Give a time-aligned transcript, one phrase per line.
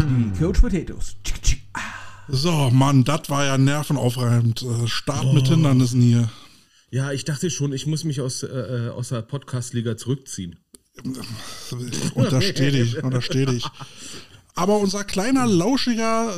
[0.00, 1.16] Die Coach Potatoes.
[2.28, 4.62] So, Mann, das war ja nervenaufreibend.
[4.62, 6.30] Äh, Start mit Hindernissen hier.
[6.90, 10.58] Ja, ich dachte schon, ich muss mich aus, äh, aus der Podcast-Liga zurückziehen.
[12.14, 13.64] Untersteh dich, untersteh dich.
[14.54, 16.36] Aber unser kleiner, lauschiger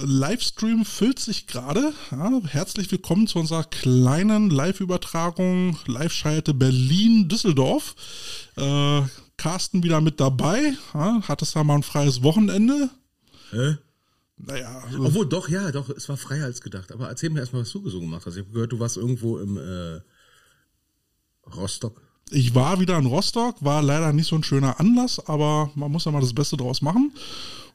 [0.00, 1.92] äh, Livestream füllt sich gerade.
[2.10, 7.94] Ja, herzlich willkommen zu unserer kleinen Live-Übertragung, Live-Schalte Berlin-Düsseldorf.
[8.56, 9.02] Äh,
[9.36, 10.74] Carsten wieder mit dabei.
[10.92, 12.90] Ja, hattest da mal ein freies Wochenende?
[13.50, 13.76] Hä?
[14.38, 16.90] Naja, Obwohl, doch, ja, doch, es war freier als gedacht.
[16.90, 18.34] Aber erzähl mir erstmal, was du so gemacht hast.
[18.34, 20.00] Ich habe gehört, du warst irgendwo im äh,
[21.54, 22.02] Rostock.
[22.32, 26.04] Ich war wieder in Rostock, war leider nicht so ein schöner Anlass, aber man muss
[26.04, 27.12] ja mal das Beste draus machen.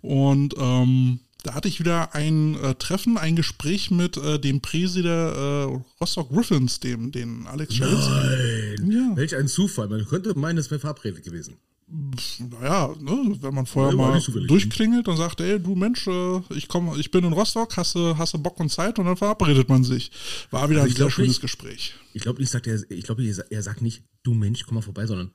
[0.02, 5.02] Und ähm, da hatte ich wieder ein äh, Treffen, ein Gespräch mit äh, dem Präsi
[5.02, 7.80] der äh, Rostock Griffins, dem, den Alex.
[7.80, 8.92] Nein.
[8.92, 9.16] Ja.
[9.16, 9.88] Welch ein Zufall.
[9.88, 11.56] Man könnte meinen, es wäre verabredet gewesen.
[11.90, 14.48] Naja, ne, wenn man vorher Ja, mal zufällig.
[14.50, 18.18] durchklingelt und sagt, ey, du Mensch, äh, ich komm, ich bin in Rostock, hast du,
[18.18, 20.12] hast du Bock und Zeit und dann verabredet man sich.
[20.52, 21.42] War wieder Also ein sehr schönes nicht.
[21.42, 21.96] Gespräch.
[22.14, 25.06] Ich glaube nicht, sagt er, ich glaube, er sagt nicht, du Mensch, komm mal vorbei,
[25.06, 25.32] sondern.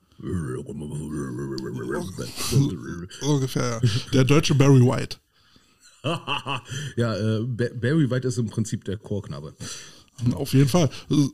[2.49, 3.89] So ungefähr, ja.
[4.13, 5.17] Der deutsche Barry White.
[6.97, 9.55] ja, äh, Ba- Barry White ist im Prinzip der Chorknabe.
[10.35, 10.89] Auf jeden Fall.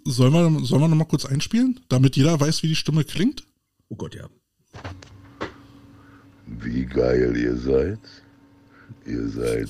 [0.05, 3.43] Sollen wir, sollen wir noch mal kurz einspielen, damit jeder weiß, wie die Stimme klingt?
[3.89, 4.29] Oh Gott, ja.
[6.61, 7.99] Wie geil ihr seid.
[9.05, 9.69] Ihr seid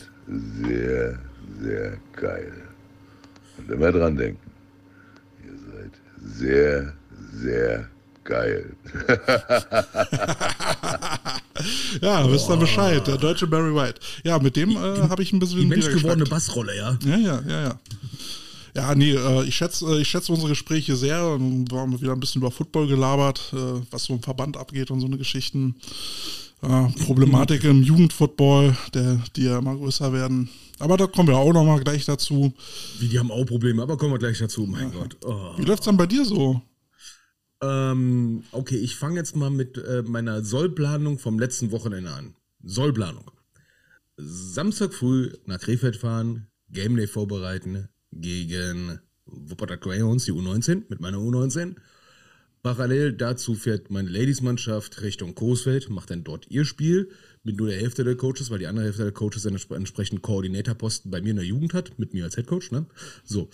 [0.63, 1.19] sehr,
[1.61, 2.53] sehr geil.
[3.57, 4.49] Und immer dran denken.
[5.45, 5.91] Ihr seid
[6.37, 6.93] sehr,
[7.33, 7.89] sehr
[8.23, 8.75] geil.
[12.01, 13.99] Ja, wisst ihr Bescheid, der deutsche Barry White.
[14.23, 16.97] Ja, mit dem äh, habe ich ein bisschen Die menschgewordene Bassrolle, ja.
[17.03, 17.79] Ja, ja, ja, ja.
[18.75, 21.37] Ja, nee, äh, ich schätze, äh, ich schätze unsere Gespräche sehr.
[21.39, 25.01] Wir haben wieder ein bisschen über Football gelabert, äh, was so im Verband abgeht und
[25.01, 25.75] so eine Geschichten.
[26.61, 30.49] Äh, Problematik im Jugendfootball, der, die ja immer größer werden.
[30.79, 32.53] Aber da kommen wir auch noch mal gleich dazu.
[32.99, 34.65] Wie, die haben auch Probleme, aber kommen wir gleich dazu.
[34.65, 35.17] Mein Gott.
[35.23, 35.57] Oh.
[35.57, 36.61] Wie läuft's dann bei dir so?
[37.61, 42.35] Ähm, okay, ich fange jetzt mal mit äh, meiner Sollplanung vom letzten Wochenende an.
[42.63, 43.31] Sollplanung.
[44.17, 51.17] Samstag früh nach Krefeld fahren, Game Day vorbereiten gegen Wuppertal Greyhounds, die U19, mit meiner
[51.17, 51.75] U19.
[52.61, 57.09] Parallel dazu fährt meine Ladies-Mannschaft Richtung Coesfeld, macht dann dort ihr Spiel
[57.43, 60.21] mit nur der Hälfte der Coaches, weil die andere Hälfte der Coaches dann entsp- entsprechend
[60.21, 62.71] Koordinatorposten bei mir in der Jugend hat, mit mir als Headcoach.
[62.71, 62.85] Ne?
[63.23, 63.49] So.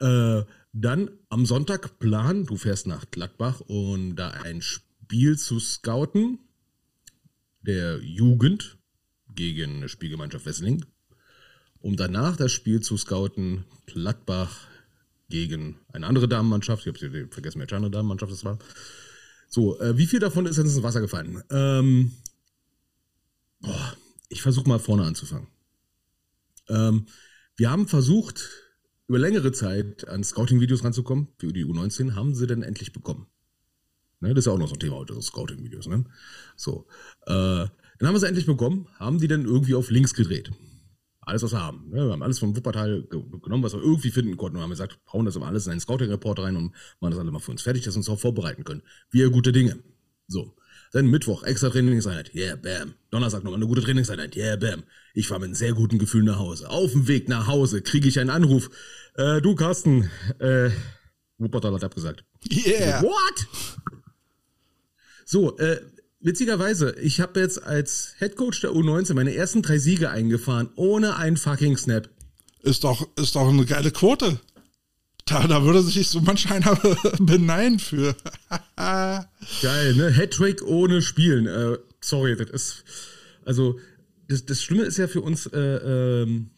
[0.00, 6.38] Äh, dann am Sonntag Plan, du fährst nach Gladbach, um da ein Spiel zu scouten
[7.60, 8.78] der Jugend
[9.34, 10.84] gegen eine Spielgemeinschaft Wesseling,
[11.80, 14.65] um danach das Spiel zu scouten Gladbach
[15.28, 16.86] gegen eine andere Damenmannschaft.
[16.86, 18.58] Ich habe vergessen, welche andere Damenmannschaft das war.
[19.48, 21.42] So, äh, wie viel davon ist ins Wasser gefallen?
[21.50, 22.12] Ähm,
[23.60, 23.96] boah,
[24.28, 25.48] ich versuche mal vorne anzufangen.
[26.68, 27.06] Ähm,
[27.56, 28.50] wir haben versucht,
[29.08, 33.26] über längere Zeit an Scouting-Videos ranzukommen für die U19, haben sie denn endlich bekommen.
[34.20, 35.86] Ne, das ist ja auch noch so ein Thema heute, so Scouting-Videos.
[35.86, 36.04] Ne?
[36.56, 36.86] So,
[37.26, 37.66] äh,
[37.98, 40.50] dann haben wir sie endlich bekommen, haben die dann irgendwie auf links gedreht.
[41.26, 41.92] Alles, was wir haben.
[41.92, 44.96] Wir haben alles vom Wuppertal ge genommen, was wir irgendwie finden konnten und haben gesagt,
[45.12, 47.62] hauen das immer alles in einen Scouting-Report rein und machen das alle mal für uns
[47.62, 48.82] fertig, dass wir uns darauf vorbereiten können.
[49.10, 49.76] Wir gute Dinge.
[50.28, 50.54] So.
[50.92, 52.32] Dann Mittwoch, extra Trainingseinheit.
[52.32, 52.94] Yeah, bam.
[53.10, 54.36] Donnerstag nochmal eine gute Trainingseinheit.
[54.36, 54.84] Yeah, bam.
[55.14, 56.70] Ich fahre mit einem sehr guten Gefühl nach Hause.
[56.70, 58.70] Auf dem Weg nach Hause kriege ich einen Anruf.
[59.14, 60.08] Äh, du, Carsten,
[60.38, 60.70] äh,
[61.38, 62.24] Wuppertal hat abgesagt.
[62.48, 63.02] Yeah!
[63.02, 63.46] What?
[65.24, 65.80] So, äh,
[66.26, 71.36] witzigerweise, ich habe jetzt als Headcoach der U19 meine ersten drei Siege eingefahren, ohne einen
[71.36, 72.10] fucking Snap.
[72.62, 74.40] Ist doch, ist doch eine geile Quote.
[75.24, 76.76] Da, da würde sich so manch einer
[77.18, 78.14] beneiden für.
[78.76, 80.12] Geil, ne?
[80.12, 81.46] Hattrick ohne Spielen.
[81.46, 82.84] Äh, sorry, das ist.
[83.44, 83.78] Also,
[84.28, 86.50] das, das Schlimme ist ja für uns, äh, ähm,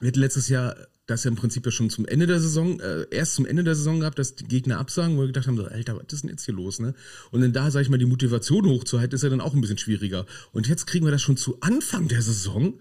[0.00, 0.74] wir hatten letztes Jahr
[1.06, 3.76] das ja im Prinzip ja schon zum Ende der Saison, äh, erst zum Ende der
[3.76, 6.30] Saison gehabt, dass die Gegner absagen, wo wir gedacht haben, so, Alter, was ist denn
[6.30, 6.94] jetzt hier los, ne?
[7.30, 9.78] Und dann da, sag ich mal, die Motivation hochzuhalten, ist ja dann auch ein bisschen
[9.78, 10.26] schwieriger.
[10.52, 12.74] Und jetzt kriegen wir das schon zu Anfang der Saison,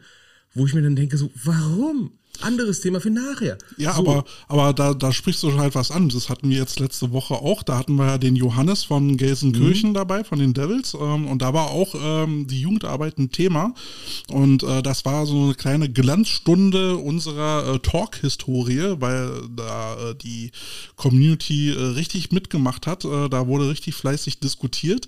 [0.53, 2.13] wo ich mir dann denke, so, warum?
[2.43, 3.57] Anderes Thema für nachher.
[3.77, 4.01] Ja, so.
[4.01, 6.09] aber, aber da, da sprichst du halt was an.
[6.09, 7.63] Das hatten wir jetzt letzte Woche auch.
[7.63, 10.93] Da hatten wir ja den Johannes von Gelsenkirchen dabei, von den Devils.
[10.93, 13.73] Ähm, und da war auch ähm, die Jugendarbeit ein Thema.
[14.29, 20.51] Und äh, das war so eine kleine Glanzstunde unserer äh, Talk-Historie, weil da äh, die
[20.95, 23.05] Community äh, richtig mitgemacht hat.
[23.05, 25.07] Äh, da wurde richtig fleißig diskutiert.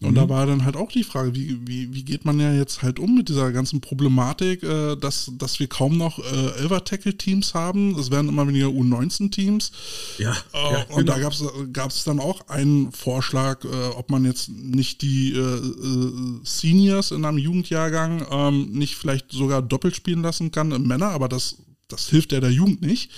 [0.00, 2.82] Und da war dann halt auch die Frage, wie, wie, wie geht man ja jetzt
[2.82, 6.18] halt um mit dieser ganzen Problematik, äh, dass, dass wir kaum noch
[6.62, 7.98] äh, U11er-Tackle-Teams haben.
[7.98, 9.72] Es werden immer weniger U19-Teams.
[10.18, 11.18] Ja, Äh, ja, und genau.
[11.18, 16.40] da gab es dann auch einen Vorschlag, äh, ob man jetzt nicht die äh, äh,
[16.44, 21.28] Seniors in einem Jugendjahrgang ähm, nicht vielleicht sogar doppelt spielen lassen kann im Männer, aber
[21.28, 21.56] das,
[21.88, 23.10] das hilft ja der Jugend nicht.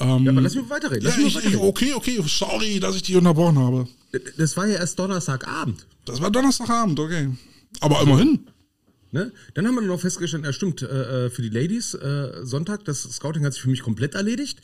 [0.00, 1.02] Ähm, Ja, aber lass mich weiterreden.
[1.04, 1.60] ja, Lass mich ich, ich, weiterreden.
[1.68, 3.88] okay, okay, sorry, dass ich dich unterbrochen habe.
[4.36, 5.86] Das war ja erst Donnerstagabend.
[6.04, 7.30] Das war Donnerstagabend, okay.
[7.80, 8.46] Aber immerhin.
[9.14, 9.32] Ne?
[9.54, 13.04] Dann haben wir noch festgestellt, ja stimmt, äh, äh, für die Ladies äh, Sonntag, das
[13.04, 14.60] Scouting hat sich für mich komplett erledigt.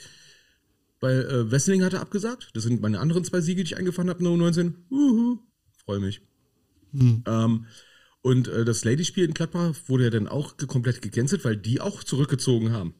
[0.99, 2.51] Weil äh, Wesseling hatte abgesagt.
[2.55, 4.75] Das sind meine anderen zwei Siege, die ich eingefahren habe der U19.
[4.91, 5.39] Uhu.
[5.85, 6.21] Freue mich.
[7.27, 7.67] Ähm,
[8.23, 12.03] und äh, das Ladies-Spiel in Gladbach wurde ja dann auch komplett gecancelt, weil die auch
[12.03, 12.95] zurückgezogen haben.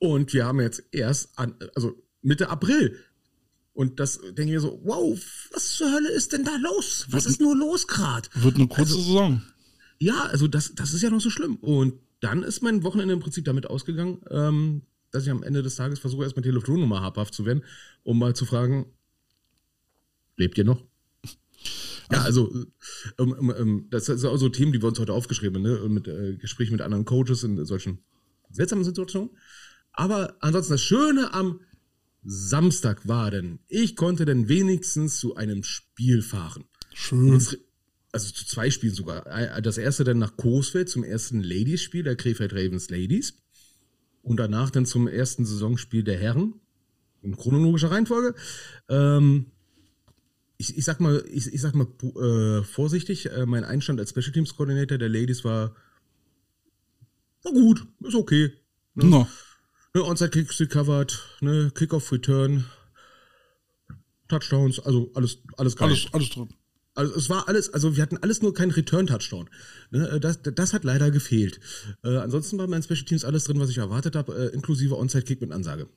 [0.00, 2.98] Und wir haben jetzt erst an, also Mitte April.
[3.72, 5.16] Und das denke ich mir so, wow,
[5.52, 7.06] was zur Hölle ist denn da los?
[7.10, 8.28] Was ist nur los gerade?
[8.34, 9.40] Wird eine kurze Saison.
[10.02, 11.54] Ja, also das, das ist ja noch so schlimm.
[11.56, 14.82] Und dann ist mein Wochenende im Prinzip damit ausgegangen, ähm,
[15.12, 17.62] dass ich am Ende des Tages versuche, erstmal Telefonnummer habhaft zu werden,
[18.02, 18.86] um mal zu fragen,
[20.36, 20.82] lebt ihr noch?
[22.10, 22.52] Ja, also
[23.16, 25.88] ähm, ähm, ähm, das sind auch so Themen, die wir uns heute aufgeschrieben haben, ne?
[25.88, 27.98] mit äh, Gesprächen mit anderen Coaches in solchen
[28.50, 29.30] seltsamen Situationen.
[29.92, 31.60] Aber ansonsten das Schöne am
[32.24, 36.64] Samstag war denn, ich konnte dann wenigstens zu einem Spiel fahren.
[36.92, 37.34] Schön.
[37.34, 37.58] Jetzt-
[38.12, 39.22] also zu zwei Spielen sogar.
[39.62, 43.34] Das erste dann nach Coesfeld zum ersten Ladies-Spiel der Krefeld Ravens Ladies.
[44.22, 46.54] Und danach dann zum ersten Saisonspiel der Herren.
[47.22, 48.34] In chronologischer Reihenfolge.
[48.88, 49.46] Ähm,
[50.58, 54.32] ich, ich sag mal, ich, ich sag mal äh, vorsichtig, äh, mein Einstand als Special
[54.32, 55.74] Teams Coordinator der Ladies war,
[57.42, 58.52] war gut, ist okay.
[58.94, 59.26] No.
[59.94, 62.64] Ne, Onside Kicks recovered, ne, Kickoff Return,
[64.28, 65.88] Touchdowns, also alles, alles geil.
[65.88, 66.54] Alles, alles drin.
[66.94, 69.48] Also es war alles, also wir hatten alles nur keinen Return-Touchdown.
[69.90, 71.58] Ne, das, das hat leider gefehlt.
[72.04, 75.40] Äh, ansonsten war mein Special Teams alles drin, was ich erwartet habe, äh, inklusive Onside-Kick
[75.40, 75.88] mit Ansage.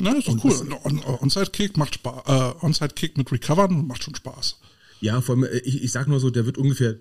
[0.00, 0.52] Na, ist doch cool.
[0.84, 2.22] On, Onside-Kick macht Spaß.
[2.26, 4.60] Äh, Onside-Kick mit Recovern macht schon Spaß.
[5.00, 6.98] Ja, vor allem, äh, ich, ich sag nur so, der wird ungefähr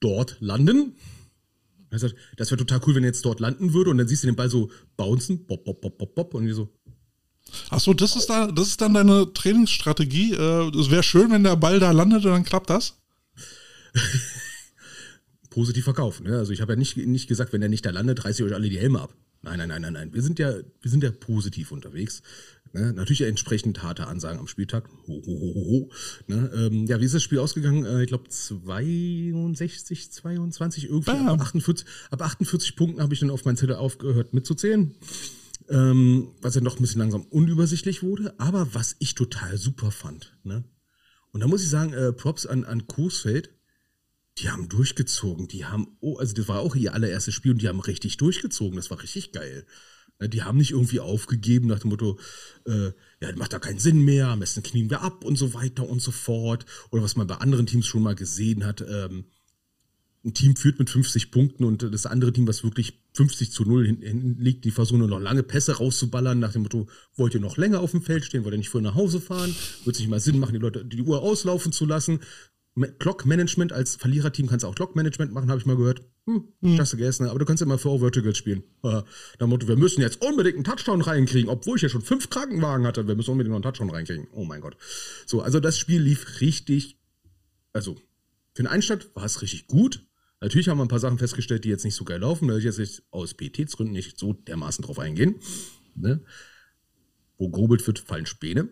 [0.00, 0.96] dort landen.
[1.90, 4.36] Das wäre total cool, wenn er jetzt dort landen würde und dann siehst du den
[4.36, 6.70] Ball so bouncen, bop, bop, bop, bop, bop und die so,
[7.70, 10.34] Achso, das ist da, das ist dann deine Trainingsstrategie.
[10.34, 12.94] Äh, Es wäre schön, wenn der Ball da landet und dann klappt das.
[15.50, 16.26] positiv verkaufen.
[16.26, 16.38] Ne?
[16.38, 18.54] Also ich habe ja nicht, nicht gesagt, wenn er nicht da landet, reiße ich euch
[18.54, 19.14] alle die Helme ab.
[19.42, 20.14] Nein, nein, nein, nein, nein.
[20.14, 22.22] Wir sind ja, wir sind ja positiv unterwegs.
[22.72, 22.92] Ne?
[22.92, 24.88] Natürlich entsprechend harte Ansagen am Spieltag.
[25.06, 25.90] Ho, ho, ho, ho, ho.
[26.26, 26.50] Ne?
[26.54, 27.84] Ähm, ja, wie ist das Spiel ausgegangen?
[27.84, 33.44] Äh, ich glaube 62, 22, irgendwie ab 48, ab 48 Punkten habe ich dann auf
[33.44, 34.94] meinen Zettel aufgehört mitzuzählen.
[35.70, 40.36] Ähm, was ja noch ein bisschen langsam unübersichtlich wurde, aber was ich total super fand.
[40.42, 40.64] Ne?
[41.30, 43.50] Und da muss ich sagen, äh, Props an, an Coesfeld,
[44.38, 45.48] die haben durchgezogen.
[45.48, 48.76] Die haben, oh, also das war auch ihr allererstes Spiel und die haben richtig durchgezogen.
[48.76, 49.66] Das war richtig geil.
[50.20, 52.18] Ne, Die haben nicht irgendwie aufgegeben nach dem Motto,
[52.66, 55.88] äh, ja, macht da keinen Sinn mehr, am besten knien wir ab und so weiter
[55.88, 56.66] und so fort.
[56.90, 59.26] Oder was man bei anderen Teams schon mal gesehen hat, ähm,
[60.24, 63.86] ein Team führt mit 50 Punkten und das andere Team, was wirklich 50 zu 0
[63.86, 67.40] hinten hin liegt, die versuchen nur noch lange Pässe rauszuballern, nach dem Motto, wollt ihr
[67.40, 69.54] noch länger auf dem Feld stehen, wollt ihr nicht früher nach Hause fahren?
[69.84, 72.20] Wird es nicht mal Sinn machen, die Leute die Uhr auslaufen zu lassen?
[72.74, 76.02] Ma- Clock-Management, als Verliererteam kannst du auch Clock-Management machen, habe ich mal gehört.
[76.26, 76.44] Hm,
[76.78, 78.62] hast du gegessen, aber du kannst immer Four Verticals spielen.
[78.82, 79.04] Äh, nach
[79.40, 82.86] dem Motto, wir müssen jetzt unbedingt einen Touchdown reinkriegen, obwohl ich ja schon fünf Krankenwagen
[82.86, 84.26] hatte, wir müssen unbedingt noch einen Touchdown reinkriegen.
[84.32, 84.76] Oh mein Gott.
[85.26, 86.98] So, also das Spiel lief richtig,
[87.72, 87.94] also
[88.54, 90.04] für den Einstand war es richtig gut.
[90.40, 92.64] Natürlich haben wir ein paar Sachen festgestellt, die jetzt nicht so geil laufen, da will
[92.64, 95.36] ich jetzt aus Pietätsgründen nicht so dermaßen drauf eingehen.
[95.94, 96.22] Ne?
[97.38, 98.68] Wo grobelt wird, fallen Späne.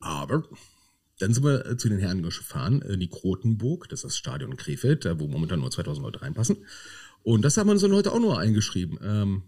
[0.00, 0.44] Aber
[1.18, 4.52] dann sind wir äh, zu den Herren gefahren, in die Krotenburg, das ist das Stadion
[4.52, 6.58] in Krefeld, da wo momentan nur 2000 Leute reinpassen.
[7.22, 8.98] Und das haben wir uns dann heute auch nur eingeschrieben.
[9.02, 9.42] Ähm,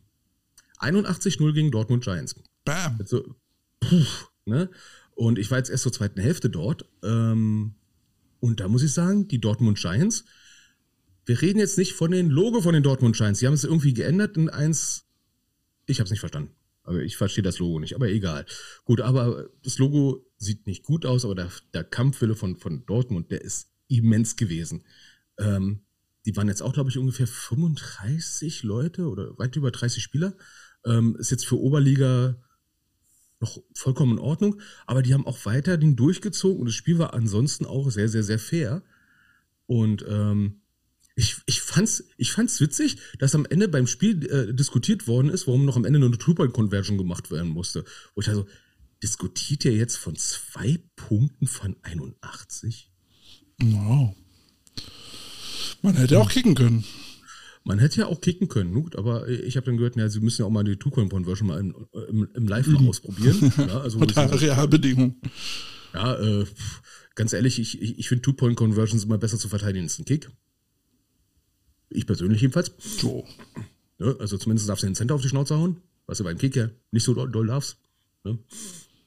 [0.79, 2.35] 81-0 gegen Dortmund Giants.
[2.65, 2.97] Bam.
[2.99, 3.35] Also,
[3.81, 4.05] puh,
[4.45, 4.71] ne?
[5.15, 6.87] Und ich war jetzt erst zur zweiten Hälfte dort.
[7.03, 7.75] Ähm,
[8.41, 10.25] und da muss ich sagen, die Dortmund Giants,
[11.30, 13.38] wir reden jetzt nicht von den Logo von den Dortmund Giants.
[13.38, 15.06] Die haben es irgendwie geändert in eins.
[15.87, 16.56] Ich habe es nicht verstanden.
[16.82, 17.94] Aber ich verstehe das Logo nicht.
[17.94, 18.46] Aber egal.
[18.84, 23.30] Gut, aber das Logo sieht nicht gut aus, aber der, der Kampfwille von, von Dortmund,
[23.30, 24.82] der ist immens gewesen.
[25.38, 25.82] Ähm,
[26.26, 30.34] die waren jetzt auch, glaube ich, ungefähr 35 Leute oder weit über 30 Spieler.
[30.84, 32.42] Ähm, ist jetzt für Oberliga
[33.38, 37.14] noch vollkommen in Ordnung, aber die haben auch weiter den durchgezogen und das Spiel war
[37.14, 38.82] ansonsten auch sehr, sehr, sehr fair.
[39.66, 40.60] Und ähm,
[41.21, 45.47] ich, ich, fand's, ich fand's witzig, dass am Ende beim Spiel äh, diskutiert worden ist,
[45.47, 47.85] warum noch am Ende nur eine Two-Point-Conversion gemacht werden musste.
[48.15, 48.47] Wo ich also,
[49.03, 52.91] diskutiert ihr jetzt von zwei Punkten von 81?
[53.62, 54.17] Wow.
[55.83, 56.85] Man hätte auch kicken können.
[57.65, 60.41] Man hätte ja auch kicken können, gut, aber ich habe dann gehört, ja, sie müssen
[60.41, 61.75] ja auch mal die Two-Coin-Conversion mal im,
[62.09, 63.53] im, im Live mal ausprobieren.
[63.59, 65.21] Ja, also Unter Realbedingungen.
[65.93, 66.47] Ja, äh,
[67.15, 70.31] ganz ehrlich, ich, ich, ich finde Two-Point-Conversions immer besser zu verteidigen als ein Kick.
[71.90, 72.73] Ich persönlich jedenfalls.
[72.78, 73.26] So.
[73.99, 76.56] Ja, also zumindest darfst du den Center auf die Schnauze hauen, was du beim Kick
[76.56, 77.76] ja nicht so doll, darfst.
[78.25, 78.38] Ne?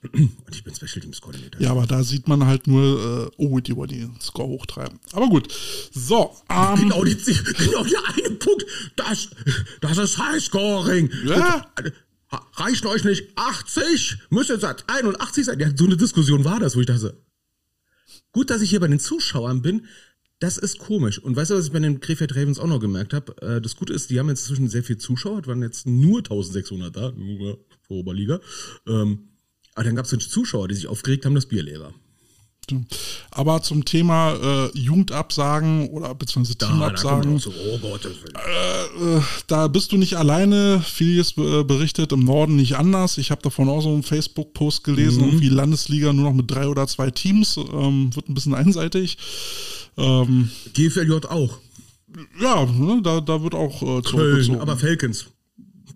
[0.13, 1.61] Und ich bin Special Teams Coordinator.
[1.61, 4.99] Ja, aber da sieht man halt nur, äh, oh, die wollen den Score hochtreiben.
[5.13, 5.51] Aber gut.
[5.93, 8.65] So, ähm, Genau, die, genau der eine Punkt.
[8.97, 9.29] Das,
[9.79, 11.09] das ist Highscoring.
[11.25, 11.65] Ja.
[12.55, 14.17] Reichen euch nicht 80?
[14.29, 15.59] Müsste jetzt 81 sein?
[15.59, 17.15] Ja, so eine Diskussion war das, wo ich dachte,
[18.31, 19.85] gut, dass ich hier bei den Zuschauern bin.
[20.43, 21.19] Das ist komisch.
[21.19, 23.33] Und weißt du, was ich bei den Krefeld Ravens auch noch gemerkt habe?
[23.41, 25.47] Äh, Das Gute ist, die haben jetzt inzwischen sehr viel Zuschauer.
[25.47, 28.41] Waren jetzt nur 1600 da, nur für Oberliga.
[28.85, 29.29] Ähm,
[29.73, 31.93] aber dann gab es Zuschauer, die sich aufgeregt haben, das Bier leer war.
[33.31, 39.21] Aber zum Thema äh, Jugendabsagen oder beziehungsweise Da, da Teamabsagen, so, oh Gott, das äh,
[39.47, 40.81] da bist du nicht alleine.
[40.81, 43.17] Vieles äh, berichtet im Norden nicht anders.
[43.17, 45.27] Ich habe davon auch so einen Facebook-Post gelesen, Mhm.
[45.29, 47.57] irgendwie Landesliga nur noch mit drei oder zwei Teams.
[47.57, 49.17] Ähm, wird ein bisschen einseitig.
[49.97, 51.57] Ähm, GFLJ auch.
[52.41, 55.25] ja, ne, da, da wird auch äh, Köln, aber Falcons.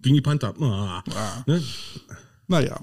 [0.03, 0.53] Gegen die Panther.
[0.61, 1.03] Ah.
[1.47, 1.61] Ne?
[2.49, 2.79] Naja,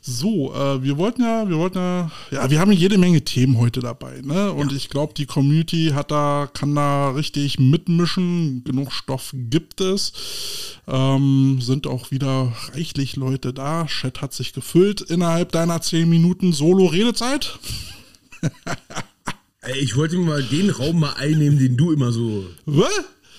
[0.00, 3.80] so, äh, wir wollten ja, wir wollten ja, ja, wir haben jede Menge Themen heute
[3.80, 4.50] dabei, ne?
[4.50, 8.64] Und ich glaube, die Community hat da, kann da richtig mitmischen.
[8.64, 10.12] Genug Stoff gibt es.
[10.88, 13.86] Ähm, sind auch wieder reichlich Leute da.
[13.86, 17.58] Chat hat sich gefüllt innerhalb deiner 10 Minuten Solo-Redezeit.
[19.80, 22.46] Ich wollte mir mal den Raum mal einnehmen, den du immer so.
[22.66, 22.90] Was?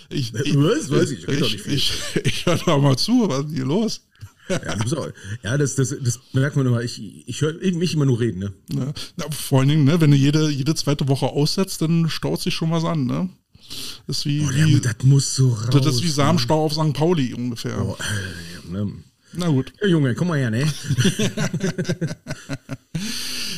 [0.10, 0.90] Ich, ich, Was?
[0.90, 1.74] Weiß ich, doch ich, nicht viel.
[1.74, 4.02] ich, ich höre doch mal zu, was ist hier los?
[4.50, 5.08] Ja, auch,
[5.44, 6.82] ja das, das, das merkt man immer.
[6.82, 8.54] Ich, ich höre mich immer nur reden, ne?
[8.74, 8.94] Ne?
[9.16, 12.54] Na, vor allen Dingen, ne, wenn du jede, jede zweite Woche aussetzt, dann staut sich
[12.54, 13.30] schon was an, ne?
[14.08, 15.70] Das ist wie, Oh, ja, wie, das muss so raus.
[15.72, 16.94] das ist wie Samenstau auf St.
[16.94, 17.82] Pauli ungefähr.
[17.84, 18.92] Oh, äh, ja, ne?
[19.36, 19.74] Na gut.
[19.82, 20.66] ja, Junge, komm mal her, ne?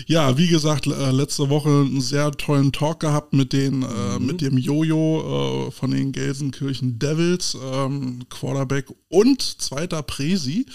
[0.07, 4.39] Ja, wie gesagt, äh, letzte Woche einen sehr tollen Talk gehabt mit den, äh, mit
[4.39, 10.67] dem Jojo äh, von den Gelsenkirchen Devils, ähm, Quarterback und zweiter Presi.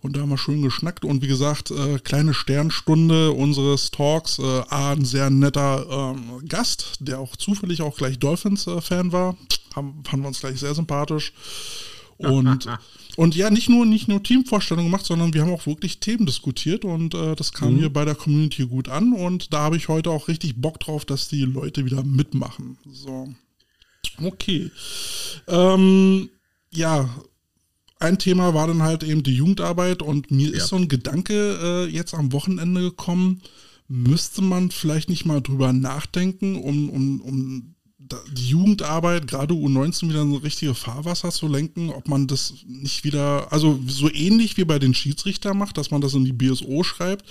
[0.00, 4.38] Und da haben wir schön geschnackt und wie gesagt, äh, kleine Sternstunde unseres Talks.
[4.38, 9.36] Äh, A, ein sehr netter ähm, Gast, der auch zufällig auch gleich Dolphins-Fan war.
[9.74, 11.32] Haben, fanden wir uns gleich sehr sympathisch.
[12.18, 12.68] Und,
[13.18, 16.84] und ja, nicht nur, nicht nur Teamvorstellungen gemacht, sondern wir haben auch wirklich Themen diskutiert
[16.84, 19.12] und äh, das kam hier bei der Community gut an.
[19.12, 22.78] Und da habe ich heute auch richtig Bock drauf, dass die Leute wieder mitmachen.
[22.88, 23.28] So.
[24.22, 24.70] Okay.
[25.48, 26.28] Ähm,
[26.72, 27.10] ja,
[27.98, 30.58] ein Thema war dann halt eben die Jugendarbeit und mir Ja.
[30.58, 33.42] ist so ein Gedanke äh, jetzt am Wochenende gekommen,
[33.88, 37.74] müsste man vielleicht nicht mal drüber nachdenken, um, um, um
[38.32, 43.04] die Jugendarbeit, gerade U19 wieder in so richtige Fahrwasser zu lenken, ob man das nicht
[43.04, 46.82] wieder, also so ähnlich wie bei den Schiedsrichtern macht, dass man das in die BSO
[46.82, 47.24] schreibt.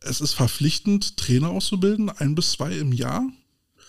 [0.00, 3.24] Es ist verpflichtend, Trainer auszubilden, ein bis zwei im Jahr.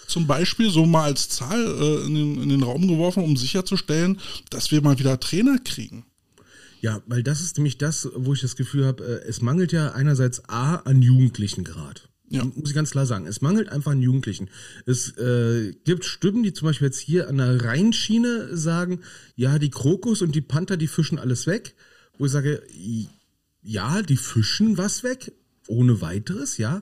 [0.07, 4.19] Zum Beispiel so mal als Zahl äh, in, den, in den Raum geworfen, um sicherzustellen,
[4.49, 6.05] dass wir mal wieder Trainer kriegen.
[6.81, 9.93] Ja, weil das ist nämlich das, wo ich das Gefühl habe, äh, es mangelt ja
[9.93, 12.01] einerseits A an Jugendlichen gerade.
[12.33, 12.43] Ja.
[12.45, 13.27] Muss ich ganz klar sagen.
[13.27, 14.49] Es mangelt einfach an Jugendlichen.
[14.87, 19.01] Es äh, gibt Stimmen, die zum Beispiel jetzt hier an der Rheinschiene sagen,
[19.35, 21.75] ja, die Krokus und die Panther, die fischen alles weg.
[22.17, 22.63] Wo ich sage,
[23.61, 25.31] ja, die fischen was weg,
[25.67, 26.81] ohne weiteres, ja.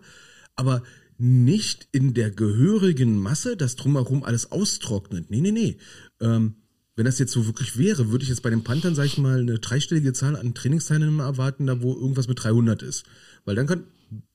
[0.56, 0.84] Aber
[1.18, 5.30] nicht in der gehörigen Masse, das drumherum alles austrocknet.
[5.30, 5.78] Nee, nee, nee.
[6.22, 6.56] Ähm,
[6.96, 9.42] wenn das jetzt so wirklich wäre, würde ich jetzt bei den Panthern, sag ich mal,
[9.42, 13.04] eine dreistellige Zahl an Trainingsteilnehmern erwarten, da wo irgendwas mit 300 ist.
[13.44, 13.84] Weil dann kann,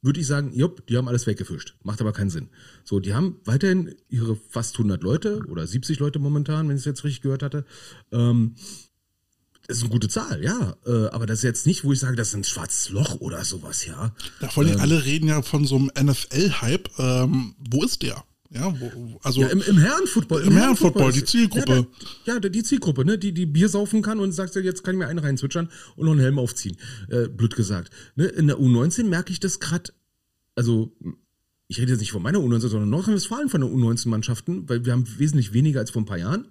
[0.02, 1.75] würde ich sagen, jupp, die haben alles weggefischt.
[1.83, 2.49] Macht aber keinen Sinn.
[2.85, 6.87] So, die haben weiterhin ihre fast 100 Leute oder 70 Leute momentan, wenn ich es
[6.87, 7.64] jetzt richtig gehört hatte.
[8.12, 8.54] Ähm,
[9.66, 10.76] das ist eine gute Zahl, ja.
[10.87, 13.45] Äh, aber das ist jetzt nicht, wo ich sage, das ist ein schwarzes Loch oder
[13.45, 14.14] sowas, ja.
[14.40, 16.99] Ja, vor allem alle reden ja von so einem NFL-Hype.
[16.99, 18.25] Ähm, wo ist der?
[18.56, 20.42] Ja, wo, also Ja, im, im Herrenfootball.
[20.42, 21.86] Im Herrenfootball, die Zielgruppe.
[22.25, 23.18] Ja, ja, die Zielgruppe, ne?
[23.18, 26.12] Die, die Bier saufen kann und sagt, jetzt kann ich mir einen reinzwitschern und noch
[26.12, 26.76] einen Helm aufziehen.
[27.08, 27.90] Äh, blöd gesagt.
[28.14, 28.26] Ne?
[28.26, 29.92] In der U19 merke ich das gerade,
[30.54, 30.96] also
[31.68, 35.04] ich rede jetzt nicht von meiner U19, sondern Nordrhein-Westfalen von den U19-Mannschaften, weil wir haben
[35.18, 36.46] wesentlich weniger als vor ein paar Jahren,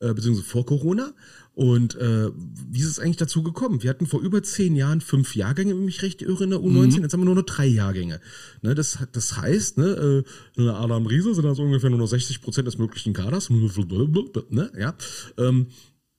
[0.00, 1.14] äh, beziehungsweise vor Corona.
[1.54, 3.82] Und äh, wie ist es eigentlich dazu gekommen?
[3.82, 6.58] Wir hatten vor über zehn Jahren fünf Jahrgänge, wenn ich mich recht irre, in der
[6.58, 7.00] U19.
[7.00, 8.20] Jetzt haben wir nur noch drei Jahrgänge.
[8.62, 12.08] Ne, das, das heißt, ne, äh, in der Adam Riese sind das ungefähr nur noch
[12.08, 13.48] 60 Prozent des möglichen Kaders.
[13.48, 14.96] Ne, ja.
[15.38, 15.68] Ähm,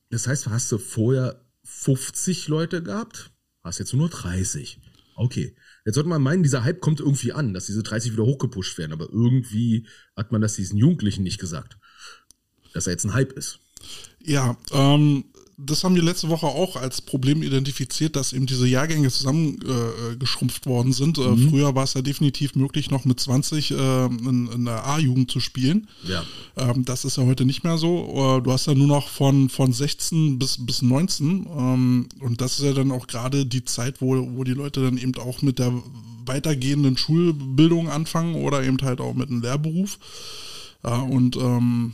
[0.09, 4.79] das heißt, hast du vorher 50 Leute gehabt, hast jetzt nur noch 30.
[5.17, 5.53] Okay.
[5.87, 8.91] Jetzt sollte man meinen, dieser Hype kommt irgendwie an, dass diese 30 wieder hochgepusht werden,
[8.91, 11.77] aber irgendwie hat man das diesen Jugendlichen nicht gesagt,
[12.73, 13.59] dass er jetzt ein Hype ist.
[14.21, 15.23] Ja, ähm,
[15.59, 20.69] das haben wir letzte Woche auch als Problem identifiziert, dass eben diese Jahrgänge zusammengeschrumpft äh,
[20.69, 21.17] worden sind.
[21.17, 21.49] Äh, mhm.
[21.49, 25.39] Früher war es ja definitiv möglich, noch mit 20 äh, in, in, der A-Jugend zu
[25.39, 25.87] spielen.
[26.07, 26.23] Ja.
[26.57, 28.37] Ähm, das ist ja heute nicht mehr so.
[28.37, 31.47] Äh, du hast ja nur noch von, von 16 bis, bis 19.
[31.47, 34.99] Ähm, und das ist ja dann auch gerade die Zeit, wo, wo die Leute dann
[34.99, 35.73] eben auch mit der
[36.27, 39.97] weitergehenden Schulbildung anfangen oder eben halt auch mit einem Lehrberuf.
[40.83, 41.93] und ähm,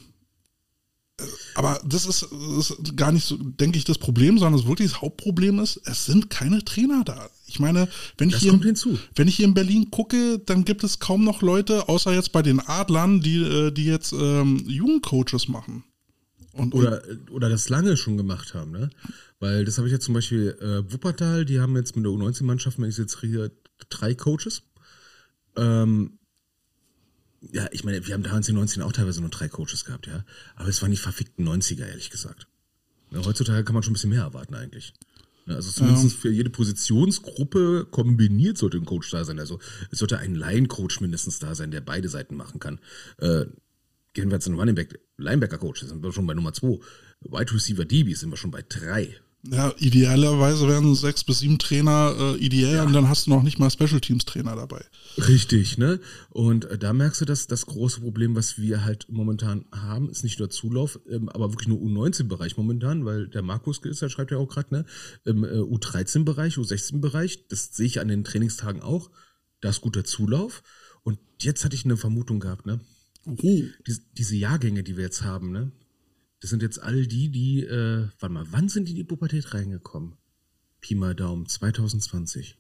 [1.55, 4.91] aber das ist, das ist, gar nicht so, denke ich, das Problem, sondern das wirklich
[4.91, 7.29] das Hauptproblem ist, es sind keine Trainer da.
[7.45, 8.59] Ich meine, wenn ich, hier,
[9.15, 12.41] wenn ich hier in Berlin gucke, dann gibt es kaum noch Leute, außer jetzt bei
[12.41, 15.83] den Adlern, die, äh, die jetzt ähm, Jugendcoaches machen.
[16.53, 18.89] Und, oder, oder das lange schon gemacht haben, ne?
[19.39, 22.79] Weil das habe ich jetzt zum Beispiel äh, Wuppertal, die haben jetzt mit der U19-Mannschaft,
[22.79, 23.51] wenn ich jetzt hier
[23.89, 24.63] drei Coaches.
[25.55, 26.19] Ähm,
[27.51, 30.07] ja, ich meine, wir haben damals in den 90 auch teilweise nur drei Coaches gehabt,
[30.07, 30.23] ja.
[30.55, 32.47] Aber es waren die verfickten 90er, ehrlich gesagt.
[33.11, 34.93] Ja, heutzutage kann man schon ein bisschen mehr erwarten, eigentlich.
[35.45, 36.21] Ja, also zumindest ja.
[36.21, 39.39] für jede Positionsgruppe kombiniert sollte ein Coach da sein.
[39.39, 39.59] Also
[39.91, 42.79] es sollte ein Line-Coach mindestens da sein, der beide Seiten machen kann.
[43.17, 43.45] Äh,
[44.13, 46.79] gehen wir jetzt in den Linebacker-Coach, da sind wir schon bei Nummer zwei.
[47.21, 49.17] Wide Receiver DB sind wir schon bei drei.
[49.45, 52.83] Ja, idealerweise wären sechs bis sieben Trainer äh, ideell ja.
[52.85, 54.85] und dann hast du noch nicht mal Special Teams Trainer dabei.
[55.17, 55.99] Richtig, ne?
[56.29, 60.23] Und äh, da merkst du, dass das große Problem, was wir halt momentan haben, ist
[60.23, 64.31] nicht nur Zulauf, ähm, aber wirklich nur U19-Bereich momentan, weil der Markus ist, der schreibt
[64.31, 64.85] ja auch gerade, ne?
[65.25, 69.11] Im äh, U13-Bereich, U16-Bereich, das sehe ich an den Trainingstagen auch,
[69.59, 70.63] da ist guter Zulauf.
[71.03, 72.79] Und jetzt hatte ich eine Vermutung gehabt, ne?
[73.25, 73.61] Oh.
[73.85, 75.73] Diese, diese Jahrgänge, die wir jetzt haben, ne?
[76.43, 79.53] Das sind jetzt all die, die, äh, warte mal, wann sind die in die Pubertät
[79.53, 80.17] reingekommen?
[80.81, 82.57] Pi mal Daumen, 2020.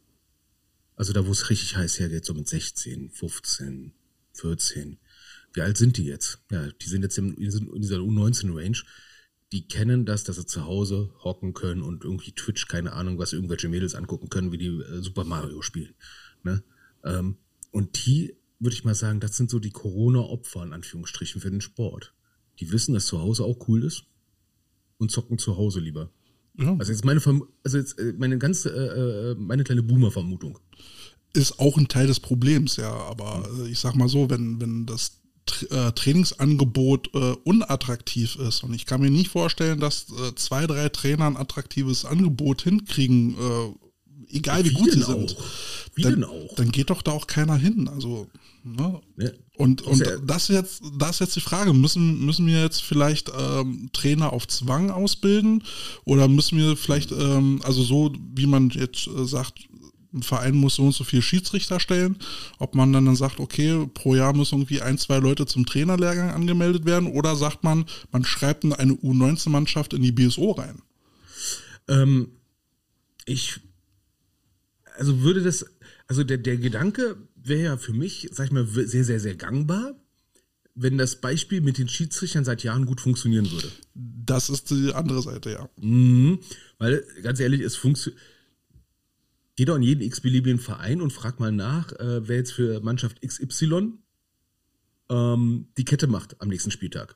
[0.95, 3.91] Also da, wo es richtig heiß hergeht, so mit 16, 15,
[4.35, 4.99] 14.
[5.51, 6.39] Wie alt sind die jetzt?
[6.49, 8.77] Ja, die sind jetzt in, in dieser U19-Range.
[9.51, 13.33] Die kennen das, dass sie zu Hause hocken können und irgendwie Twitch, keine Ahnung, was
[13.33, 15.93] irgendwelche Mädels angucken können, wie die äh, Super Mario spielen.
[16.43, 16.63] Ne?
[17.03, 17.35] Ähm,
[17.71, 21.59] und die, würde ich mal sagen, das sind so die Corona-Opfer in Anführungsstrichen für den
[21.59, 22.13] Sport
[22.59, 24.03] die wissen, dass zu Hause auch cool ist
[24.97, 26.09] und zocken zu Hause lieber.
[26.57, 26.75] Ja.
[26.77, 30.59] Also jetzt meine, Verm also jetzt äh, meine ganze, äh, äh, meine kleine Boomer-Vermutung.
[31.33, 32.91] Ist auch ein Teil des Problems, ja.
[32.91, 33.65] Aber mhm.
[33.65, 38.63] ich sag mal so, wenn, wenn das Trainingsangebot äh, unattraktiv ist.
[38.63, 43.73] Und ich kann mir nicht vorstellen, dass zwei, drei Trainer ein attraktives Angebot hinkriegen, äh,
[44.33, 45.35] egal wie, wie gut sie sind.
[45.95, 46.55] Wie dann, denn auch?
[46.55, 47.87] Dann geht doch da auch keiner hin.
[47.87, 48.27] Also
[48.63, 49.01] Ne?
[49.17, 49.29] Ja.
[49.57, 53.29] Und, und ja das, jetzt, das ist jetzt die Frage, müssen, müssen wir jetzt vielleicht
[53.37, 55.63] ähm, Trainer auf Zwang ausbilden
[56.05, 59.59] oder müssen wir vielleicht, ähm, also so wie man jetzt äh, sagt,
[60.13, 62.17] ein Verein muss so und so viel Schiedsrichter stellen,
[62.57, 66.29] ob man dann, dann sagt, okay, pro Jahr müssen irgendwie ein, zwei Leute zum Trainerlehrgang
[66.29, 70.81] angemeldet werden oder sagt man, man schreibt eine U19-Mannschaft in die BSO rein?
[71.89, 72.29] Ähm,
[73.25, 73.59] ich,
[74.95, 75.65] also würde das,
[76.07, 79.95] also der, der Gedanke wäre ja für mich, sag ich mal, sehr, sehr, sehr gangbar,
[80.75, 83.71] wenn das Beispiel mit den Schiedsrichtern seit Jahren gut funktionieren würde.
[83.93, 85.69] Das ist die andere Seite, ja.
[85.77, 86.39] Mhm,
[86.79, 88.21] weil, ganz ehrlich, es funktioniert.
[89.55, 93.21] Geh doch in jeden x-beliebigen Verein und frag mal nach, äh, wer jetzt für Mannschaft
[93.21, 93.93] XY
[95.09, 97.15] ähm, die Kette macht am nächsten Spieltag.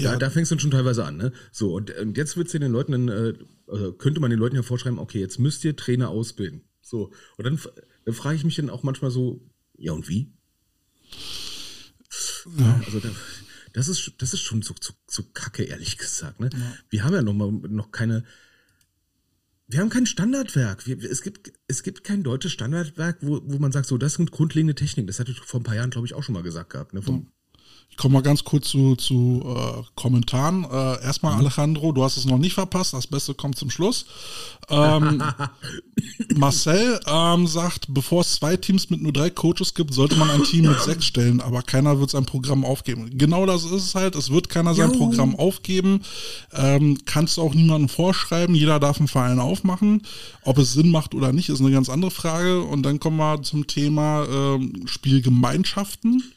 [0.00, 1.32] Ja, da, da fängst du schon teilweise an, ne?
[1.52, 3.34] So, und, und jetzt wird's den Leuten dann, äh,
[3.68, 6.62] also könnte man den Leuten ja vorschreiben, okay, jetzt müsst ihr Trainer ausbilden.
[6.82, 7.58] So, und dann
[8.04, 9.40] dann frage ich mich dann auch manchmal so,
[9.76, 10.32] ja und wie?
[12.58, 12.82] Ja.
[12.84, 13.10] Also da,
[13.72, 16.40] das ist, das ist schon so, so, so kacke, ehrlich gesagt.
[16.40, 16.50] Ne?
[16.52, 16.74] Ja.
[16.90, 18.24] Wir haben ja noch, mal, noch keine,
[19.66, 20.86] wir haben kein Standardwerk.
[20.86, 24.30] Wir, es, gibt, es gibt kein deutsches Standardwerk, wo, wo man sagt, so, das sind
[24.30, 25.06] grundlegende Techniken.
[25.06, 26.92] Das hatte ich vor ein paar Jahren, glaube ich, auch schon mal gesagt gehabt.
[26.92, 27.02] Ne?
[27.02, 27.32] Vom,
[27.94, 30.64] ich komme mal ganz kurz zu, zu äh, Kommentaren.
[30.64, 31.38] Äh, erstmal, mhm.
[31.38, 32.92] Alejandro, du hast es noch nicht verpasst.
[32.92, 34.06] Das Beste kommt zum Schluss.
[34.68, 35.22] Ähm,
[36.34, 40.42] Marcel ähm, sagt, bevor es zwei Teams mit nur drei Coaches gibt, sollte man ein
[40.42, 43.16] Team mit sechs stellen, aber keiner wird sein Programm aufgeben.
[43.16, 44.16] Genau das ist es halt.
[44.16, 44.98] Es wird keiner sein jo.
[44.98, 46.02] Programm aufgeben.
[46.52, 48.56] Ähm, kannst du auch niemandem vorschreiben.
[48.56, 50.02] Jeder darf einen Verein aufmachen.
[50.42, 52.64] Ob es Sinn macht oder nicht, ist eine ganz andere Frage.
[52.64, 56.33] Und dann kommen wir zum Thema ähm, Spielgemeinschaften.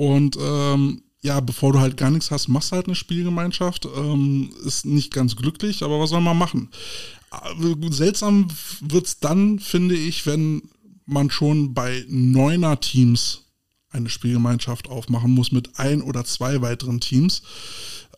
[0.00, 3.84] Und ähm, ja, bevor du halt gar nichts hast, machst du halt eine Spielgemeinschaft.
[3.84, 6.70] Ähm, ist nicht ganz glücklich, aber was soll man machen?
[7.30, 8.48] Äh, seltsam
[8.80, 10.62] wird's dann, finde ich, wenn
[11.04, 13.42] man schon bei neuner Teams
[13.90, 17.42] eine Spielgemeinschaft aufmachen muss mit ein oder zwei weiteren Teams.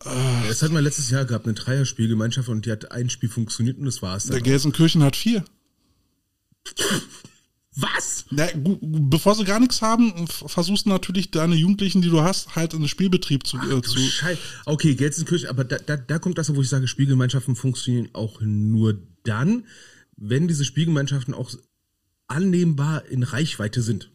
[0.04, 3.76] Äh, das hatten wir letztes Jahr gehabt, eine Dreier-Spielgemeinschaft und die hat ein Spiel funktioniert
[3.78, 4.26] und das war's.
[4.26, 5.44] Der Gelsenkirchen hat vier.
[7.74, 8.26] Was?
[8.30, 12.74] Na, bevor sie gar nichts haben, versuchst du natürlich deine Jugendlichen, die du hast, halt
[12.74, 13.56] in den Spielbetrieb zu.
[13.56, 16.86] Äh, Du zu Schei okay, Gelsenkirchen, aber da, da, da kommt das, wo ich sage,
[16.86, 19.64] Spielgemeinschaften funktionieren auch nur dann,
[20.16, 21.50] wenn diese Spielgemeinschaften auch
[22.28, 24.10] annehmbar in Reichweite sind.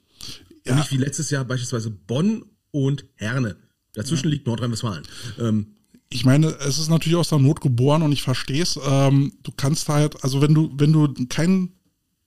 [0.65, 0.73] Ja.
[0.73, 3.55] Und nicht wie letztes Jahr beispielsweise Bonn und Herne.
[3.93, 5.03] Dazwischen liegt Nordrhein-Westfalen.
[5.39, 5.67] Ähm,
[6.09, 8.79] ich meine, es ist natürlich aus der Not geboren und ich verstehe es.
[8.81, 11.73] Ähm, du kannst halt, also wenn du, wenn du kein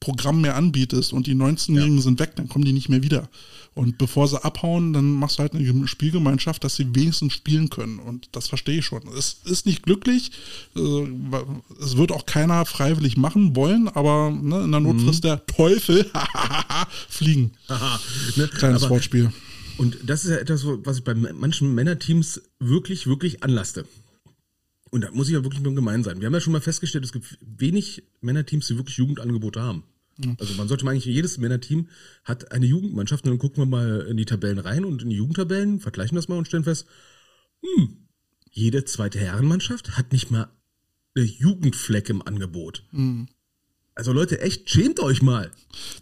[0.01, 3.29] Programm mehr anbietest und die 19-Jährigen sind weg, dann kommen die nicht mehr wieder.
[3.75, 7.99] Und bevor sie abhauen, dann machst du halt eine Spielgemeinschaft, dass sie wenigstens spielen können.
[8.01, 9.03] Und das verstehe ich schon.
[9.17, 10.33] Es ist nicht glücklich.
[10.75, 11.07] äh,
[11.81, 16.11] Es wird auch keiner freiwillig machen wollen, aber ne, in der Not frisst der Teufel
[17.09, 17.53] fliegen.
[17.69, 18.01] haha,
[18.37, 18.49] ne?
[18.49, 19.33] Kleines aber, Wortspiel.
[19.79, 23.87] Und das ist ja etwas, was ich bei manchen Männerteams wirklich, wirklich anlaste.
[24.91, 26.21] Und da muss ich ja wirklich nur gemein sein.
[26.21, 29.85] Wir haben ja schon mal festgestellt, es gibt wenig Männerteams, die wirklich Jugendangebote haben.
[30.39, 31.89] Also man sollte mal eigentlich, jedes Männerteam
[32.25, 35.17] hat eine Jugendmannschaft und dann gucken wir mal in die Tabellen rein und in die
[35.17, 36.87] Jugendtabellen, vergleichen das mal und stellen fest,
[37.63, 38.09] hm,
[38.51, 40.51] jede zweite Herrenmannschaft hat nicht mal
[41.15, 42.85] eine Jugendfleck im Angebot.
[43.97, 45.51] Also Leute, echt, schämt euch mal.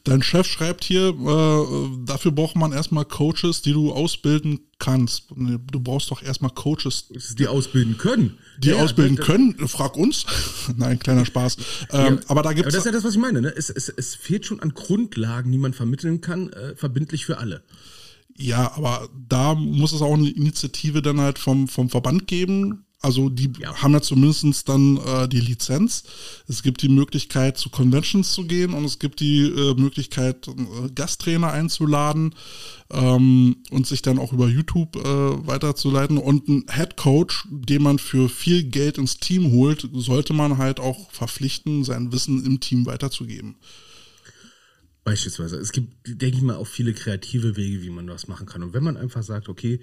[0.05, 5.25] Dein Chef schreibt hier, äh, dafür braucht man erstmal Coaches, die du ausbilden kannst.
[5.31, 8.39] Du brauchst doch erstmal Coaches, die ausbilden können.
[8.59, 9.67] die Ja, ausbilden das- können.
[9.69, 10.27] Frag uns.
[10.77, 11.57] Nein, kleiner Spaß.
[11.91, 12.79] Ähm, Ja, aber da gibt Aber das es.
[12.81, 13.41] ist ja das, was ich meine.
[13.41, 13.53] Ne?
[13.57, 17.65] Es, es, es fehlt schon an Grundlagen, die man vermitteln kann, äh, verbindlich für alle.
[18.37, 22.85] Ja, aber da muss es auch eine Initiative dann halt vom, vom Verband geben.
[23.01, 23.77] Also die Ja.
[23.81, 26.03] haben ja zumindest dann äh, die Lizenz.
[26.49, 30.91] Es gibt die Möglichkeit, zu Conventions zu gehen und es gibt die äh, Möglichkeit, äh,
[30.93, 32.35] Gasttrainer einzuladen
[32.91, 35.03] ähm, und sich dann auch über YouTube äh,
[35.47, 36.19] weiterzuleiten.
[36.19, 40.81] Und ein Head Coach, den man für viel Geld ins Team holt, sollte man halt
[40.81, 43.57] auch verpflichten, sein Wissen im Team weiterzugeben.
[45.05, 45.57] Beispielsweise.
[45.57, 48.63] Es gibt, denke ich mal, auch viele kreative Wege, wie man das machen kann.
[48.65, 49.81] Und wenn man einfach sagt, okay,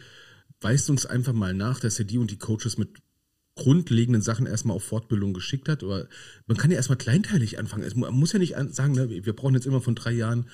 [0.61, 2.89] weist uns einfach mal nach, dass er die und die Coaches mit
[3.55, 5.81] grundlegenden Sachen erstmal auf Fortbildung geschickt hat.
[5.83, 6.07] Oder
[6.45, 7.83] man kann ja erstmal kleinteilig anfangen.
[7.83, 10.45] Es, man muss ja nicht sagen, ne, wir brauchen jetzt immer von drei Jahren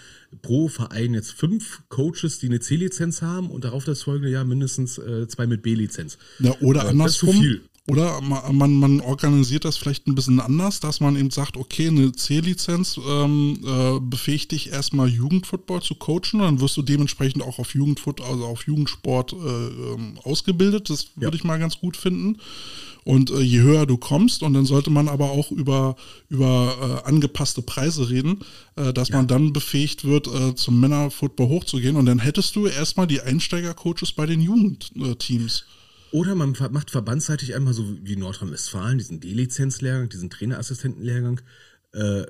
[0.41, 4.97] pro Verein jetzt fünf Coaches, die eine C-Lizenz haben und darauf das folgende Jahr mindestens
[4.99, 6.17] äh, zwei mit B-Lizenz.
[6.39, 7.41] Ja, oder Äh, das ist zu andersrum.
[7.41, 7.61] viel.
[7.87, 11.87] Oder ma- man, man organisiert das vielleicht ein bisschen anders, dass man eben sagt, okay,
[11.87, 17.57] eine C-Lizenz ähm, äh, befähigt dich erstmal Jugendfootball zu coachen, dann wirst du dementsprechend auch
[17.57, 20.91] auf Jugendfoot, also auf Jugendsport äh, ähm, ausgebildet.
[20.91, 22.37] Das würde ich mal ganz gut finden.
[23.03, 25.95] Und äh, je höher du kommst, und dann sollte man aber auch über,
[26.29, 28.39] über äh, angepasste Preise reden,
[28.75, 31.95] äh, dass man dann befähigt wird, äh, zum Männerfootball hochzugehen.
[31.95, 35.65] Und dann hättest du erstmal die Einsteigercoaches bei den Jugendteams.
[36.11, 41.41] Oder man macht verbandsseitig einmal so wie Nordrhein-Westfalen, diesen D-Lizenz-Lehrgang, diesen Trainerassistentenlehrgang,
[41.93, 42.25] äh,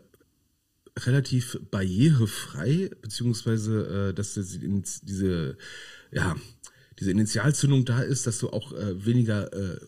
[0.99, 5.57] relativ barrierefrei, beziehungsweise äh, dass diese,
[6.11, 6.35] ja,
[6.99, 9.79] diese Initialzündung da ist, dass du auch äh, weniger äh,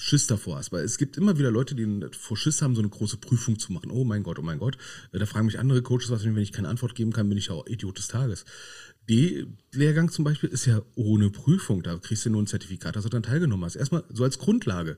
[0.00, 0.72] Schiss davor hast.
[0.72, 3.72] Weil es gibt immer wieder Leute, die vor Schiss haben, so eine große Prüfung zu
[3.72, 3.90] machen.
[3.90, 4.78] Oh mein Gott, oh mein Gott.
[5.12, 7.48] Äh, Da fragen mich andere Coaches, was, wenn ich keine Antwort geben kann, bin ich
[7.48, 8.44] ja auch Idiot des Tages.
[9.08, 11.82] D-Lehrgang zum Beispiel ist ja ohne Prüfung.
[11.82, 13.76] Da kriegst du nur ein Zertifikat, dass du dann teilgenommen hast.
[13.76, 14.96] Erstmal so als Grundlage.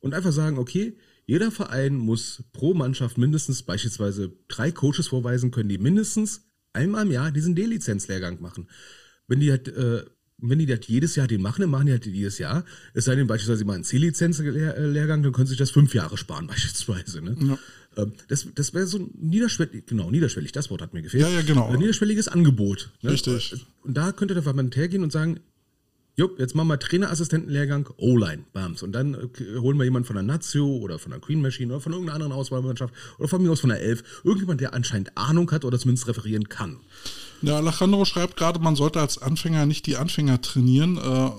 [0.00, 5.68] Und einfach sagen, okay, jeder Verein muss pro Mannschaft mindestens beispielsweise drei Coaches vorweisen können,
[5.68, 8.68] die mindestens einmal im Jahr diesen D-Lizenz-Lehrgang machen.
[9.28, 10.04] Wenn die halt, äh,
[10.42, 12.64] wenn die das jedes Jahr den machen, dann machen die halt jedes Jahr.
[12.94, 16.18] Es sei denn beispielsweise sie machen einen C-Lizenz-Lehrgang, dann können sie sich das fünf Jahre
[16.18, 17.22] sparen beispielsweise.
[17.22, 17.58] Ne?
[17.96, 21.22] Ähm, Das, das wäre so ein niederschwellig, genau, niederschwellig, das Wort hat mir gefehlt.
[21.22, 21.68] Ja, ja, genau.
[21.68, 22.90] Ein niederschwelliges Angebot.
[23.02, 23.12] Ne?
[23.12, 23.64] Richtig.
[23.82, 25.40] Und da könnte der Verband hergehen und sagen,
[26.14, 28.82] Jupp, jetzt machen wir Trainerassistentenlehrgang O-Line, Bams.
[28.82, 31.80] Und dann äh, holen wir jemanden von der Nazio oder von der Green Machine oder
[31.80, 34.20] von irgendeiner anderen Auswahlmannschaft oder von mir aus von der Elf.
[34.22, 36.80] Irgendjemand, der anscheinend Ahnung hat oder zumindest referieren kann.
[37.42, 40.96] Ja, Alejandro schreibt gerade, man sollte als Anfänger nicht die Anfänger trainieren.
[40.96, 41.30] Äh, äh,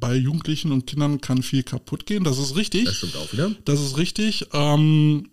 [0.00, 2.24] bei Jugendlichen und Kindern kann viel kaputt gehen.
[2.24, 2.84] Das ist richtig.
[2.84, 3.50] Das stimmt auch wieder.
[3.64, 4.46] Das ist richtig.
[4.52, 5.28] Ähm,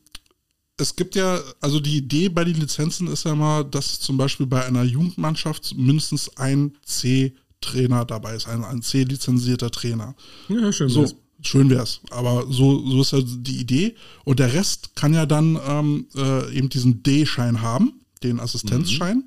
[0.77, 4.45] es gibt ja, also die Idee bei den Lizenzen ist ja mal, dass zum Beispiel
[4.45, 10.15] bei einer Jugendmannschaft mindestens ein C-Trainer dabei ist, ein, ein C-lizenzierter Trainer.
[10.49, 10.89] Ja, schön.
[10.89, 11.15] So, wär's.
[11.41, 12.01] schön wär's.
[12.11, 13.95] Aber so, so ist ja die Idee.
[14.23, 19.23] Und der Rest kann ja dann ähm, äh, eben diesen D-Schein haben, den Assistenzschein.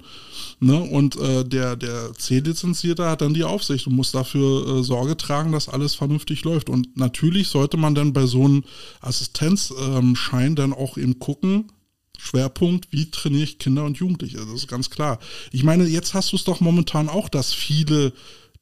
[0.61, 0.81] Ne?
[0.81, 5.53] Und äh, der, der C-Lizenzierte hat dann die Aufsicht und muss dafür äh, Sorge tragen,
[5.53, 6.68] dass alles vernünftig läuft.
[6.68, 8.64] Und natürlich sollte man dann bei so einem
[9.00, 11.70] Assistenzschein dann auch eben gucken,
[12.18, 14.37] Schwerpunkt, wie trainiere ich Kinder und Jugendliche?
[14.38, 15.18] Das ist ganz klar.
[15.53, 18.12] Ich meine, jetzt hast du es doch momentan auch, dass viele,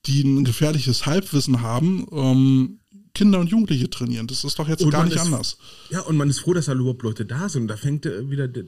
[0.06, 2.78] die ein gefährliches Halbwissen haben, ähm,
[3.14, 4.28] Kinder und Jugendliche trainieren.
[4.28, 5.58] Das ist doch jetzt Und gar nicht ist- anders.
[5.90, 7.66] Ja, und man ist froh, dass da überhaupt Leute da sind.
[7.66, 8.64] Da fängt äh, wieder der,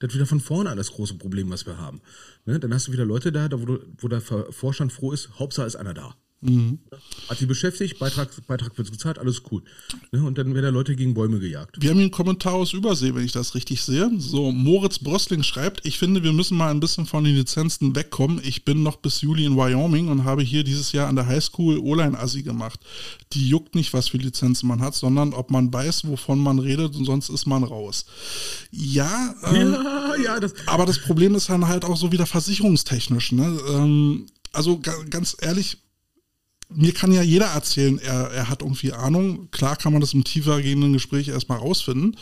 [0.00, 2.00] das wieder von vorne das große Problem, was wir haben.
[2.46, 2.58] Ne?
[2.58, 5.66] Dann hast du wieder Leute da, da wo, du, wo der Vorstand froh ist, Hauptsache
[5.66, 6.16] ist einer da.
[6.42, 6.78] Mhm.
[7.28, 9.62] Hat die beschäftigt, Beitrag, Beitrag wird gezahlt, alles cool.
[10.10, 10.24] Ne?
[10.24, 11.76] Und dann werden da Leute gegen Bäume gejagt.
[11.78, 14.10] Wir haben hier einen Kommentar aus Übersee, wenn ich das richtig sehe.
[14.16, 18.40] So, Moritz Brosling schreibt, ich finde, wir müssen mal ein bisschen von den Lizenzen wegkommen.
[18.42, 21.78] Ich bin noch bis Juli in Wyoming und habe hier dieses Jahr an der Highschool
[21.78, 22.80] O-Line-Assi gemacht.
[23.34, 26.96] Die juckt nicht, was für Lizenzen man hat, sondern ob man weiß, wovon man redet
[26.96, 28.06] und sonst ist man raus.
[28.70, 33.32] Ja, ähm, ja, ja das aber das Problem ist dann halt auch so wieder versicherungstechnisch.
[33.32, 33.58] Ne?
[33.68, 35.78] Ähm, also ganz ehrlich,
[36.74, 39.50] mir kann ja jeder erzählen, er, er hat irgendwie Ahnung.
[39.50, 42.16] Klar kann man das im tiefer gehenden Gespräch erstmal rausfinden.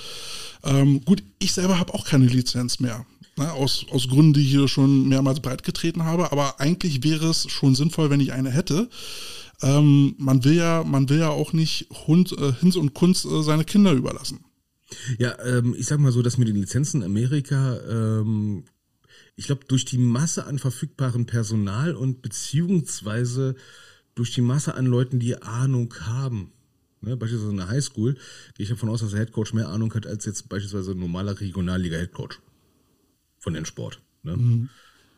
[0.64, 3.06] Ähm, gut, ich selber habe auch keine Lizenz mehr.
[3.36, 6.32] Ne, aus, aus Gründen, die ich hier schon mehrmals breitgetreten habe.
[6.32, 8.88] Aber eigentlich wäre es schon sinnvoll, wenn ich eine hätte.
[9.62, 13.42] Ähm, man, will ja, man will ja auch nicht Hund, äh, Hinz und Kunst äh,
[13.42, 14.44] seine Kinder überlassen.
[15.18, 18.64] Ja, ähm, ich sag mal so, dass mit den Lizenzen in Amerika ähm,
[19.38, 23.54] ich glaube, durch die Masse an verfügbarem Personal und beziehungsweise
[24.18, 26.52] durch die Masse an Leuten, die Ahnung haben,
[27.00, 30.06] ne, beispielsweise in der Highschool, gehe ich davon aus, dass der Headcoach mehr Ahnung hat
[30.06, 32.40] als jetzt beispielsweise ein normaler Regionalliga-Headcoach
[33.38, 34.00] von dem Sport.
[34.24, 34.36] Ne?
[34.36, 34.68] Mhm.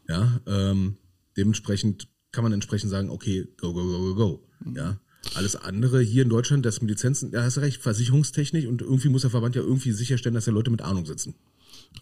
[0.06, 0.96] Ja, ähm,
[1.36, 4.48] dementsprechend kann man entsprechend sagen, okay, go, go, go, go, go.
[4.64, 4.76] Mhm.
[4.76, 5.00] Ja.
[5.34, 9.08] Alles andere hier in Deutschland, das mit Lizenzen, da hast du recht, Versicherungstechnik und irgendwie
[9.08, 11.34] muss der Verband ja irgendwie sicherstellen, dass da Leute mit Ahnung sitzen.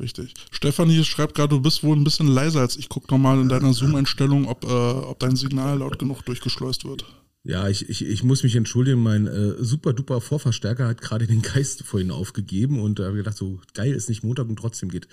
[0.00, 0.34] Richtig.
[0.50, 2.88] Stefanie schreibt gerade, du bist wohl ein bisschen leiser als ich.
[2.88, 7.04] Guck nochmal in deiner Zoom-Einstellung, ob, äh, ob dein Signal laut genug durchgeschleust wird.
[7.44, 11.40] Ja, ich, ich, ich muss mich entschuldigen, mein äh, super duper Vorverstärker hat gerade den
[11.42, 14.90] Geist vorhin aufgegeben und da habe ich gedacht, so geil ist nicht Montag und trotzdem
[14.90, 15.08] geht,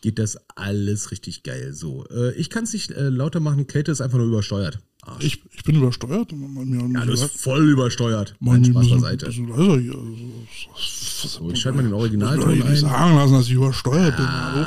[0.00, 1.72] geht das alles richtig geil.
[1.72, 4.80] So, äh, ich kann es nicht äh, lauter machen, Kälte ist einfach nur übersteuert.
[5.20, 6.32] Ich, ich bin übersteuert.
[6.32, 8.34] ja, du bist voll übersteuert.
[8.40, 9.26] Mein Spaß beiseite.
[9.26, 9.42] Also,
[10.76, 12.58] so, ich schalte mal den Originalton ein.
[12.58, 14.24] Ich nicht sagen lassen, dass ich übersteuert ja.
[14.24, 14.26] bin.
[14.26, 14.66] Also,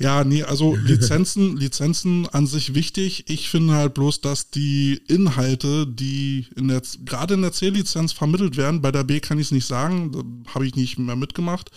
[0.00, 3.24] ja, nee, also Lizenzen, Lizenzen an sich wichtig.
[3.28, 8.56] Ich finde halt bloß, dass die Inhalte, die in der, gerade in der C-Lizenz vermittelt
[8.56, 11.70] werden, bei der B kann ich es nicht sagen, habe ich nicht mehr mitgemacht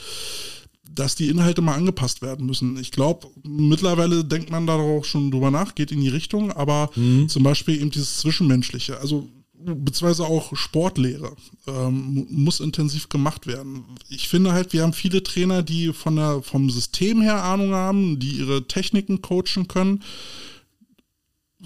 [0.94, 2.78] dass die Inhalte mal angepasst werden müssen.
[2.78, 6.90] Ich glaube, mittlerweile denkt man da auch schon drüber nach, geht in die Richtung, aber
[6.96, 7.30] mhm.
[7.30, 9.28] zum Beispiel eben dieses Zwischenmenschliche, also
[9.76, 11.36] beziehungsweise auch Sportlehre
[11.68, 13.84] ähm, muss intensiv gemacht werden.
[14.08, 18.20] Ich finde halt, wir haben viele Trainer, die von der, vom System her Ahnung haben,
[18.20, 20.04] die ihre Techniken coachen können,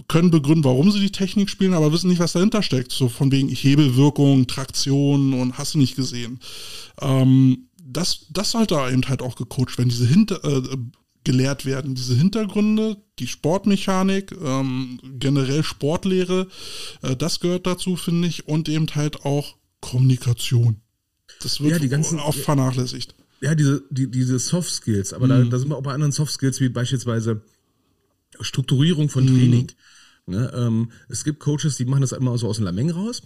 [0.07, 2.93] können begründen, warum sie die Technik spielen, aber wissen nicht, was dahinter steckt.
[2.93, 6.39] So von wegen Hebelwirkung, Traktion und hast du nicht gesehen.
[7.01, 10.77] Ähm, das, das sollte eben halt auch gecoacht werden, diese Hinter, äh,
[11.23, 16.47] gelehrt werden, diese Hintergründe, die Sportmechanik, ähm, generell Sportlehre,
[17.03, 20.81] äh, das gehört dazu, finde ich, und eben halt auch Kommunikation.
[21.41, 23.15] Das wird ja, die ganzen, oft vernachlässigt.
[23.41, 25.29] Ja, diese, die, diese Soft Skills, aber mhm.
[25.29, 27.41] da, da sind wir auch bei anderen Soft Skills, wie beispielsweise
[28.39, 29.37] Strukturierung von mhm.
[29.37, 29.71] Training.
[30.25, 30.33] Mhm.
[30.33, 33.23] Ne, ähm, es gibt Coaches, die machen das immer so aus dem Lameng raus.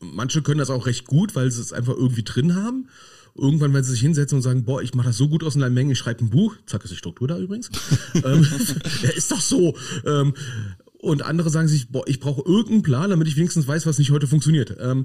[0.00, 2.88] Manche können das auch recht gut, weil sie es einfach irgendwie drin haben.
[3.36, 5.68] Irgendwann werden sie sich hinsetzen und sagen, boah, ich mache das so gut aus einer
[5.68, 6.54] Menge, ich schreibe ein Buch.
[6.66, 7.68] Zack, ist die Struktur da übrigens.
[8.14, 8.46] ähm,
[9.02, 9.76] ja, ist doch so.
[10.04, 10.34] Ähm,
[11.04, 14.10] und andere sagen sich, boah, ich brauche irgendeinen Plan, damit ich wenigstens weiß, was nicht
[14.10, 14.76] heute funktioniert.
[14.80, 15.04] Ähm,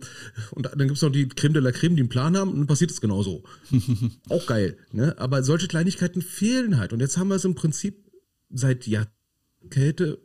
[0.51, 2.57] und dann gibt es noch die Creme de la Creme, die einen Plan haben, und
[2.59, 3.43] dann passiert es genauso.
[4.29, 4.77] Auch geil.
[4.93, 5.17] Ne?
[5.17, 6.93] Aber solche Kleinigkeiten fehlen halt.
[6.93, 8.09] Und jetzt haben wir es im Prinzip
[8.49, 10.21] seit Jahrkälte,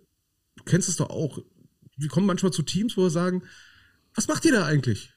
[0.56, 1.40] du kennst es doch auch.
[1.96, 3.42] Wir kommen manchmal zu Teams, wo wir sagen,
[4.14, 5.10] was macht ihr da eigentlich?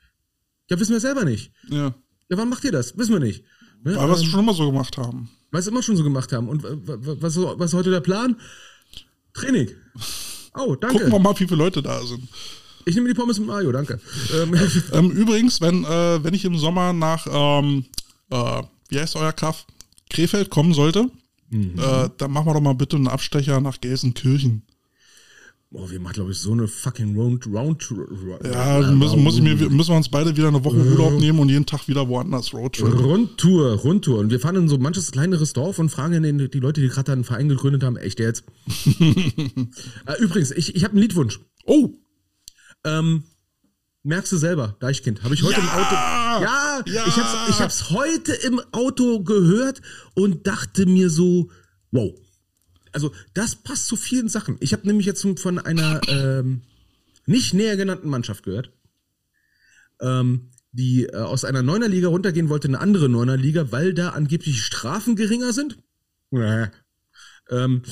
[0.69, 1.51] Ja, wissen wir selber nicht.
[1.69, 1.95] Ja.
[2.29, 2.97] Ja, wann macht ihr das?
[2.97, 3.43] Wissen wir nicht.
[3.83, 3.95] Ne?
[3.95, 5.29] Weil wir es ähm, schon immer so gemacht haben.
[5.51, 6.49] Weil wir es immer schon so gemacht haben.
[6.49, 8.35] Und was, was ist heute der Plan?
[9.33, 9.69] Training.
[10.55, 10.97] Oh, danke.
[10.97, 12.27] Gucken wir mal, wie viele Leute da sind.
[12.85, 13.99] Ich nehme die Pommes mit Mario, danke.
[14.33, 14.55] Ähm,
[14.93, 17.85] ähm, übrigens, wenn, äh, wenn ich im Sommer nach, ähm,
[18.29, 19.65] äh, wie heißt euer Kaff?
[20.09, 21.09] Krefeld kommen sollte,
[21.49, 21.77] mhm.
[21.77, 24.63] äh, dann machen wir doch mal bitte einen Abstecher nach Gelsenkirchen.
[25.69, 27.93] Boah, wir machen, glaube ich, so eine fucking Round, Round,
[28.45, 31.49] Ja, müssen, muss ich mir, müssen wir uns beide wieder eine Woche Urlaub nehmen und
[31.49, 32.97] jeden Tag wieder woanders Roadtrip.
[32.97, 34.19] Rundtour, Rundtour.
[34.19, 37.11] Und wir fahren in so manches kleineres Dorf und fragen den, die Leute, die gerade
[37.11, 38.45] einen Verein gegründet haben, echt jetzt?
[38.99, 41.41] äh, übrigens, ich, ich habe einen Liedwunsch.
[41.65, 41.89] Oh!
[42.85, 43.23] Ähm,
[44.03, 45.23] merkst du selber, Deichkind.
[45.23, 45.63] Habe ich heute ja!
[45.63, 45.95] im Auto.
[46.45, 49.81] Ja, ja, ich hab's, ich hab's heute im Auto gehört
[50.13, 51.49] und dachte mir so,
[51.91, 52.13] wow
[52.97, 54.57] also das passt zu vielen Sachen.
[54.59, 56.63] Ich habe nämlich jetzt von einer ähm,
[57.27, 58.71] nicht näher genannten Mannschaft gehört,
[60.01, 64.09] ähm, die äh, aus einer Neuner Liga runtergehen wollte, eine andere Neuner Liga, weil da
[64.09, 65.77] angeblich Strafen geringer sind.
[66.31, 66.69] Äh.
[67.51, 67.83] Ähm,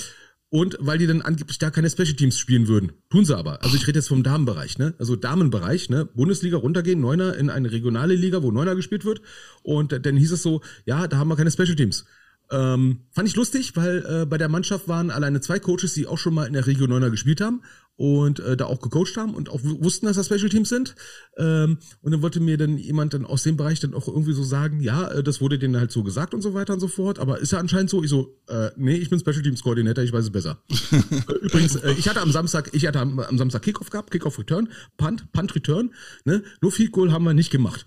[0.50, 2.94] und weil die dann angeblich da keine Special Teams spielen würden.
[3.12, 3.62] Tun sie aber.
[3.62, 4.96] Also ich rede jetzt vom Damenbereich, ne?
[4.98, 6.06] Also Damenbereich, ne?
[6.06, 9.22] Bundesliga runtergehen, Neuner in eine regionale Liga, wo Neuner gespielt wird.
[9.62, 12.06] Und dann hieß es so, ja, da haben wir keine Special Teams.
[12.52, 16.18] Ähm, fand ich lustig, weil äh, bei der Mannschaft waren alleine zwei Coaches, die auch
[16.18, 17.62] schon mal in der Region 9er gespielt haben
[17.98, 20.96] und äh, da auch gecoacht haben und auch wussten, dass das Special Teams sind.
[21.38, 24.44] Ähm, und dann wollte mir dann jemand dann aus dem Bereich dann auch irgendwie so
[24.44, 27.20] sagen, ja, äh, das wurde denen halt so gesagt und so weiter und so fort.
[27.20, 28.04] Aber ist ja anscheinend so.
[28.04, 30.62] Ich so, äh, nee, ich bin Special Teams Koordinator, ich weiß es besser.
[31.28, 34.38] Äh, übrigens, äh, ich hatte am Samstag, ich hatte am, am Samstag Kickoff gehabt, Kickoff
[34.38, 35.94] Return, Punt, Punt Return.
[36.24, 36.44] Ne?
[36.62, 37.86] Nur Field Goal haben wir nicht gemacht,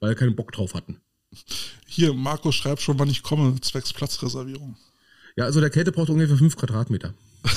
[0.00, 1.00] weil wir keinen Bock drauf hatten.
[1.86, 4.76] Hier, Markus schreibt schon, wann ich komme, zwecks Platzreservierung.
[5.36, 7.14] Ja, also der Kälte braucht ungefähr fünf Quadratmeter.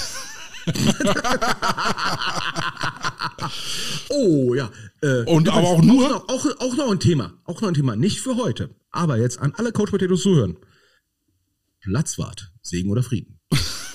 [4.09, 4.69] oh ja.
[5.01, 6.05] Äh, Und aber auch nur.
[6.05, 7.33] Auch noch, auch, auch noch ein Thema.
[7.45, 7.95] Auch noch ein Thema.
[7.95, 8.69] Nicht für heute.
[8.91, 10.57] Aber jetzt an alle Couch Potatoes zuhören.
[11.81, 12.51] Platzwart.
[12.61, 13.38] Segen oder Frieden.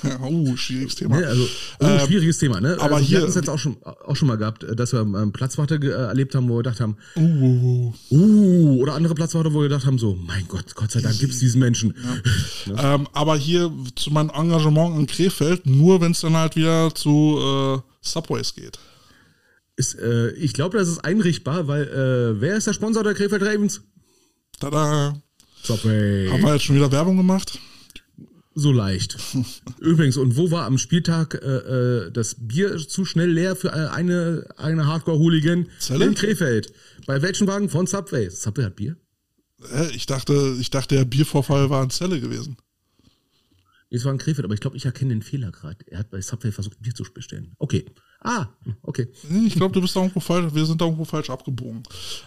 [0.05, 1.19] Uh, schwieriges Thema.
[1.19, 1.47] Ne, also,
[1.81, 2.77] oh, ähm, schwieriges Thema, ne?
[2.81, 3.19] Aber also, hier.
[3.19, 5.89] Wir hatten es jetzt auch schon, auch schon mal gehabt, dass wir ähm, Platzwarte äh,
[5.89, 9.87] erlebt haben, wo wir gedacht haben, uh, uh, uh, oder andere Platzwarte, wo wir gedacht
[9.87, 11.95] haben, so, mein Gott, Gott sei Dank gibt es diesen Menschen.
[12.67, 12.95] Ja.
[12.95, 17.39] ähm, aber hier zu meinem Engagement in Krefeld, nur wenn es dann halt wieder zu
[17.41, 18.79] äh, Subways geht.
[19.77, 23.43] Ist, äh, ich glaube, das ist einrichtbar, weil äh, wer ist der Sponsor der Krefeld
[23.43, 23.83] Ravens?
[24.61, 25.21] Tada!
[25.65, 26.29] Subway.
[26.31, 27.59] Haben wir jetzt schon wieder Werbung gemacht?
[28.55, 29.19] So leicht.
[29.81, 34.47] Übrigens, und wo war am Spieltag äh, äh, das Bier zu schnell leer für eine,
[34.57, 35.69] eine Hardcore-Hooligan?
[35.91, 36.73] In Krefeld.
[37.07, 37.69] Bei welchem Wagen?
[37.69, 38.31] Von Subway.
[38.31, 38.97] Subway hat Bier?
[39.73, 42.57] Äh, ich dachte, ich dachte, der Biervorfall war in Zelle gewesen.
[43.91, 45.79] Es war in Krefeld, aber ich glaube, ich erkenne den Fehler gerade.
[45.87, 47.55] Er hat bei Subway versucht, Bier zu bestellen.
[47.59, 47.87] Okay.
[48.27, 48.49] Ah,
[48.83, 49.07] okay.
[49.45, 51.83] Ich glaube, du bist da irgendwo falsch, wir sind da irgendwo falsch abgebogen.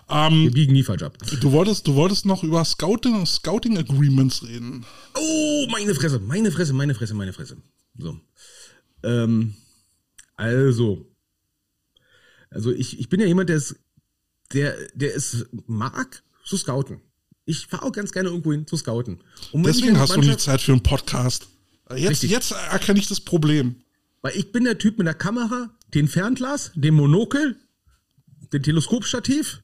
[0.07, 1.17] Ähm, wir biegen nie falsch ab.
[1.41, 4.85] Du wolltest, du wolltest noch über Scouting, Scouting Agreements reden.
[5.15, 7.57] Oh, meine Fresse, meine Fresse, meine Fresse, meine Fresse.
[7.97, 8.15] So.
[9.01, 9.55] Ähm,
[10.35, 11.07] also.
[12.51, 13.75] Also ich, ich bin ja jemand, der es,
[14.53, 15.19] der, der
[15.65, 17.01] mag, zu scouten.
[17.45, 19.23] Ich fahre auch ganz gerne irgendwo hin zu scouten.
[19.51, 21.47] Deswegen hast du nie Zeit für einen Podcast.
[21.95, 23.77] Jetzt, jetzt erkenne ich das Problem.
[24.21, 27.55] Weil ich bin der Typ mit der Kamera, den Fernglas, dem Monokel,
[28.53, 29.61] dem Teleskopstativ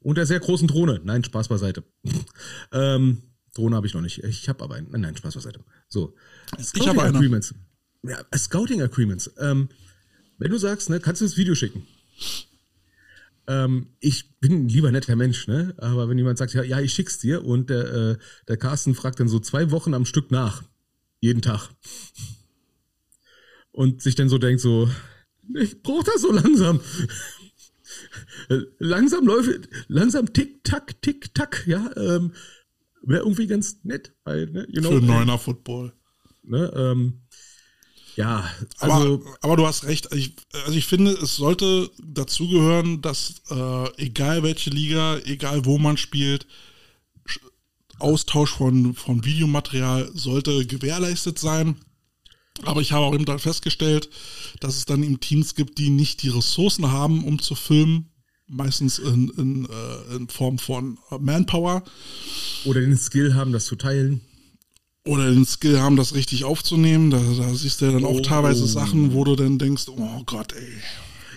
[0.00, 1.00] und der sehr großen Drohne.
[1.04, 1.84] Nein, Spaß beiseite.
[2.72, 3.22] ähm,
[3.54, 4.22] Drohne habe ich noch nicht.
[4.24, 4.90] Ich habe aber einen.
[4.90, 5.60] Nein, nein, Spaß beiseite.
[5.88, 6.14] So.
[6.60, 7.54] Scouting Agreements.
[8.02, 9.30] Ja, Scouting Agreements.
[9.38, 9.68] Ähm,
[10.38, 11.86] wenn du sagst, ne, kannst du das Video schicken.
[13.46, 15.74] Ähm, ich bin ein lieber netter Mensch, ne?
[15.78, 18.16] Aber wenn jemand sagt, ja, ja ich schick's dir und der, äh,
[18.48, 20.62] der Carsten fragt dann so zwei Wochen am Stück nach.
[21.20, 21.70] Jeden Tag.
[23.72, 24.88] Und sich dann so denkt, so,
[25.54, 26.80] ich brauche das so langsam.
[28.78, 31.90] langsam läuft, langsam tick, tack, tick, tack, ja.
[31.96, 32.32] Ähm,
[33.04, 35.92] Wäre irgendwie ganz nett, weil, ne, you know, Für neuner Football.
[36.44, 37.22] Ne, ähm,
[38.16, 38.94] ja, also.
[38.94, 40.08] Aber, aber du hast recht.
[40.14, 45.96] Ich, also ich finde, es sollte dazugehören, dass äh, egal welche Liga, egal wo man
[45.96, 46.46] spielt,
[47.98, 51.76] Austausch von, von Videomaterial sollte gewährleistet sein.
[52.64, 54.10] Aber ich habe auch eben dann festgestellt,
[54.60, 58.08] dass es dann eben Teams gibt, die nicht die Ressourcen haben, um zu filmen.
[58.46, 61.82] Meistens in, in, äh, in Form von Manpower.
[62.64, 64.20] Oder den Skill haben, das zu teilen.
[65.04, 67.10] Oder den Skill haben, das richtig aufzunehmen.
[67.10, 68.20] Da, da siehst du ja dann auch oh.
[68.20, 70.82] teilweise Sachen, wo du dann denkst, oh Gott, ey.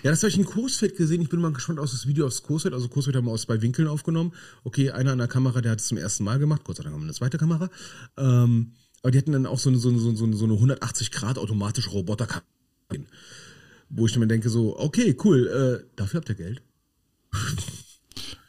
[0.02, 1.22] Ja, das habe ich in Kursfeld gesehen.
[1.22, 2.74] Ich bin mal gespannt aus das Video aus Kursfeld.
[2.74, 4.32] Also Kursfeld haben wir aus zwei Winkeln aufgenommen.
[4.62, 6.62] Okay, einer an der Kamera, der hat es zum ersten Mal gemacht.
[6.64, 7.70] Gott sei Dank haben wir eine zweite Kamera.
[8.16, 11.10] Ähm, aber die hatten dann auch so eine, so eine, so eine, so eine 180
[11.10, 12.42] Grad automatische Roboter,
[13.88, 15.46] wo ich mir denke so, okay, cool,
[15.84, 16.62] äh, dafür habt ihr Geld.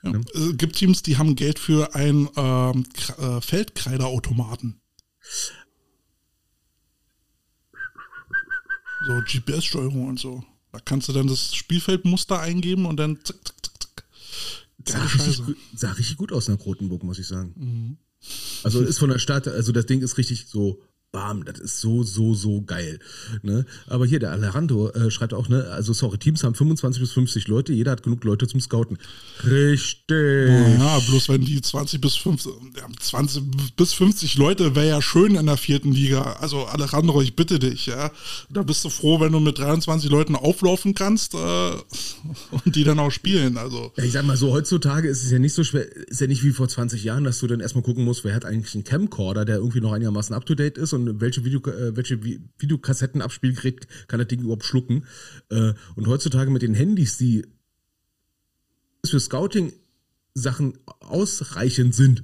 [0.03, 0.21] Ja.
[0.33, 2.85] Es gibt Teams, die haben Geld für einen ähm,
[3.17, 4.79] äh, Feldkreiderautomaten.
[9.05, 10.43] So GPS-Steuerung und so.
[10.71, 14.05] Da kannst du dann das Spielfeldmuster eingeben und dann zack, zack, zack, zack.
[14.85, 15.41] Sah richtig,
[15.75, 17.53] sah richtig, gut aus nach Rotenburg, muss ich sagen.
[17.55, 17.97] Mhm.
[18.63, 22.03] Also ist von der Stadt, also das Ding ist richtig so bam, das ist so,
[22.03, 22.99] so, so geil.
[23.41, 23.65] Ne?
[23.87, 27.47] Aber hier, der Alejandro äh, schreibt auch, ne, also sorry, Teams haben 25 bis 50
[27.47, 28.97] Leute, jeder hat genug Leute zum Scouten.
[29.43, 30.77] Richtig.
[30.79, 33.43] Ja, bloß wenn die 20 bis 50, ja, 20
[33.77, 36.37] bis 50 Leute wäre ja schön in der vierten Liga.
[36.41, 38.11] Also Alejandro, ich bitte dich, ja.
[38.49, 42.99] Da bist du froh, wenn du mit 23 Leuten auflaufen kannst äh, und die dann
[42.99, 43.57] auch spielen.
[43.57, 43.93] Also.
[43.95, 46.43] Ja, ich sag mal so, heutzutage ist es ja nicht so schwer, ist ja nicht
[46.43, 49.45] wie vor 20 Jahren, dass du dann erstmal gucken musst, wer hat eigentlich einen Camcorder,
[49.45, 54.19] der irgendwie noch einigermaßen up to date ist und welche, Video, äh, welche Videokassettenabspielgerät kann
[54.19, 55.05] das Ding überhaupt schlucken.
[55.49, 57.45] Äh, und heutzutage mit den Handys, die
[59.05, 62.23] für Scouting-Sachen ausreichend sind,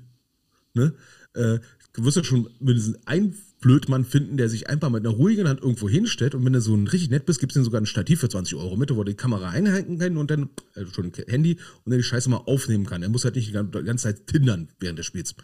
[0.73, 0.93] ne?
[1.33, 1.59] Äh,
[1.93, 5.61] du wirst ja schon mindestens ein Blödmann finden, der sich einfach mit einer ruhigen Hand
[5.61, 7.85] irgendwo hinstellt und wenn du so ein richtig nett bist, gibt es dir sogar ein
[7.85, 11.05] Stativ für 20 Euro mit, wo du die Kamera einhängen kann und dann, äh, schon
[11.05, 11.53] ein Handy
[11.85, 13.03] und dann die Scheiße mal aufnehmen kann.
[13.03, 15.35] Er muss halt nicht die ganze Zeit tindern während des Spiels.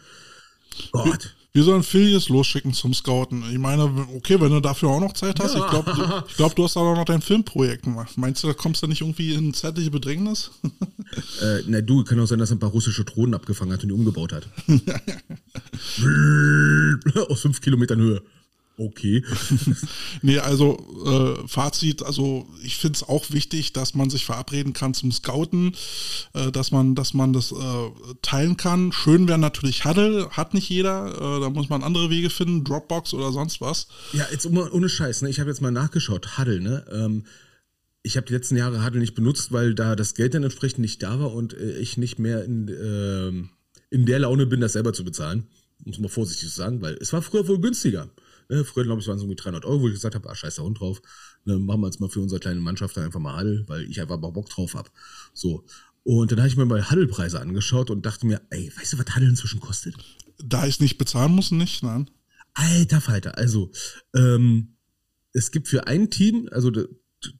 [0.92, 1.34] Gott.
[1.52, 3.42] Wir sollen Philius losschicken zum Scouten.
[3.50, 3.82] Ich meine,
[4.14, 5.64] okay, wenn du dafür auch noch Zeit hast, Ja.
[5.64, 8.16] ich glaube, du, ich glaub, du hast da noch dein Filmprojekt gemacht.
[8.16, 10.52] Meinst du, da kommst du nicht irgendwie in zeitliche Bedrängnis?
[11.42, 13.88] Äh, na du, kann auch sein, dass er ein paar russische Drohnen abgefangen hat und
[13.88, 14.46] die umgebaut hat.
[17.28, 18.22] Aus fünf Kilometern Höhe.
[18.80, 19.22] Okay.
[20.22, 24.94] Nee, also äh, Fazit, also ich finde es auch wichtig, dass man sich verabreden kann
[24.94, 25.76] zum Scouten,
[26.32, 27.56] äh, dass man, dass man das äh,
[28.22, 28.92] teilen kann.
[28.92, 33.12] Schön wäre natürlich Huddle, hat nicht jeder, äh, da muss man andere Wege finden, Dropbox
[33.12, 33.86] oder sonst was.
[34.12, 35.30] Ja, jetzt ohne, ohne Scheiß, ne?
[35.30, 36.84] Ich habe jetzt mal nachgeschaut, Huddle, ne?
[36.90, 37.24] Ähm,
[38.02, 41.02] ich habe die letzten Jahre Huddle nicht benutzt, weil da das Geld dann entsprechend nicht
[41.02, 43.50] da war und äh, ich nicht mehr in, ähm,
[43.90, 45.46] in der Laune bin, das selber zu bezahlen.
[45.84, 48.10] Muss man vorsichtig sagen, weil es war früher wohl günstiger.
[48.50, 48.64] Ne?
[48.64, 50.64] Früher, glaube ich, waren es irgendwie 300 Euro, wo ich gesagt habe, ah, scheiß der
[50.64, 51.00] Hund drauf.
[51.44, 54.00] Ne, machen wir jetzt mal für unsere kleine Mannschaft dann einfach mal Huddle, weil ich
[54.00, 54.90] einfach mal Bock drauf habe.
[55.32, 55.64] So.
[56.02, 59.14] Und dann habe ich mir mal Huddle-Preise angeschaut und dachte mir, ey, weißt du, was
[59.14, 59.94] Huddle inzwischen kostet?
[60.42, 62.10] Da ich es nicht bezahlen muss, nicht, nein.
[62.54, 63.70] Alter Falter, also
[64.14, 64.76] ähm,
[65.32, 66.88] es gibt für ein Team, also der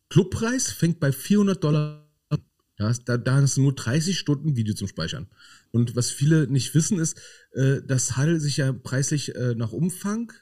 [0.08, 2.44] Clubpreis fängt bei 400 Dollar an.
[2.78, 5.26] Ja, da, da hast du nur 30 Stunden Video zum Speichern.
[5.72, 7.20] Und was viele nicht wissen ist,
[7.52, 10.32] äh, dass Huddle sich ja preislich äh, nach Umfang,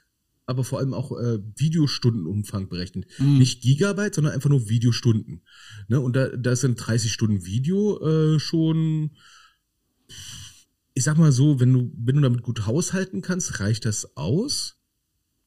[0.49, 3.07] aber vor allem auch äh, Videostundenumfang berechnet.
[3.38, 5.42] Nicht Gigabyte, sondern einfach nur Videostunden.
[5.88, 6.01] Ne?
[6.01, 9.11] Und da, da sind 30 Stunden Video äh, schon
[10.99, 14.78] ich sag mal so, wenn du, wenn du damit gut haushalten kannst, reicht das aus.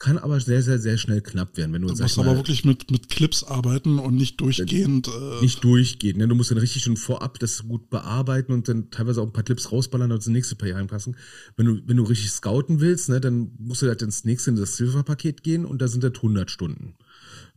[0.01, 2.65] Kann aber sehr, sehr, sehr schnell knapp werden, wenn du Du musst mal, aber wirklich
[2.65, 5.07] mit, mit Clips arbeiten und nicht durchgehend.
[5.07, 6.17] Äh, nicht durchgeht.
[6.17, 6.27] Ne?
[6.27, 9.43] Du musst dann richtig schon vorab das gut bearbeiten und dann teilweise auch ein paar
[9.43, 11.17] Clips rausballern und das nächste Paar Jahre passen.
[11.55, 14.55] Wenn du, wenn du richtig scouten willst, ne, dann musst du halt ins nächste, in
[14.55, 16.95] das Silver-Paket gehen und da sind das 100 Stunden.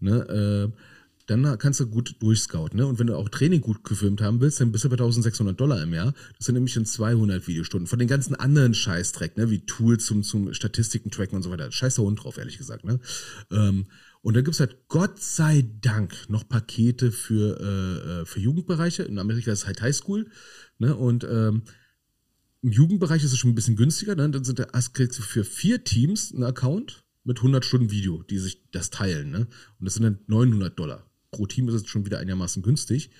[0.01, 0.70] Ne?
[0.70, 0.78] Äh,
[1.27, 2.79] dann kannst du gut durchscouten.
[2.79, 2.87] Ne?
[2.87, 5.83] Und wenn du auch Training gut gefilmt haben willst, dann bist du bei 1600 Dollar
[5.83, 6.12] im Jahr.
[6.37, 7.87] Das sind nämlich schon 200 Videostunden.
[7.87, 9.51] Von den ganzen anderen Scheißdreck, ne?
[9.51, 11.72] wie Tools zum, zum Statistiken tracken und so weiter.
[11.72, 12.85] Scheiß der Hund drauf, ehrlich gesagt.
[12.85, 13.01] Ne?
[13.51, 13.87] Ähm,
[14.20, 19.03] und dann gibt's halt Gott sei Dank noch Pakete für, äh, äh, für Jugendbereiche.
[19.03, 20.31] In Amerika ist es halt Highschool.
[20.79, 20.95] Ne?
[20.95, 21.62] Und ähm,
[22.61, 24.14] im Jugendbereich ist es schon ein bisschen günstiger.
[24.14, 24.29] Ne?
[24.29, 28.39] Dann sind da, kriegst du für vier Teams einen Account mit 100 Stunden Video, die
[28.39, 29.31] sich das teilen.
[29.31, 29.47] Ne?
[29.79, 31.11] Und das sind dann 900 Dollar.
[31.37, 33.11] Pro Team ist es schon wieder einigermaßen günstig.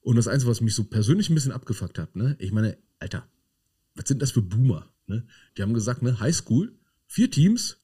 [0.00, 2.36] Und das Einzige, was mich so persönlich ein bisschen abgefuckt hat, ne?
[2.38, 3.26] ich meine, Alter,
[3.94, 4.86] was sind das für Boomer?
[5.06, 5.26] Ne?
[5.56, 6.72] Die haben gesagt, ne, Highschool,
[7.06, 7.78] vier Teams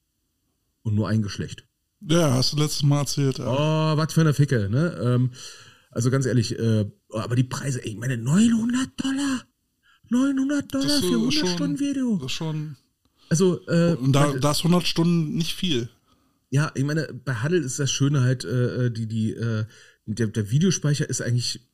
[0.83, 1.67] und nur ein Geschlecht.
[2.01, 3.37] ja, hast du letztes Mal erzählt.
[3.39, 3.47] Ja.
[3.47, 4.97] Oh, was für eine Ficke, ne?
[5.01, 5.31] Ähm,
[5.91, 9.45] also ganz ehrlich, äh, aber die Preise, ey, ich meine, 900 Dollar.
[10.09, 12.15] 900 Dollar für äh, 100 schon- Stunden Video.
[12.17, 12.75] Das ist schon.
[13.29, 15.89] Also, äh, Und da, da ist 100 Stunden nicht viel.
[16.49, 19.65] Ja, ich meine, bei Huddle ist das Schöne halt, äh, die, die, äh,
[20.05, 21.67] der, der Videospeicher ist eigentlich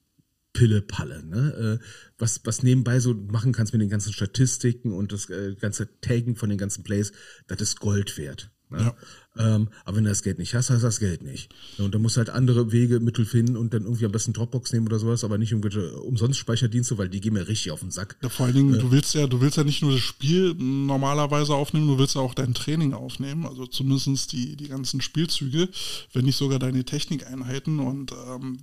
[0.54, 1.80] Pille-Palle, ne?
[1.82, 1.86] Äh,
[2.18, 6.36] was, was nebenbei so machen kannst mit den ganzen Statistiken und das äh, ganze Taggen
[6.36, 7.14] von den ganzen Plays,
[7.48, 8.52] das ist Gold wert.
[8.72, 8.80] Ne?
[8.80, 8.96] Ja.
[9.38, 11.54] Ähm, aber wenn du das Geld nicht hast, hast du das Geld nicht.
[11.78, 14.74] Und dann musst du halt andere Wege, Mittel finden und dann irgendwie am besten Dropbox
[14.74, 18.18] nehmen oder sowas, aber nicht irgendwelche Umsonst-Speicherdienste, weil die gehen mir richtig auf den Sack.
[18.22, 21.54] Ja, vor allen Dingen, du willst ja, du willst ja nicht nur das Spiel normalerweise
[21.54, 25.70] aufnehmen, du willst ja auch dein Training aufnehmen, also zumindest die, die ganzen Spielzüge,
[26.12, 28.60] wenn nicht sogar deine Technikeinheiten und ähm,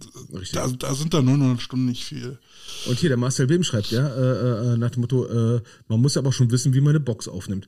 [0.52, 2.38] da, da sind da 900 Stunden nicht viel.
[2.86, 6.16] Und hier, der Marcel Wilm schreibt, ja, äh, äh, nach dem Motto, äh, man muss
[6.18, 7.66] aber auch schon wissen, wie man eine Box aufnimmt.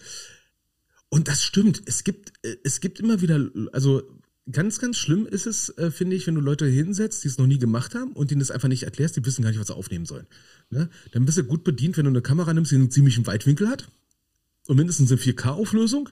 [1.10, 1.82] Und das stimmt.
[1.86, 4.02] Es gibt, äh, es gibt immer wieder, also
[4.50, 7.46] ganz, ganz schlimm ist es, äh, finde ich, wenn du Leute hinsetzt, die es noch
[7.46, 9.76] nie gemacht haben und denen das einfach nicht erklärst, die wissen gar nicht, was sie
[9.76, 10.26] aufnehmen sollen.
[10.70, 10.88] Ne?
[11.12, 13.88] Dann bist du gut bedient, wenn du eine Kamera nimmst, die einen ziemlichen Weitwinkel hat
[14.66, 16.08] und mindestens eine 4K-Auflösung,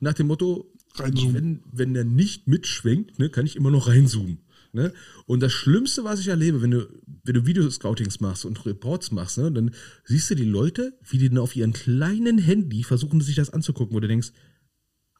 [0.00, 1.34] nach dem Motto, Reinzoomen.
[1.34, 4.38] wenn, wenn der nicht mitschwenkt, ne, kann ich immer noch reinzoomen.
[4.72, 4.92] Ne?
[5.26, 6.88] Und das Schlimmste, was ich erlebe, wenn du,
[7.24, 9.72] wenn du Videoscoutings machst und Reports machst, ne, dann
[10.04, 13.94] siehst du die Leute, wie die dann auf ihren kleinen Handy versuchen, sich das anzugucken,
[13.94, 14.32] wo du denkst,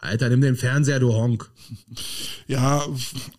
[0.02, 1.48] Alter, nimm den Fernseher, du Honk.
[2.48, 2.84] Ja,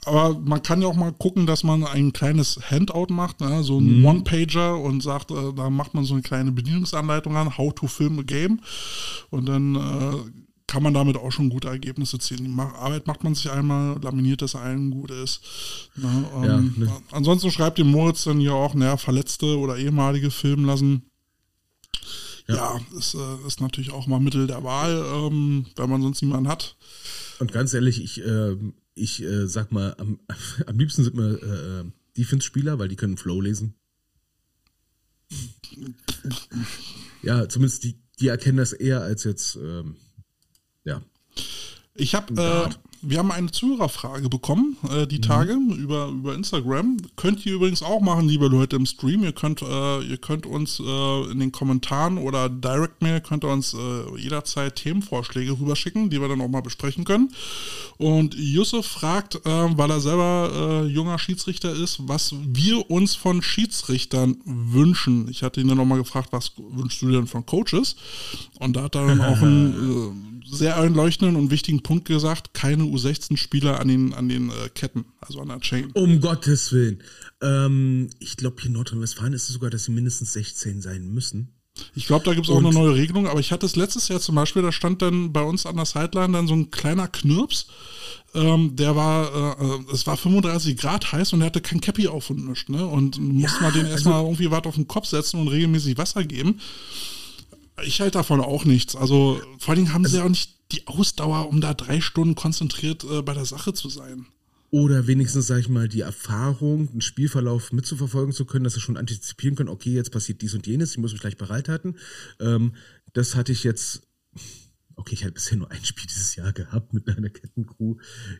[0.05, 3.63] aber man kann ja auch mal gucken, dass man ein kleines Handout macht, ne?
[3.63, 7.75] so ein One-Pager und sagt, äh, da macht man so eine kleine Bedienungsanleitung an, how
[7.75, 8.61] to film a game.
[9.29, 13.49] Und dann äh, kann man damit auch schon gute Ergebnisse Ma- Arbeit macht man sich
[13.51, 15.41] einmal, laminiert, dass allen gut ist.
[15.95, 16.25] Ne?
[16.35, 17.01] Ähm, Ja, ne.
[17.11, 21.03] Ansonsten schreibt dem Moritz dann ja auch, naja, Verletzte oder ehemalige filmen lassen.
[22.47, 26.49] Ja, ist, äh, ist natürlich auch mal Mittel der Wahl, ähm, wenn man sonst niemanden
[26.49, 26.75] hat.
[27.39, 30.19] Und ganz ehrlich, ich, ähm, ich äh, sag mal, am,
[30.67, 31.85] am liebsten sind mir äh, äh,
[32.17, 33.75] Defense-Spieler, weil die können Flow lesen.
[37.21, 40.02] Ja, zumindest die, die erkennen das eher als jetzt, ähm, ja.
[41.95, 42.33] Ich habe
[42.69, 42.73] äh,
[43.05, 46.97] wir haben eine Zuhörerfrage bekommen, äh, die Tage über, über Instagram.
[47.17, 49.23] Könnt ihr übrigens auch machen, liebe Leute im Stream.
[49.23, 53.49] Ihr könnt, äh, ihr könnt uns äh, in den Kommentaren oder Direct Mail könnt ihr
[53.49, 57.33] uns äh, jederzeit Themenvorschläge rüberschicken, die wir dann auch mal besprechen können.
[57.97, 64.37] Und Yusuf fragt, äh, weil er selber junger Schiedsrichter ist, was wir uns von Schiedsrichtern
[64.45, 65.27] wünschen.
[65.29, 67.97] Ich hatte ihn dann nochmal gefragt, was wünschst du denn von Coaches?
[68.59, 73.79] Und da hat er dann auch äh, sehr einleuchtenden und wichtigen Punkt gesagt, keine U16-Spieler
[73.79, 75.91] an den, an den äh, Ketten, also an der Chain.
[75.93, 77.01] Um Gottes Willen.
[77.41, 81.49] Ähm, ich glaube, hier in Nordrhein-Westfalen ist es sogar, dass sie mindestens 16 sein müssen.
[81.95, 84.07] Ich glaube, da gibt es auch Und- eine neue Regelung, aber ich hatte es letztes
[84.07, 87.07] Jahr zum Beispiel, da stand dann bei uns an der Sideline dann so ein kleiner
[87.07, 87.65] Knirps,
[88.35, 92.07] ähm, der war, äh, äh, es war 35 Grad heiß und der hatte kein Cappy
[92.07, 92.85] auf und nichts, ne?
[92.85, 95.97] Und musste Ja, mal den erstmal also- irgendwie was auf den Kopf setzen und regelmäßig
[95.97, 96.59] Wasser geben.
[97.81, 98.95] Ich halte davon auch nichts.
[98.95, 102.35] Also vor allen Dingen haben sie ja auch nicht die Ausdauer, um da drei Stunden
[102.35, 104.27] konzentriert äh, bei der Sache zu sein.
[104.73, 108.97] Oder wenigstens, sag ich mal, die Erfahrung, einen Spielverlauf mitzuverfolgen zu können, dass sie schon
[108.97, 111.99] antizipieren können, okay, jetzt passiert dies und jenes, ich muss mich gleich bereithalten.
[112.39, 112.73] Ähm,
[113.13, 114.07] das hatte ich jetzt,
[114.95, 117.97] okay, ich hatte bisher nur ein Spiel dieses Jahr gehabt mit einer Kettencrew.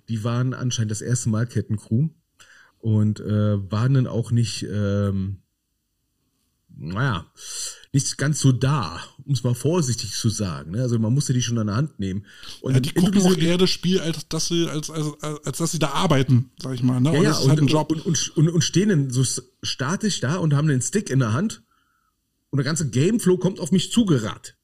[0.10, 2.10] Die waren anscheinend das erste Mal Kettencrew
[2.80, 5.43] und äh, waren dann auch nicht, ähm,
[6.76, 7.26] naja,
[7.92, 10.72] nicht ganz so da, um es mal vorsichtig zu sagen.
[10.72, 10.82] Ne?
[10.82, 12.26] Also man musste die schon an der Hand nehmen.
[12.62, 15.46] Und Ja, die gucken auch inklusive- eher das Spiel, als dass sie, als, als, als,
[15.46, 17.00] als dass sie da arbeiten, sag ich mal.
[17.00, 17.12] Ne?
[17.14, 17.92] Ja, und ja, ist und, halt ein Job.
[17.92, 19.24] Und, und, und, und stehen dann so
[19.62, 21.62] statisch da und haben den Stick in der Hand
[22.50, 24.56] und der ganze Gameflow kommt auf mich zugerannt.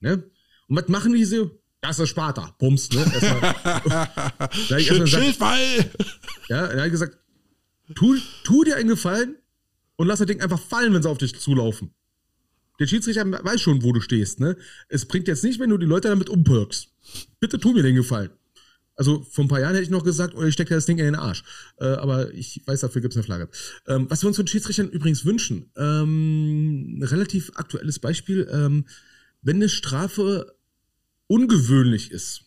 [0.00, 0.24] Ne?
[0.68, 1.50] Und was machen die so?
[1.80, 2.54] Das ist Sparta.
[2.58, 3.00] Bums, ne?
[3.00, 5.90] Erstmal, Schild, gesagt, Schildwall!
[6.48, 7.18] ja, er hat gesagt,
[7.94, 9.36] tu, tu dir einen Gefallen
[9.96, 11.94] und lass das Ding einfach fallen, wenn sie auf dich zulaufen.
[12.80, 14.56] Der Schiedsrichter weiß schon, wo du stehst, ne?
[14.88, 16.88] Es bringt jetzt nicht, wenn du die Leute damit umpirkst.
[17.38, 18.30] Bitte tu mir den Gefallen.
[18.96, 21.04] Also vor ein paar Jahren hätte ich noch gesagt, oder ich stecke das Ding in
[21.04, 21.44] den Arsch.
[21.78, 23.48] Äh, aber ich weiß, dafür gibt es eine Flagge.
[23.86, 28.86] Ähm, was wir uns von Schiedsrichtern übrigens wünschen, ähm, ein relativ aktuelles Beispiel, ähm,
[29.42, 30.54] wenn eine Strafe
[31.26, 32.42] ungewöhnlich ist,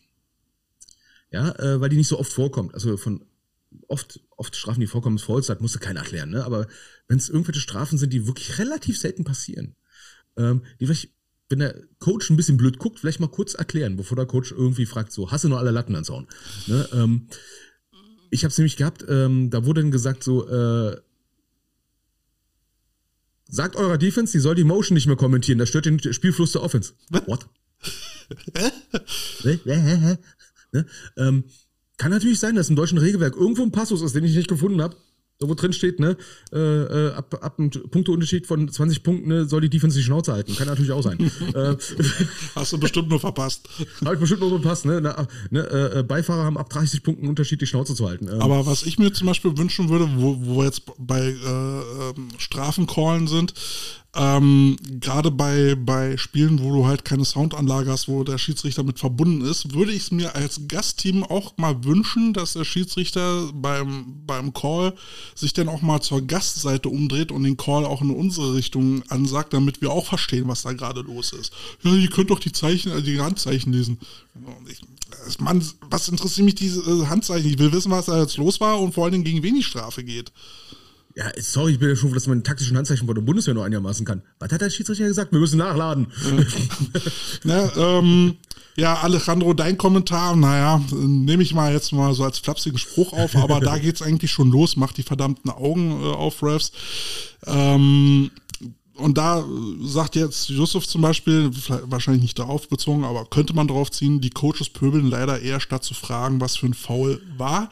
[1.30, 3.26] ja, äh, weil die nicht so oft vorkommt, also von
[3.86, 6.44] oft, oft Strafen, die vorkommen, ist das musste keiner erklären, ne?
[6.44, 6.66] aber
[7.08, 9.74] wenn es irgendwelche Strafen sind, die wirklich relativ selten passieren,
[10.36, 11.10] ähm, die vielleicht,
[11.48, 14.86] wenn der Coach ein bisschen blöd guckt, vielleicht mal kurz erklären, bevor der Coach irgendwie
[14.86, 16.28] fragt, so, hast du noch alle Latten ans Zaun?
[16.66, 16.88] Ne?
[16.92, 17.28] Ähm,
[18.30, 20.96] ich habe es nämlich gehabt, ähm, da wurde dann gesagt, so, äh,
[23.48, 26.62] sagt eurer Defense, die soll die Motion nicht mehr kommentieren, das stört den Spielfluss der
[26.62, 26.92] Offense.
[27.26, 27.48] What?
[30.70, 30.84] Ne?
[31.16, 31.44] ähm,
[31.96, 34.82] kann natürlich sein, dass im deutschen Regelwerk irgendwo ein Passus ist, den ich nicht gefunden
[34.82, 34.96] habe.
[35.40, 36.16] Da wo drin steht, ne,
[36.52, 40.32] äh, äh, ab, ab einem Punkteunterschied von 20 Punkten ne, soll die Defense die Schnauze
[40.32, 40.56] halten.
[40.56, 41.16] Kann natürlich auch sein.
[41.54, 41.76] äh,
[42.56, 43.68] Hast du bestimmt nur verpasst.
[44.04, 45.00] Habe ich bestimmt noch so passt, ne?
[45.00, 45.60] Na, ne
[45.94, 48.26] äh, Beifahrer haben ab 30 Punkten Unterschied, die Schnauze zu halten.
[48.26, 51.30] Ähm, Aber was ich mir zum Beispiel wünschen würde, wo, wo wir jetzt bei äh,
[51.30, 53.54] ähm, Strafencallen sind,
[54.16, 58.98] ähm, gerade bei, bei Spielen, wo du halt keine Soundanlage hast, wo der Schiedsrichter mit
[58.98, 64.22] verbunden ist, würde ich es mir als Gastteam auch mal wünschen, dass der Schiedsrichter beim,
[64.26, 64.94] beim Call
[65.34, 69.52] sich dann auch mal zur Gastseite umdreht und den Call auch in unsere Richtung ansagt,
[69.52, 71.52] damit wir auch verstehen, was da gerade los ist.
[71.82, 73.98] Ja, ihr könnt doch die Zeichen, äh, die Handzeichen lesen.
[75.28, 77.50] Ich, Mann, was interessiert mich diese äh, Handzeichen?
[77.50, 79.62] Ich will wissen, was da jetzt los war und vor allen Dingen gegen wen die
[79.62, 80.32] Strafe geht.
[81.18, 83.64] Ja, sorry, ich bin ja schon, froh, dass man taktischen Handzeichen von der Bundeswehr nur
[83.64, 84.22] einigermaßen kann.
[84.38, 85.32] Was hat der Schiedsrichter gesagt?
[85.32, 86.06] Wir müssen nachladen.
[87.44, 88.36] Ne, ähm,
[88.76, 93.34] ja, Alejandro, dein Kommentar, naja, nehme ich mal jetzt mal so als flapsigen Spruch auf,
[93.36, 96.72] aber da geht's eigentlich schon los, macht die verdammten Augen äh, auf, Refs.
[97.46, 98.30] Ähm,
[98.94, 99.44] und da
[99.82, 101.50] sagt jetzt Yusuf zum Beispiel,
[101.84, 105.84] wahrscheinlich nicht darauf bezogen, aber könnte man drauf ziehen, die Coaches pöbeln leider eher statt
[105.84, 107.70] zu fragen, was für ein Foul war.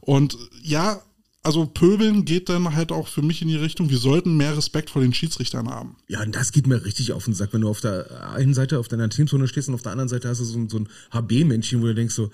[0.00, 1.00] Und ja,
[1.42, 4.90] also pöbeln geht dann halt auch für mich in die Richtung, wir sollten mehr Respekt
[4.90, 5.96] vor den Schiedsrichtern haben.
[6.08, 8.78] Ja, und das geht mir richtig auf den Sack, wenn du auf der einen Seite
[8.78, 10.88] auf deiner Teamzone stehst und auf der anderen Seite hast du so, ein- so ein
[11.12, 12.30] HB-Männchen, wo du denkst so,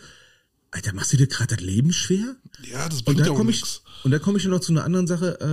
[0.71, 2.37] Alter, machst du dir gerade das Leben schwer?
[2.71, 3.83] Ja, das Und bringt da ja auch nichts.
[4.05, 5.39] und da komme ich noch zu einer anderen Sache.
[5.41, 5.47] Äh,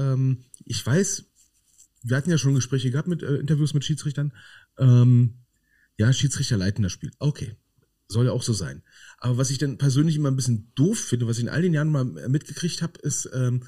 [0.00, 1.24] äh, ähm, ich weiß,
[2.04, 4.32] wir hatten ja schon Gespräche gehabt mit äh, Interviews mit Schiedsrichtern.
[4.78, 5.34] Ähm,
[5.98, 7.10] ja, Schiedsrichter leiten das Spiel.
[7.18, 7.56] Okay,
[8.12, 8.82] soll ja auch so sein.
[9.18, 11.74] Aber was ich dann persönlich immer ein bisschen doof finde, was ich in all den
[11.74, 13.64] Jahren mal mitgekriegt habe, ist, ähm,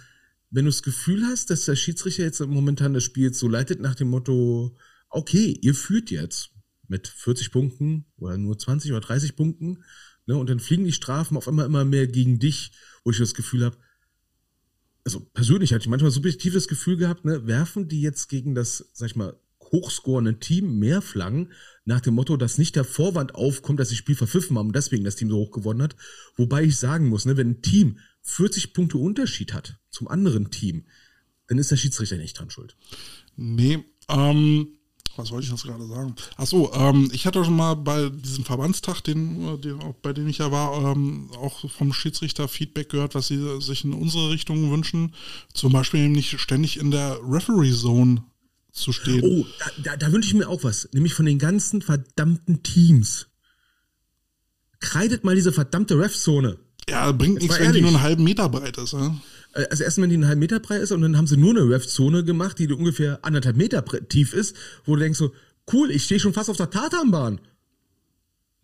[0.51, 3.95] wenn du das Gefühl hast, dass der Schiedsrichter jetzt momentan das Spiel so leitet nach
[3.95, 4.76] dem Motto,
[5.09, 6.51] okay, ihr führt jetzt
[6.86, 9.82] mit 40 Punkten oder nur 20 oder 30 Punkten,
[10.26, 12.72] ne, und dann fliegen die Strafen auf einmal immer mehr gegen dich,
[13.05, 13.76] wo ich das Gefühl habe,
[15.05, 19.11] also persönlich hatte ich manchmal subjektives Gefühl gehabt, ne, werfen die jetzt gegen das, sag
[19.11, 19.38] ich mal,
[19.75, 21.51] hochscorenden Team mehr Flaggen,
[21.85, 25.05] nach dem Motto, dass nicht der Vorwand aufkommt, dass sie Spiel verpfiffen haben und deswegen
[25.05, 25.97] das Team so hoch gewonnen hat.
[26.37, 30.87] Wobei ich sagen muss, ne, wenn ein Team 40 Punkte Unterschied hat zum anderen Team,
[31.49, 32.77] dann ist der Schiedsrichter nicht dran schuld.
[33.37, 34.68] Nee, ähm,
[35.16, 36.14] was wollte ich jetzt gerade sagen?
[36.37, 40.51] Achso, ähm, ich hatte schon mal bei diesem Verbandstag, den, den, bei dem ich ja
[40.51, 45.14] war, ähm, auch vom Schiedsrichter Feedback gehört, was sie sich in unsere Richtung wünschen.
[45.53, 48.25] Zum Beispiel nicht ständig in der Referee-Zone
[48.75, 49.22] zu stehen.
[49.22, 53.29] Oh, da, da, da wünsche ich mir auch was, nämlich von den ganzen verdammten Teams.
[54.81, 56.59] Kreidet mal diese verdammte Ref-Zone.
[56.89, 58.93] Ja, bringt nichts, wenn die nur einen halben Meter breit ist.
[58.93, 59.16] Ja?
[59.55, 61.51] Äh, also erstmal, wenn die einen halben Meter breit ist und dann haben sie nur
[61.51, 64.55] eine Ref-Zone gemacht, die ungefähr anderthalb Meter tief ist,
[64.85, 65.33] wo du denkst so,
[65.72, 67.41] cool, ich stehe schon fast auf der Tatanbahn.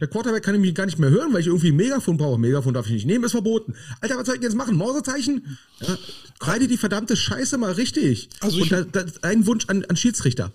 [0.01, 2.39] Der Quarterback kann mich gar nicht mehr hören, weil ich irgendwie ein Megafon brauche.
[2.39, 3.75] Megafon darf ich nicht nehmen, ist verboten.
[4.01, 4.77] Alter, was soll ich jetzt machen?
[4.77, 5.59] Mausezeichen?
[5.81, 5.99] Ja,
[6.39, 8.31] kreide die verdammte Scheiße mal richtig.
[8.41, 10.53] Also und da, da, ein Wunsch an, an Schiedsrichter.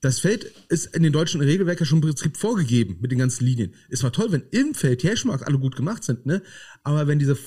[0.00, 3.44] Das Feld ist in den deutschen Regelwerken ja schon im Prinzip vorgegeben mit den ganzen
[3.44, 3.74] Linien.
[3.88, 6.42] Es war toll, wenn im Feld Hashmarks alle gut gemacht sind, ne?
[6.82, 7.38] Aber wenn diese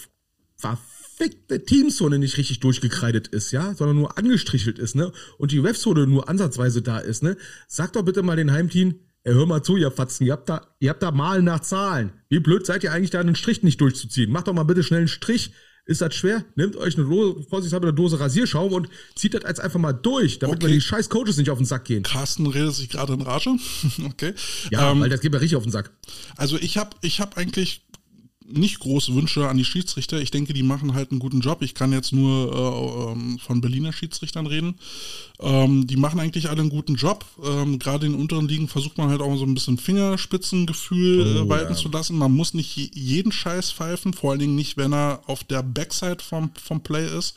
[0.56, 5.12] verfickte Teamzone nicht richtig durchgekreidet ist, ja, sondern nur angestrichelt ist, ne?
[5.38, 7.38] Und die Refzone nur ansatzweise da ist, ne?
[7.68, 8.96] Sag doch bitte mal den Heimteam,
[9.28, 12.14] Ey, hör mal zu, ihr Fatzen, ihr habt, da, ihr habt da Malen nach Zahlen.
[12.30, 14.32] Wie blöd seid ihr eigentlich da, einen Strich nicht durchzuziehen?
[14.32, 15.52] Macht doch mal bitte schnell einen Strich.
[15.86, 16.46] Ist das schwer?
[16.56, 20.40] Nehmt euch eine Dose, vorsichtshalber eine Dose Rasierschaum und zieht das jetzt einfach mal durch,
[20.40, 20.72] damit okay.
[20.72, 22.04] die scheiß Coaches nicht auf den Sack gehen.
[22.04, 23.58] Carsten redet sich gerade in Rage.
[24.06, 24.34] okay.
[24.72, 25.92] Ja, ähm, weil das geht mir richtig auf den Sack.
[26.38, 27.86] Also ich habe ich hab eigentlich
[28.50, 30.22] nicht große Wünsche an die Schiedsrichter.
[30.22, 31.62] Ich denke, die machen halt einen guten Job.
[31.62, 34.76] Ich kann jetzt nur äh, ähm, von Berliner Schiedsrichtern reden.
[35.40, 37.26] Ähm, die machen eigentlich alle einen guten Job.
[37.44, 41.50] Ähm, Gerade in unteren Ligen versucht man halt auch so ein bisschen Fingerspitzengefühl äh, oh,
[41.50, 41.80] walten ja.
[41.80, 42.18] zu lassen.
[42.18, 46.24] Man muss nicht jeden Scheiß pfeifen, vor allen Dingen nicht, wenn er auf der Backside
[46.24, 47.36] vom, vom Play ist.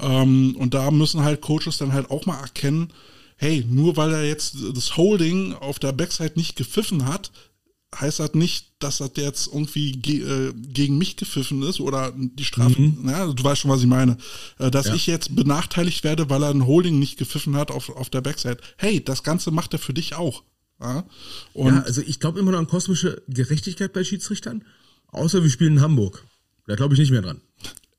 [0.00, 2.92] Ähm, und da müssen halt Coaches dann halt auch mal erkennen,
[3.36, 7.30] hey, nur weil er jetzt das Holding auf der Backside nicht gepfiffen hat,
[7.94, 12.44] heißt das nicht, dass das jetzt irgendwie ge äh, gegen mich gepfiffen ist oder die
[12.44, 13.08] Strafe, mhm.
[13.08, 14.16] ja, du weißt schon, was ich meine,
[14.58, 14.94] äh, dass ja.
[14.94, 18.58] ich jetzt benachteiligt werde, weil er ein Holding nicht gepfiffen hat auf, auf der Backside.
[18.76, 20.44] Hey, das Ganze macht er für dich auch.
[20.80, 21.04] Ja,
[21.54, 24.64] ja also ich glaube immer noch an kosmische Gerechtigkeit bei Schiedsrichtern,
[25.08, 26.24] außer wir spielen in Hamburg.
[26.66, 27.40] Da glaube ich nicht mehr dran.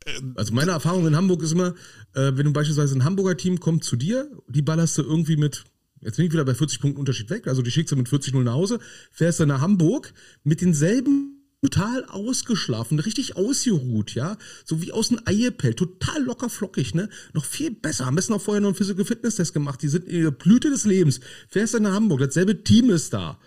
[0.06, 1.76] Äh, also meine Erfahrung in Hamburg ist immer,
[2.14, 5.66] äh, wenn du beispielsweise ein Hamburger Team kommt zu dir, die ballerst du irgendwie mit
[6.02, 7.47] Jetzt bin ich wieder bei 40 Punkten Unterschied weg.
[7.47, 8.80] Also die schickst du mit 40-0 nach Hause,
[9.12, 15.20] fährst dann nach Hamburg mit denselben total ausgeschlafen, richtig ausgeruht, ja, so wie aus dem
[15.26, 19.06] Eierpell, total locker flockig, ne, noch viel besser, am besten auch vorher noch einen Physical
[19.06, 22.64] Fitness Test gemacht, die sind in der Blüte des Lebens, fährst dann nach Hamburg, dasselbe
[22.64, 23.39] Team ist da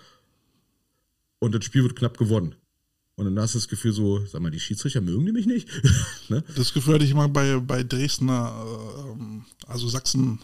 [1.40, 2.54] und das Spiel wird knapp gewonnen.
[3.16, 5.68] Und dann hast du das Gefühl so, sag mal, die Schiedsrichter mögen die mich nicht.
[6.28, 6.42] ne?
[6.56, 8.52] Das Gefühl hatte ich mal bei, bei Dresdner,
[9.16, 10.40] äh, also Sachsen,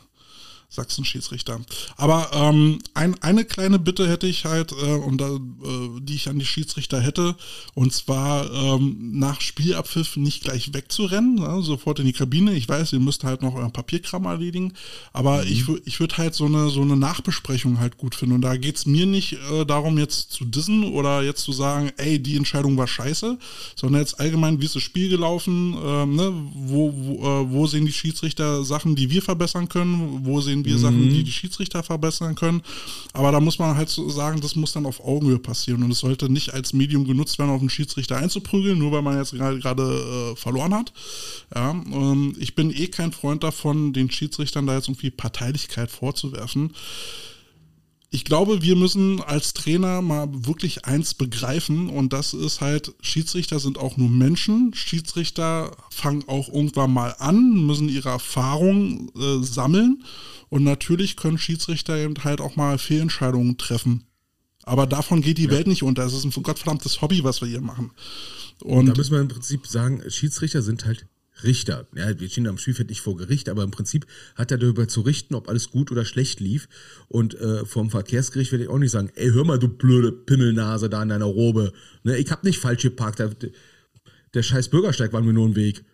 [0.70, 1.60] Sachsen-Schiedsrichter.
[1.96, 6.28] Aber ähm, ein, eine kleine Bitte hätte ich halt, äh, und da, äh, die ich
[6.28, 7.34] an die Schiedsrichter hätte,
[7.74, 12.54] und zwar ähm, nach Spielabpfiff nicht gleich wegzurennen, ne, sofort in die Kabine.
[12.54, 14.72] Ich weiß, ihr müsst halt noch euren Papierkram erledigen,
[15.12, 15.50] aber mhm.
[15.50, 18.36] ich, ich würde halt so eine, so eine Nachbesprechung halt gut finden.
[18.36, 21.90] Und da geht es mir nicht äh, darum, jetzt zu dissen oder jetzt zu sagen,
[21.96, 23.38] ey, die Entscheidung war scheiße,
[23.74, 27.86] sondern jetzt allgemein, wie ist das Spiel gelaufen, ähm, ne, wo, wo, äh, wo sehen
[27.86, 30.80] die Schiedsrichter Sachen, die wir verbessern können, wo sehen sehen wir mhm.
[30.80, 32.62] Sachen, die die Schiedsrichter verbessern können.
[33.12, 36.00] Aber da muss man halt so sagen, das muss dann auf Augenhöhe passieren und es
[36.00, 40.32] sollte nicht als Medium genutzt werden, auf den Schiedsrichter einzuprügeln, nur weil man jetzt gerade
[40.32, 40.92] äh, verloren hat.
[41.54, 46.72] Ja, ähm, ich bin eh kein Freund davon, den Schiedsrichtern da jetzt irgendwie Parteilichkeit vorzuwerfen
[48.12, 53.60] ich glaube, wir müssen als Trainer mal wirklich eins begreifen und das ist halt, Schiedsrichter
[53.60, 54.74] sind auch nur Menschen.
[54.74, 60.02] Schiedsrichter fangen auch irgendwann mal an, müssen ihre Erfahrungen äh, sammeln
[60.48, 64.04] und natürlich können Schiedsrichter eben halt auch mal Fehlentscheidungen treffen.
[64.64, 65.52] Aber davon geht die ja.
[65.52, 66.04] Welt nicht unter.
[66.04, 67.92] Es ist ein gottverdammtes Hobby, was wir hier machen.
[68.60, 71.06] Und, und da müssen wir im Prinzip sagen, Schiedsrichter sind halt
[71.44, 71.86] Richter.
[71.94, 75.00] Ja, wir stehen am Spielfeld nicht vor Gericht, aber im Prinzip hat er darüber zu
[75.00, 76.68] richten, ob alles gut oder schlecht lief.
[77.08, 80.88] Und äh, vom Verkehrsgericht werde ich auch nicht sagen, ey, hör mal, du blöde Pimmelnase
[80.88, 81.72] da in deiner Robe.
[82.02, 83.18] Ne, ich hab nicht falsch geparkt.
[83.18, 83.30] Der,
[84.34, 85.84] der scheiß Bürgersteig war mir nur ein Weg.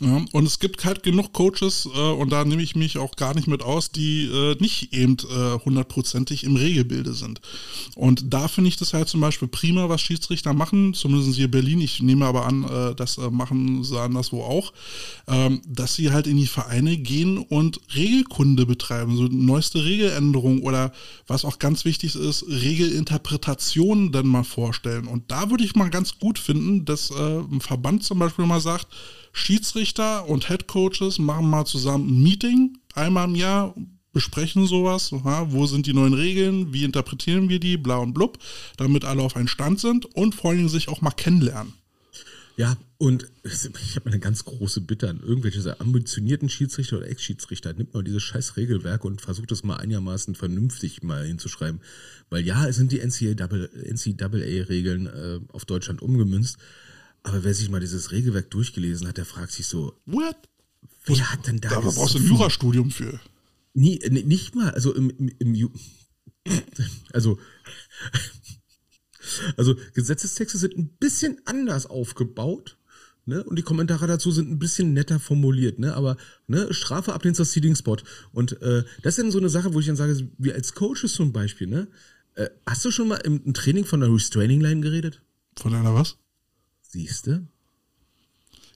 [0.00, 3.34] Ja, und es gibt halt genug Coaches, äh, und da nehme ich mich auch gar
[3.34, 7.40] nicht mit aus, die äh, nicht eben äh, hundertprozentig im Regelbilde sind.
[7.96, 11.50] Und da finde ich das halt zum Beispiel prima, was Schiedsrichter machen, zumindest hier in
[11.50, 11.80] Berlin.
[11.80, 14.72] Ich nehme aber an, äh, das äh, machen sie anderswo auch,
[15.28, 20.92] ähm, dass sie halt in die Vereine gehen und Regelkunde betreiben, so neueste Regeländerungen oder
[21.26, 25.06] was auch ganz wichtig ist, Regelinterpretationen dann mal vorstellen.
[25.06, 28.60] Und da würde ich mal ganz gut finden, dass äh, ein Verband zum Beispiel mal
[28.60, 28.86] sagt,
[29.32, 33.74] Schiedsrichter und Headcoaches machen mal zusammen ein Meeting einmal im Jahr,
[34.12, 38.38] besprechen sowas, aha, wo sind die neuen Regeln, wie interpretieren wir die, bla und blub,
[38.76, 41.74] damit alle auf einen Stand sind und vor allen Dingen sich auch mal kennenlernen.
[42.56, 47.72] Ja, und ich habe eine ganz große Bitte an irgendwelche ambitionierten Schiedsrichter oder Ex-Schiedsrichter.
[47.72, 51.80] Nimmt mal dieses scheiß Regelwerk und versucht es mal einigermaßen vernünftig mal hinzuschreiben.
[52.28, 56.58] Weil ja, es sind die NCAA-Regeln äh, auf Deutschland umgemünzt.
[57.22, 60.36] Aber wer sich mal dieses Regelwerk durchgelesen hat, der fragt sich so, What?
[61.06, 62.26] wer hat denn da Da brauchst du ein?
[62.26, 63.20] Jurastudium für.
[63.74, 65.70] Nie, nicht mal, also im, im, im Ju
[67.12, 67.38] also,
[69.56, 72.76] also Gesetzestexte sind ein bisschen anders aufgebaut.
[73.26, 73.44] Ne?
[73.44, 75.94] Und die Kommentare dazu sind ein bisschen netter formuliert, ne?
[75.94, 76.16] Aber
[76.46, 77.98] ne, Strafe ab den Seeding Spot.
[78.32, 81.12] Und äh, das ist dann so eine Sache, wo ich dann sage, wie als Coaches
[81.12, 81.86] zum Beispiel, ne?
[82.34, 85.22] Äh, hast du schon mal im, im Training von der Restraining Line geredet?
[85.56, 86.16] Von einer was?
[86.90, 87.46] Siehste?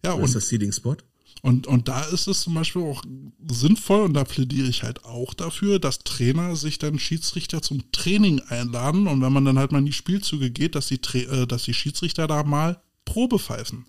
[0.05, 0.97] Ja, Was ist und, das Seeding Spot?
[1.43, 3.03] und, und da ist es zum Beispiel auch
[3.49, 8.41] sinnvoll, und da plädiere ich halt auch dafür, dass Trainer sich dann Schiedsrichter zum Training
[8.49, 11.65] einladen und wenn man dann halt mal in die Spielzüge geht, dass die, äh, dass
[11.65, 13.87] die Schiedsrichter da mal Probe pfeifen.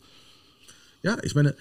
[1.04, 1.56] Ja, ich meine,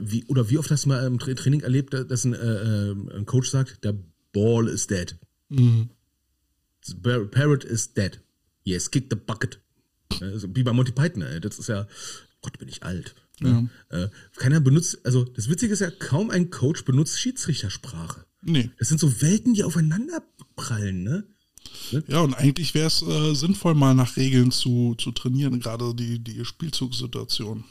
[0.00, 3.16] wie, oder wie oft hast du mal im Tra Training erlebt, dass ein, äh, äh,
[3.16, 3.94] ein Coach sagt, der
[4.32, 5.16] Ball is dead.
[5.48, 8.20] The Bar- Parrot is dead.
[8.64, 9.60] Yes, kick the bucket.
[10.20, 11.40] Also, wie bei Monty Python, ey.
[11.40, 11.86] das ist ja,
[12.42, 13.14] Gott, bin ich alt.
[13.40, 13.68] Ne?
[13.88, 18.24] Äh, keiner benutzt, also das Witzige ist ja, kaum ein Coach benutzt Schiedsrichtersprache.
[18.42, 18.70] Nee.
[18.78, 20.22] Das sind so Welten, die aufeinander
[20.56, 21.24] prallen, ne?
[22.08, 26.18] Ja, und eigentlich wäre es äh, sinnvoll, mal nach Regeln zu, zu trainieren, gerade die,
[26.18, 27.64] die Spielzugssituation.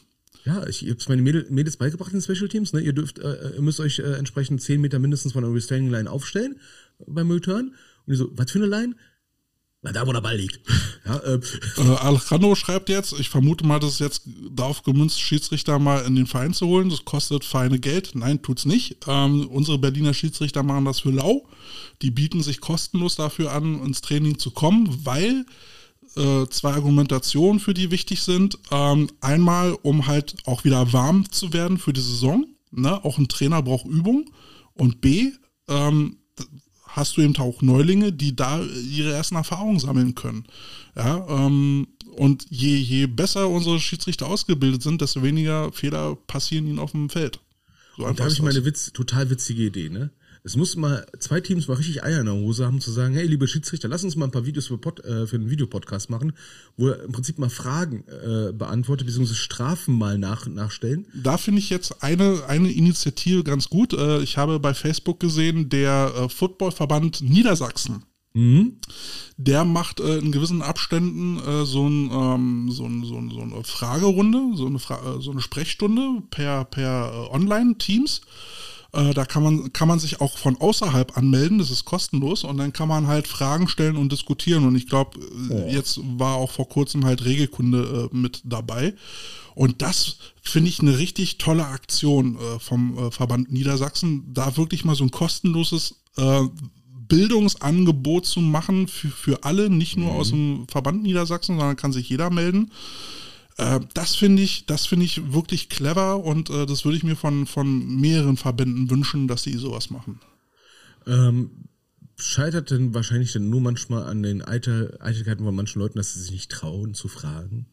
[0.46, 2.74] Ja, ich habe es meine Mädel, Mädels beigebracht in Special Teams.
[2.74, 2.82] Ne?
[2.82, 6.10] Ihr dürft, äh, ihr müsst euch äh, entsprechend 10 Meter mindestens von der Restraining Line
[6.10, 6.56] aufstellen
[7.00, 7.76] äh, beim Return.
[8.06, 8.96] Und die so, was für eine Line?
[9.84, 10.60] Na, da, wo der Ball liegt.
[11.06, 11.40] ja, äh,
[11.78, 16.16] Äh, Alejandro schreibt jetzt, ich vermute mal, dass es jetzt darauf gemünzt, Schiedsrichter mal in
[16.16, 16.90] den Verein zu holen.
[16.90, 18.12] Das kostet feine Geld.
[18.14, 18.98] Nein, tut's nicht.
[19.08, 21.48] Ähm, unsere Berliner Schiedsrichter machen das für lau.
[22.04, 25.46] Die bieten sich kostenlos dafür an, ins Training zu kommen, weil
[26.16, 28.60] äh, zwei Argumentationen für die wichtig sind.
[28.70, 32.46] Ähm, einmal, um halt auch wieder warm zu werden für die Saison.
[32.70, 33.04] Ne?
[33.04, 34.30] Auch ein Trainer braucht Übung.
[34.74, 35.32] Und B,
[35.68, 36.18] ähm,
[36.92, 40.46] hast du eben auch Neulinge, die da ihre ersten Erfahrungen sammeln können.
[40.96, 41.88] Ja, ähm,
[42.18, 47.10] und je, je besser unsere Schiedsrichter ausgebildet sind, desto weniger Fehler passieren ihnen auf dem
[47.10, 47.40] Feld.
[47.96, 48.58] So da habe ich mal das.
[48.58, 50.12] eine Witz, total witzige Idee, ne?
[50.44, 53.28] Es muss mal zwei Teams mal richtig Eier in der Hose haben, zu sagen, hey,
[53.28, 56.34] liebe Schiedsrichter, lass uns mal ein paar Videos für, Pod, äh, für einen Videopodcast machen,
[56.78, 61.08] wo er im Prinzip mal Fragen äh, beantwortet, beziehungsweise Strafen mal nach, nachstellen.
[61.14, 63.94] Da finde ich jetzt eine, eine Initiative ganz gut.
[63.94, 68.04] Äh, ich habe bei Facebook gesehen, der äh, Footballverband Niedersachsen.
[69.38, 73.42] Der macht äh, in gewissen Abständen äh, so, ein, ähm, so, ein, so, ein, so
[73.42, 78.22] eine Fragerunde, so eine, Fra äh, so eine Sprechstunde per, per äh, Online-Teams.
[78.94, 82.58] Äh, da kann man, kann man sich auch von außerhalb anmelden, das ist kostenlos und
[82.58, 84.66] dann kann man halt Fragen stellen und diskutieren.
[84.66, 85.20] Und ich glaube,
[85.50, 88.94] äh, jetzt war auch vor kurzem halt Regelkunde äh, mit dabei.
[89.56, 94.86] Und das finde ich eine richtig tolle Aktion äh, vom äh, Verband Niedersachsen, da wirklich
[94.86, 96.44] mal so ein kostenloses äh,
[97.08, 102.10] Bildungsangebot zu machen für, für alle, nicht nur aus dem Verband Niedersachsen, sondern kann sich
[102.10, 102.72] jeder melden.
[103.62, 107.16] Äh, das finde ich, das finde ich wirklich clever und äh, das würde ich mir
[107.16, 110.20] von, von mehreren Verbänden wünschen, dass sie sowas machen.
[111.06, 111.52] Ähm,
[112.18, 116.22] scheitert denn wahrscheinlich dann nur manchmal an den Eiter, Eitelkeiten von manchen Leuten, dass sie
[116.22, 117.68] sich nicht trauen zu fragen?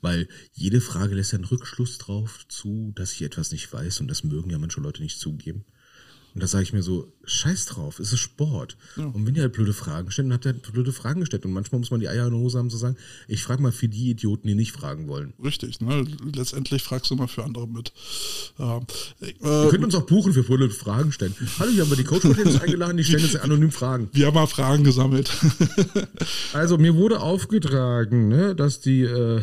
[0.00, 4.22] Weil jede Frage lässt einen Rückschluss drauf zu, dass ich etwas nicht weiß und das
[4.22, 5.64] mögen ja manche Leute nicht zugeben.
[6.34, 8.76] Und da sage ich mir so, scheiß drauf, es ist Sport.
[8.96, 11.44] Und wenn ihr halt blöde Fragen stellt, dann habt ihr halt blöde Fragen gestellt.
[11.44, 12.96] Und manchmal muss man die Eier in der Hose haben, zu sagen,
[13.28, 15.32] ich frage mal für die Idioten, die nicht fragen wollen.
[15.42, 16.04] Richtig, ne?
[16.34, 17.92] Letztendlich fragst du mal für andere mit.
[18.58, 18.80] Ähm,
[19.20, 21.36] Ihr äh, könnt uns auch buchen für blöde Fragen stellen.
[21.60, 24.08] Hallo, hier haben wir die coach eingeladen, die stellen jetzt anonym Fragen.
[24.12, 25.30] wir haben mal Fragen gesammelt.
[26.52, 29.40] Also mir wurde aufgetragen, ne, dass die äh,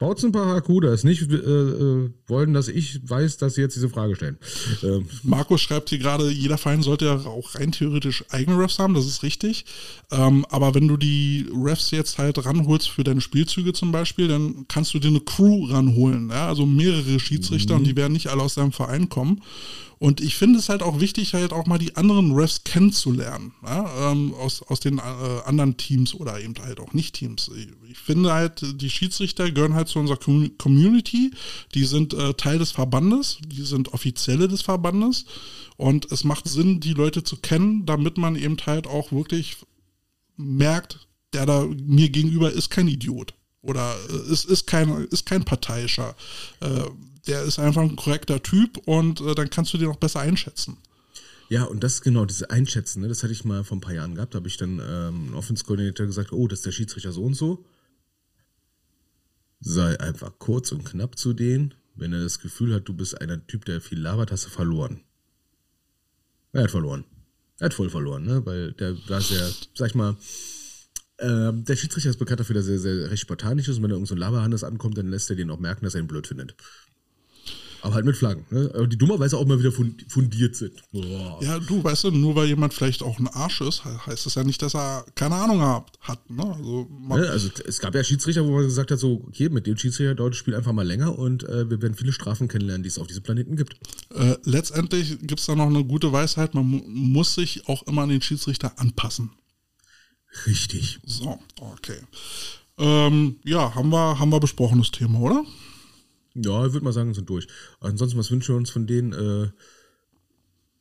[0.00, 0.04] hä?
[0.04, 4.38] Bautzenpaar Hakudas nicht äh, äh, wollen, dass ich weiß, dass sie jetzt diese Frage stellen.
[4.82, 8.94] Ähm, Markus schreibt hier gerade, jeder Verein sollte ja auch rein theoretisch eigene Refs haben,
[8.94, 9.64] das ist richtig.
[10.10, 14.66] Ähm, aber wenn du die Refs jetzt halt ranholst für deine Spielzüge zum Beispiel, dann
[14.68, 16.30] kannst du dir eine Crew ranholen.
[16.30, 16.48] Ja?
[16.48, 19.42] Also mehrere Schiedsrichter und die werden nicht alle aus deinem Verein kommen.
[19.98, 24.12] Und ich finde es halt auch wichtig, halt auch mal die anderen Refs kennenzulernen, ja?
[24.12, 25.02] ähm, aus, aus den äh,
[25.46, 27.50] anderen Teams oder eben halt auch nicht Teams.
[27.56, 31.30] Ich, ich finde halt, die Schiedsrichter gehören halt zu unserer Com- Community,
[31.74, 35.24] die sind äh, Teil des Verbandes, die sind Offizielle des Verbandes
[35.78, 39.56] und es macht Sinn, die Leute zu kennen, damit man eben halt auch wirklich
[40.36, 43.32] merkt, der da mir gegenüber ist kein Idiot
[43.62, 46.14] oder äh, ist, ist, kein, ist kein parteiischer.
[46.60, 46.84] Äh,
[47.26, 50.78] der ist einfach ein korrekter Typ und äh, dann kannst du den auch besser einschätzen.
[51.48, 54.14] Ja, und das genau, diese Einschätzen, ne, das hatte ich mal vor ein paar Jahren
[54.14, 54.34] gehabt.
[54.34, 57.34] Da habe ich dann ähm, Offense Coordinator gesagt, oh, das ist der Schiedsrichter so und
[57.34, 57.64] so.
[59.60, 61.74] Sei einfach kurz und knapp zu denen.
[61.94, 65.00] Wenn er das Gefühl hat, du bist einer Typ, der viel labert, hast du verloren.
[66.52, 67.04] Er hat verloren.
[67.58, 68.44] Er hat voll verloren, ne?
[68.44, 70.16] Weil der war sehr, sag ich mal,
[71.18, 73.90] äh, der Schiedsrichter ist bekannt dafür, dass er sehr, sehr recht spartanisch ist und wenn
[73.90, 76.06] er irgend so ein Laberhannes ankommt, dann lässt er den auch merken, dass er ihn
[76.06, 76.54] blöd findet.
[77.86, 78.68] Aber halt mit Flaggen, ne?
[78.74, 80.82] Aber die dummerweise auch mal wieder fundiert sind.
[80.90, 81.38] Boah.
[81.40, 84.42] Ja, du, weißt du, nur weil jemand vielleicht auch ein Arsch ist, heißt das ja
[84.42, 85.92] nicht, dass er keine Ahnung hat.
[86.00, 86.42] hat ne?
[86.42, 89.76] also, ja, also es gab ja Schiedsrichter, wo man gesagt hat, so, okay, mit dem
[89.76, 92.88] Schiedsrichter dauert das Spiel einfach mal länger und äh, wir werden viele Strafen kennenlernen, die
[92.88, 93.76] es auf diesem Planeten gibt.
[94.12, 98.02] Äh, letztendlich gibt es da noch eine gute Weisheit, man mu muss sich auch immer
[98.02, 99.30] an den Schiedsrichter anpassen.
[100.44, 100.98] Richtig.
[101.06, 102.00] So, okay.
[102.78, 105.44] Ähm, ja, haben wir, haben wir besprochen, das Thema, oder?
[106.44, 107.46] Ja, ich würde mal sagen, sind durch.
[107.80, 109.12] Ansonsten, was wünschen wir uns von denen?
[109.12, 109.48] Äh,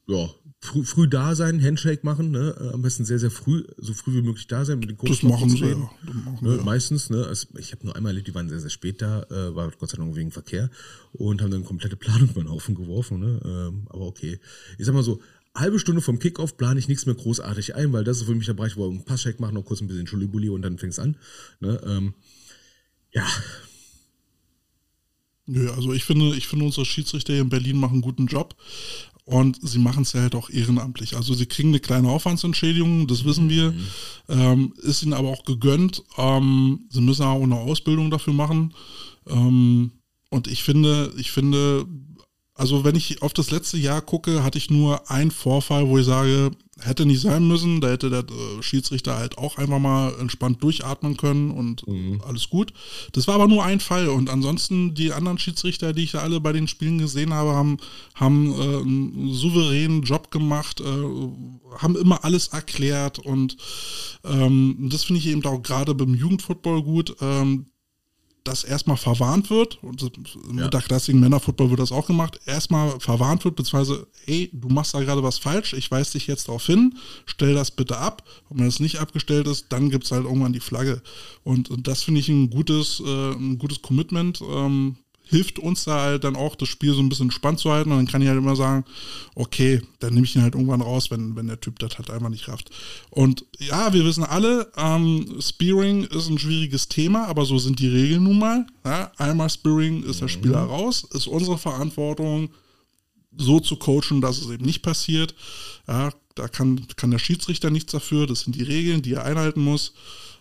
[0.07, 0.29] ja,
[0.59, 2.55] früh, früh, da sein, Handshake machen, ne?
[2.59, 5.21] Äh, am besten sehr, sehr früh, so früh wie möglich da sein, mit den Coaches
[5.21, 5.75] Das machen sie, ja.
[5.75, 6.57] Machen ne?
[6.57, 6.63] ja.
[6.63, 7.25] Meistens, ne?
[7.25, 9.89] Also ich habe nur einmal erlebt, die waren sehr, sehr spät da, äh, war Gott
[9.89, 10.69] sei Dank wegen Verkehr
[11.13, 13.41] und haben dann komplette Planung über den Haufen geworfen, ne?
[13.43, 14.39] Ähm, aber okay.
[14.77, 15.21] Ich sag mal so,
[15.55, 18.45] halbe Stunde vom Kickoff plane ich nichts mehr großartig ein, weil das ist für mich
[18.45, 20.99] der Bereich, wo wir einen Passcheck machen, noch kurz ein bisschen Schulibuli und dann fängt's
[20.99, 21.17] an.
[21.59, 21.81] Ne?
[21.85, 22.13] Ähm,
[23.11, 23.25] ja.
[25.47, 28.55] Nö, also ich finde, ich finde, unsere Schiedsrichter hier in Berlin machen einen guten Job.
[29.25, 31.15] Und sie machen es ja halt auch ehrenamtlich.
[31.15, 33.71] Also sie kriegen eine kleine Aufwandsentschädigung, das wissen wir.
[33.71, 33.87] Mhm.
[34.29, 36.03] Ähm, ist ihnen aber auch gegönnt.
[36.17, 38.75] Ähm, sie müssen auch eine Ausbildung dafür machen.
[39.27, 39.91] Ähm,
[40.29, 41.87] und ich finde, ich finde,
[42.57, 46.05] also wenn ich auf das letzte Jahr gucke, hatte ich nur einen Vorfall, wo ich
[46.05, 46.51] sage,
[46.81, 47.81] hätte nicht sein müssen.
[47.81, 52.21] Da hätte der äh, Schiedsrichter halt auch einfach mal entspannt durchatmen können und mhm.
[52.25, 52.71] alles gut.
[53.11, 54.07] Das war aber nur ein Fall.
[54.07, 57.77] Und ansonsten die anderen Schiedsrichter, die ich da alle bei den Spielen gesehen habe, haben,
[58.13, 60.85] haben äh, einen souveränen Job gemacht, äh,
[61.77, 63.19] haben immer alles erklärt.
[63.19, 63.57] Und
[64.23, 67.17] ähm, das finde ich eben auch gerade beim Jugendfootball gut.
[67.19, 67.65] Ähm,
[68.45, 70.01] dass erstmal verwarnt wird, und
[70.49, 70.65] im ja.
[70.65, 75.23] unterklassigen Männerfootball wird das auch gemacht, erstmal verwarnt wird, beziehungsweise, ey, du machst da gerade
[75.23, 78.23] was falsch, ich weise dich jetzt darauf hin, stell das bitte ab.
[78.47, 81.01] Und wenn es nicht abgestellt ist, dann gibt es halt irgendwann die Flagge.
[81.43, 84.41] Und, und das finde ich ein gutes, äh, ein gutes Commitment.
[84.41, 84.97] Ähm,
[85.27, 87.91] hilft uns da halt dann auch, das Spiel so ein bisschen spannend zu halten.
[87.91, 88.85] Und dann kann ich halt immer sagen,
[89.35, 92.29] okay, dann nehme ich ihn halt irgendwann raus, wenn, wenn der Typ das halt einfach
[92.29, 92.69] nicht rafft.
[93.09, 97.89] Und ja, wir wissen alle, ähm, Spearing ist ein schwieriges Thema, aber so sind die
[97.89, 98.65] Regeln nun mal.
[98.85, 100.69] Ja, einmal Spearing ist der Spieler mhm.
[100.69, 102.49] raus, ist unsere Verantwortung,
[103.37, 105.35] so zu coachen, dass es eben nicht passiert.
[105.87, 109.61] Ja, da kann, kann der Schiedsrichter nichts dafür, das sind die Regeln, die er einhalten
[109.61, 109.93] muss.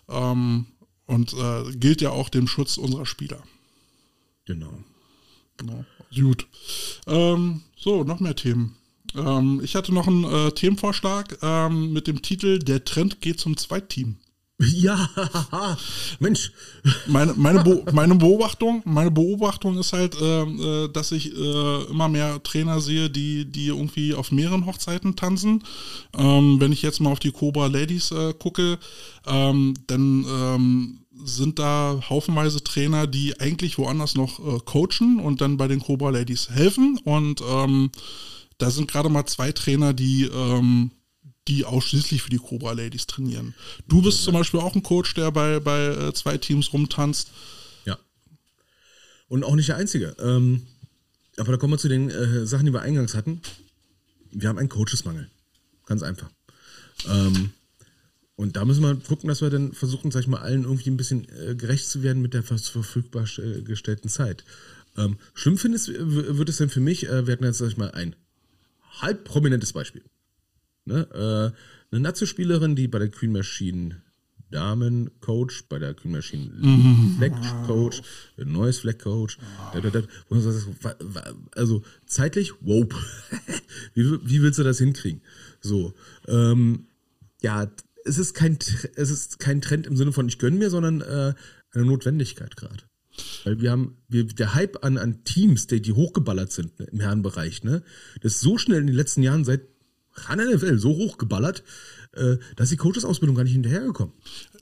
[0.09, 0.67] Ähm,
[1.07, 3.43] und äh, gilt ja auch dem Schutz unserer Spieler.
[4.47, 4.73] Genau.
[5.57, 5.85] genau.
[6.15, 6.47] Gut.
[7.07, 8.77] Ähm, so, noch mehr Themen.
[9.15, 13.57] Ähm, ich hatte noch einen äh, Themenvorschlag ähm, mit dem Titel Der Trend geht zum
[13.57, 14.17] Zweitteam.
[14.59, 15.09] Ja,
[16.21, 16.53] Mensch.
[17.07, 22.09] Meine, meine, Be meine, Beobachtung, meine Beobachtung ist halt, äh, äh, dass ich äh, immer
[22.09, 25.65] mehr Trainer sehe, die, die irgendwie auf mehreren Hochzeiten tanzen.
[26.17, 28.79] Ähm, wenn ich jetzt mal auf die Cobra Ladies äh, gucke,
[29.27, 35.57] ähm, dann ähm, sind da haufenweise Trainer, die eigentlich woanders noch äh, coachen und dann
[35.57, 36.99] bei den Cobra Ladies helfen.
[37.05, 37.91] Und ähm,
[38.59, 40.91] da sind gerade mal zwei Trainer, die, ähm,
[41.49, 43.55] die ausschließlich für die Cobra Ladies trainieren.
[43.89, 44.25] Du bist ja.
[44.27, 47.31] zum Beispiel auch ein Coach, der bei, bei äh, zwei Teams rumtanzt.
[47.85, 47.99] Ja.
[49.29, 50.17] Und auch nicht der Einzige.
[50.19, 50.67] Ähm,
[51.37, 53.41] aber da kommen wir zu den äh, Sachen, die wir eingangs hatten.
[54.31, 55.31] Wir haben einen Coachesmangel.
[55.87, 56.31] Ganz einfach.
[57.09, 57.53] Ähm,
[58.37, 60.97] und da müssen wir gucken, dass wir dann versuchen, sag ich mal, allen irgendwie ein
[60.97, 64.45] bisschen äh, gerecht zu werden mit der verfügbar äh, gestellten Zeit.
[64.97, 67.93] Ähm, schlimm findest, wird es denn für mich, äh, wir hatten jetzt, sag ich mal,
[67.93, 68.17] ein
[69.01, 70.03] halb prominentes Beispiel.
[70.85, 71.09] Ne?
[71.13, 74.03] Äh, eine Nazi-Spielerin, die bei der Queen Machine
[74.51, 77.17] Damen Coach, bei der Queen Machine mhm.
[77.19, 77.33] Fleck
[77.67, 78.03] Coach,
[78.37, 79.39] neues Fleck Coach.
[81.57, 82.87] Also zeitlich, wow.
[83.95, 85.23] wie, wie willst du das hinkriegen?
[85.61, 85.95] So,
[86.29, 86.87] ähm,
[87.43, 87.69] ja,
[88.05, 88.59] es ist kein,
[88.97, 91.35] es ist kein Trend im Sinne von ich gönne mir, sondern äh,
[91.73, 92.85] eine Notwendigkeit gerade.
[93.45, 97.01] Weil wir haben, wir, der Hype an, an Teams, die, die hochgeballert sind ne, im
[97.01, 97.83] Herrenbereich, ne,
[98.23, 99.63] das ist so schnell in den letzten Jahren seit
[100.15, 101.65] ran NFL so hochgeballert,
[102.13, 104.15] äh, dass die Coaches-Ausbildung gar nicht hinterhergekommen.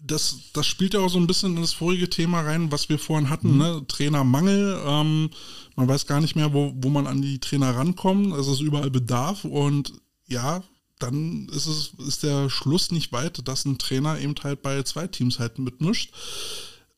[0.02, 2.98] Das, das spielt ja auch so ein bisschen in das vorige Thema rein, was wir
[2.98, 3.58] vorhin hatten, mhm.
[3.58, 3.84] ne?
[3.86, 4.80] Trainermangel.
[4.84, 5.30] Ähm,
[5.76, 8.34] man weiß gar nicht mehr, wo, wo man an die Trainer rankommt.
[8.36, 9.92] Es ist überall Bedarf und
[10.26, 10.64] ja,
[11.02, 15.06] dann ist es, ist der Schluss nicht weit, dass ein Trainer eben halt bei zwei
[15.06, 16.12] Teams halt mitmischt.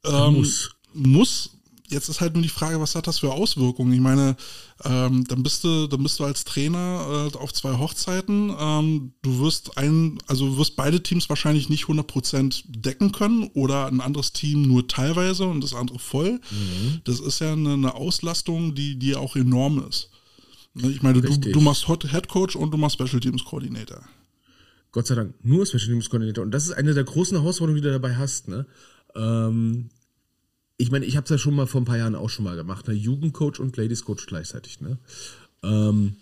[0.05, 0.71] Ähm, muss.
[0.93, 1.51] Muss,
[1.89, 3.93] jetzt ist halt nur die Frage, was hat das für Auswirkungen?
[3.93, 4.37] Ich meine,
[4.85, 8.55] ähm, dann bist du, dann bist du als Trainer äh, auf zwei Hochzeiten.
[8.59, 14.01] Ähm, du wirst ein, also wirst beide Teams wahrscheinlich nicht 100% decken können oder ein
[14.01, 16.41] anderes Team nur teilweise und das andere voll.
[16.51, 17.01] Mhm.
[17.05, 20.11] Das ist ja eine, eine, Auslastung, die, die auch enorm ist.
[20.75, 24.05] Ne, ich meine, du, du machst Head Coach und du machst Special Teams Coordinator.
[24.91, 26.45] Gott sei Dank nur Special Teams Coordinator.
[26.45, 28.49] Und das ist eine der großen Herausforderungen, die du dabei hast.
[28.49, 28.67] Ne?
[29.15, 29.91] Ähm,
[30.77, 32.57] ich meine, ich habe es ja schon mal vor ein paar Jahren auch schon mal
[32.57, 32.95] gemacht, ne?
[32.95, 34.81] Jugendcoach und Ladies Coach gleichzeitig.
[34.81, 34.99] Ne?
[35.63, 36.17] Ähm,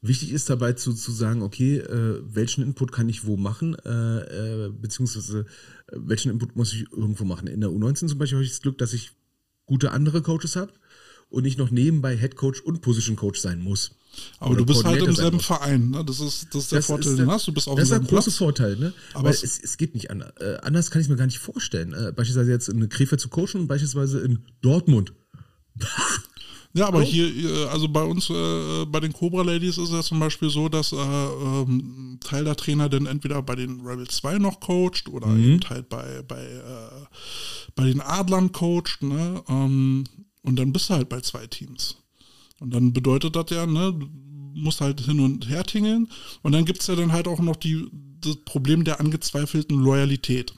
[0.00, 4.66] wichtig ist dabei zu, zu sagen, okay, äh, welchen Input kann ich wo machen, äh,
[4.66, 5.40] äh, beziehungsweise
[5.88, 7.46] äh, welchen Input muss ich irgendwo machen.
[7.48, 9.12] In der U19 zum Beispiel habe ich das Glück, dass ich
[9.66, 10.72] gute andere Coaches habe
[11.30, 13.92] und nicht noch nebenbei Head Coach und Position Coach sein muss.
[14.38, 16.04] Aber du bist halt im selben Verein, ne?
[16.04, 17.46] Das ist, das ist der das Vorteil, den hast.
[17.46, 18.92] Du bist auch Das ist ein großer Vorteil, ne?
[19.14, 20.32] Aber es, es, geht nicht anders.
[20.40, 21.92] Äh, anders kann ich es mir gar nicht vorstellen.
[21.92, 25.12] Äh, beispielsweise jetzt in Krefeld zu coachen und beispielsweise in Dortmund.
[26.72, 27.02] Ja, aber oh.
[27.02, 30.92] hier, also bei uns, äh, bei den Cobra Ladies ist es zum Beispiel so, dass
[30.92, 35.44] äh, ähm, Teil der Trainer dann entweder bei den Rebel 2 noch coacht oder mhm.
[35.44, 37.06] eben halt bei, bei, äh,
[37.74, 39.42] bei den Adlern coacht, ne?
[39.48, 40.04] Ähm,
[40.42, 41.96] und dann bist du halt bei zwei Teams.
[42.58, 44.08] Und dann bedeutet das ja, ne, du
[44.60, 46.08] musst halt hin und her tingeln.
[46.42, 47.88] Und dann gibt es ja dann halt auch noch die,
[48.20, 50.54] das Problem der angezweifelten Loyalität.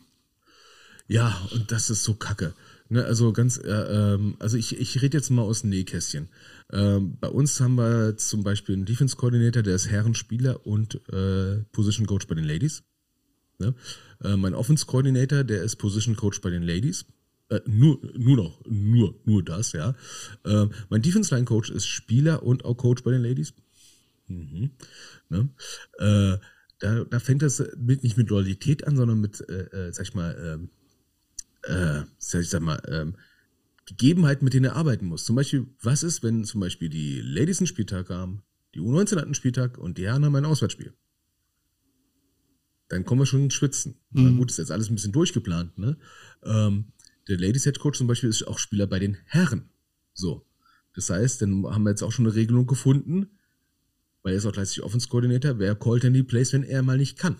[1.09, 2.55] Ja, und das ist so kacke.
[2.89, 6.29] Ne, also ganz, äh, ähm, also ich, ich rede jetzt mal aus dem Nähkästchen.
[6.73, 11.63] Ähm, bei uns haben wir zum Beispiel einen Defense Coordinator, der ist Herrenspieler und äh,
[11.73, 12.83] Position Coach bei den Ladies.
[13.59, 13.75] Ne?
[14.23, 17.07] Äh, mein Offense Coordinator, der ist Position Coach bei den Ladies.
[17.53, 19.95] Äh, nur, nur noch, nur, nur das, ja.
[20.45, 23.53] Äh, mein Defense Line Coach ist Spieler und auch Coach bei den Ladies.
[24.27, 24.71] Mhm.
[25.29, 25.51] Ne?
[25.99, 26.39] Äh,
[26.79, 30.15] da, da fängt das mit, nicht mit Loyalität an, sondern mit, äh, äh, sag ich
[30.15, 30.71] mal, ähm,
[31.65, 33.17] äh, sag ich sag mal, ähm,
[33.85, 35.27] Gegebenheiten, mit denen er arbeiten muss.
[35.27, 38.43] Zum Beispiel, was ist, wenn zum Beispiel die Ladies einen Spieltag haben,
[38.75, 40.95] die U19 hat einen Spieltag und die Herren haben ein Auswärtsspiel?
[42.89, 44.01] Dann kommen wir schon ins Schwitzen.
[44.11, 44.25] Mhm.
[44.25, 45.99] Na gut, ist jetzt alles ein bisschen durchgeplant, ne?
[46.45, 46.93] Ähm,
[47.29, 49.71] der Ladies Head Coach zum Beispiel ist auch Spieler bei den Herren.
[50.15, 50.45] So.
[50.95, 53.31] Das heißt, dann haben wir jetzt auch schon eine Regelung gefunden,
[54.23, 56.99] weil er ist auch gleichzeitig Offense Coordinator, wer callt denn die Plays, wenn er mal
[56.99, 57.37] nicht kann?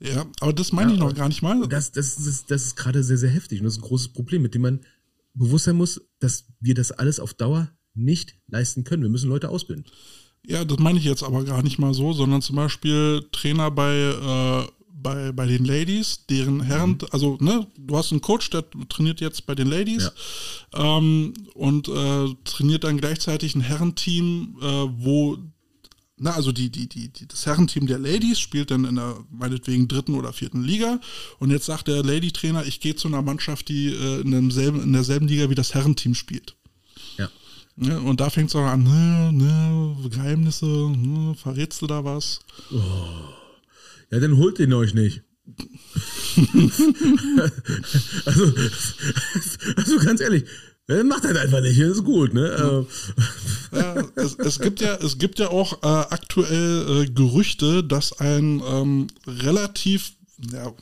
[0.00, 1.68] Ja, aber das meine ja, ich noch gar nicht mal.
[1.68, 4.42] Das, das, das, das ist gerade sehr, sehr heftig und das ist ein großes Problem,
[4.42, 4.80] mit dem man
[5.34, 9.02] bewusst sein muss, dass wir das alles auf Dauer nicht leisten können.
[9.02, 9.84] Wir müssen Leute ausbilden.
[10.44, 13.94] Ja, das meine ich jetzt aber gar nicht mal so, sondern zum Beispiel Trainer bei
[13.94, 17.08] äh, bei, bei den Ladies, deren Herren, mhm.
[17.10, 20.12] also ne, du hast einen Coach, der trainiert jetzt bei den Ladies
[20.72, 20.98] ja.
[20.98, 25.38] ähm, und äh, trainiert dann gleichzeitig ein Herrenteam, äh, wo
[26.18, 29.88] na, also die, die, die, die, das Herrenteam der Ladies spielt dann in der meinetwegen
[29.88, 31.00] dritten oder vierten Liga.
[31.40, 34.92] Und jetzt sagt der Lady-Trainer, ich gehe zu einer Mannschaft, die äh, in, demselben, in
[34.92, 36.54] derselben Liga wie das Herrenteam spielt.
[37.18, 37.28] Ja.
[37.76, 42.38] ja und da fängt es auch an, ne, ne, Geheimnisse, ne, verrätst du da was?
[42.70, 43.41] Oh.
[44.12, 45.22] Ja, dann holt den euch nicht.
[48.26, 48.52] also,
[49.76, 50.44] also ganz ehrlich,
[51.04, 52.86] macht halt einfach nicht, ist gut, ne?
[53.72, 58.62] Ja, es, es, gibt ja, es gibt ja auch äh, aktuell äh, Gerüchte, dass ein
[58.66, 60.12] ähm, relativ,
[60.52, 60.74] ja,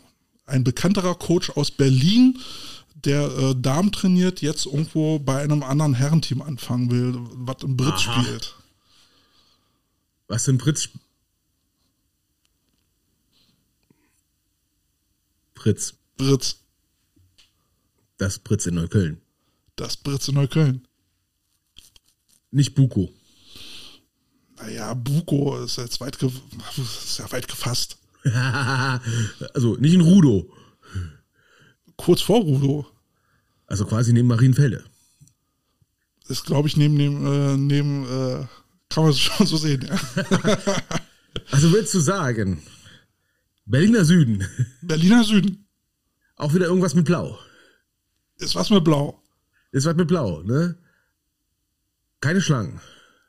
[0.46, 2.36] ein bekannterer Coach aus Berlin,
[3.04, 7.92] der äh, Damen trainiert, jetzt irgendwo bei einem anderen Herrenteam anfangen will, was im Brit
[7.92, 8.22] Aha.
[8.22, 8.56] spielt.
[10.26, 11.04] Was im Brit spielt?
[15.60, 15.92] Fritz.
[16.16, 16.56] Britz.
[18.16, 19.20] Das Britz in Neukölln.
[19.76, 20.88] Das Britz in Neukölln.
[22.50, 23.12] Nicht Buko.
[24.56, 27.98] Naja, Buko ist jetzt weit, ist ja weit gefasst.
[29.54, 30.50] also nicht in Rudo.
[31.96, 32.86] Kurz vor Rudo.
[33.66, 34.82] Also quasi neben Marienfelde.
[36.28, 38.46] Ist, glaube ich, neben dem, äh, neben, äh,
[38.88, 40.00] kann man es schon so sehen, ja.
[41.50, 42.62] also willst du sagen,
[43.70, 44.44] Berliner Süden.
[44.82, 45.64] Berliner Süden.
[46.34, 47.38] Auch wieder irgendwas mit Blau.
[48.38, 49.22] Ist was mit Blau.
[49.70, 50.76] Ist was mit Blau, ne?
[52.20, 52.80] Keine Schlangen.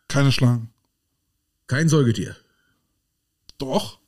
[0.08, 0.74] Keine Schlangen.
[1.68, 2.36] Kein Säugetier.
[3.60, 4.00] Doch.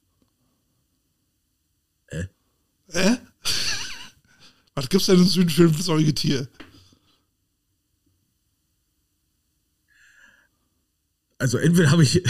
[2.07, 2.25] Äh?
[2.87, 3.17] Äh?
[4.73, 6.47] was gibt's denn im Süden für ein Säugetier?
[11.37, 12.23] Also entweder habe ich,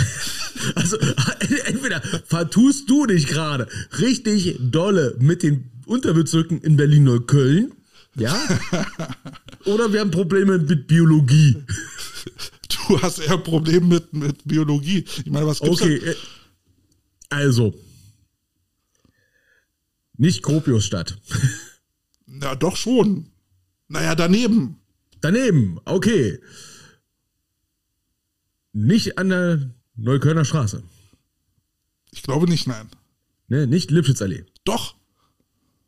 [0.75, 0.97] also
[1.65, 3.67] entweder vertust du dich gerade
[3.99, 7.73] richtig dolle mit den Unterbezirken in Berlin-Neukölln,
[8.15, 8.37] ja,
[9.65, 11.63] oder wir haben Probleme mit Biologie.
[12.87, 15.05] Du hast eher Probleme mit, mit Biologie.
[15.25, 16.15] Ich meine, was gibt's Okay, äh,
[17.29, 17.73] also
[20.17, 21.17] nicht Gropiusstadt.
[22.25, 23.31] Na, doch schon.
[23.87, 24.79] Naja, daneben.
[25.21, 26.39] Daneben, okay.
[28.73, 30.83] Nicht an der Neuköllner Straße.
[32.11, 32.87] Ich glaube nicht, nein.
[33.47, 34.45] Ne, nicht Lipschitzallee.
[34.65, 34.95] Doch,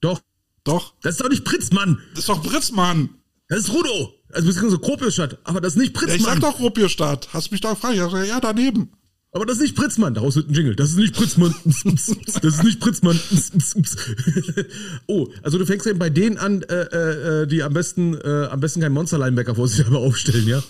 [0.02, 0.22] Doch.
[0.64, 0.94] doch.
[1.02, 2.00] Das ist doch nicht Pritzmann.
[2.12, 3.10] Das ist doch Britzmann.
[3.48, 4.14] Das ist Rudo.
[4.32, 5.38] Also beziehungsweise Kropiusstadt.
[5.44, 6.18] Aber das ist nicht Ja, Pritzmann.
[6.18, 7.30] ich sag doch Ruppierstadt.
[7.34, 7.96] Hast mich da gefragt?
[7.96, 8.92] Ich sag, ja, daneben.
[9.32, 10.14] Aber das ist nicht Pritzmann.
[10.14, 10.76] Daraus wird ein Jingle.
[10.76, 11.54] Das ist nicht Pritzmann.
[11.64, 13.20] Das ist nicht Pritzmann.
[15.08, 18.48] Oh, also du fängst eben bei denen an, äh, äh, äh, die am besten, äh,
[18.50, 20.64] am besten keinen Monster-Linebacker vor sich selber aufstellen, ja?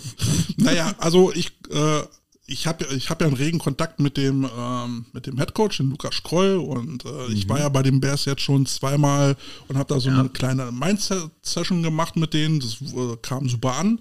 [0.57, 2.01] Naja, also ich, äh,
[2.47, 5.89] ich habe ich hab ja einen regen Kontakt mit dem, ähm, mit dem Headcoach, dem
[5.89, 6.57] Lukas Kroll.
[6.57, 9.35] Und äh, ich war ja bei den Bears jetzt schon zweimal
[9.67, 12.59] und habe da so eine kleine Mindset-Session gemacht mit denen.
[12.59, 13.99] Das äh, kam super an.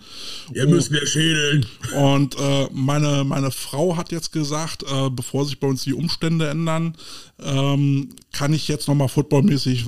[0.53, 1.64] Ihr müsst mir schädeln.
[1.97, 6.49] Und äh, meine, meine Frau hat jetzt gesagt, äh, bevor sich bei uns die Umstände
[6.49, 6.97] ändern,
[7.42, 9.86] ähm, kann ich jetzt nochmal footballmäßig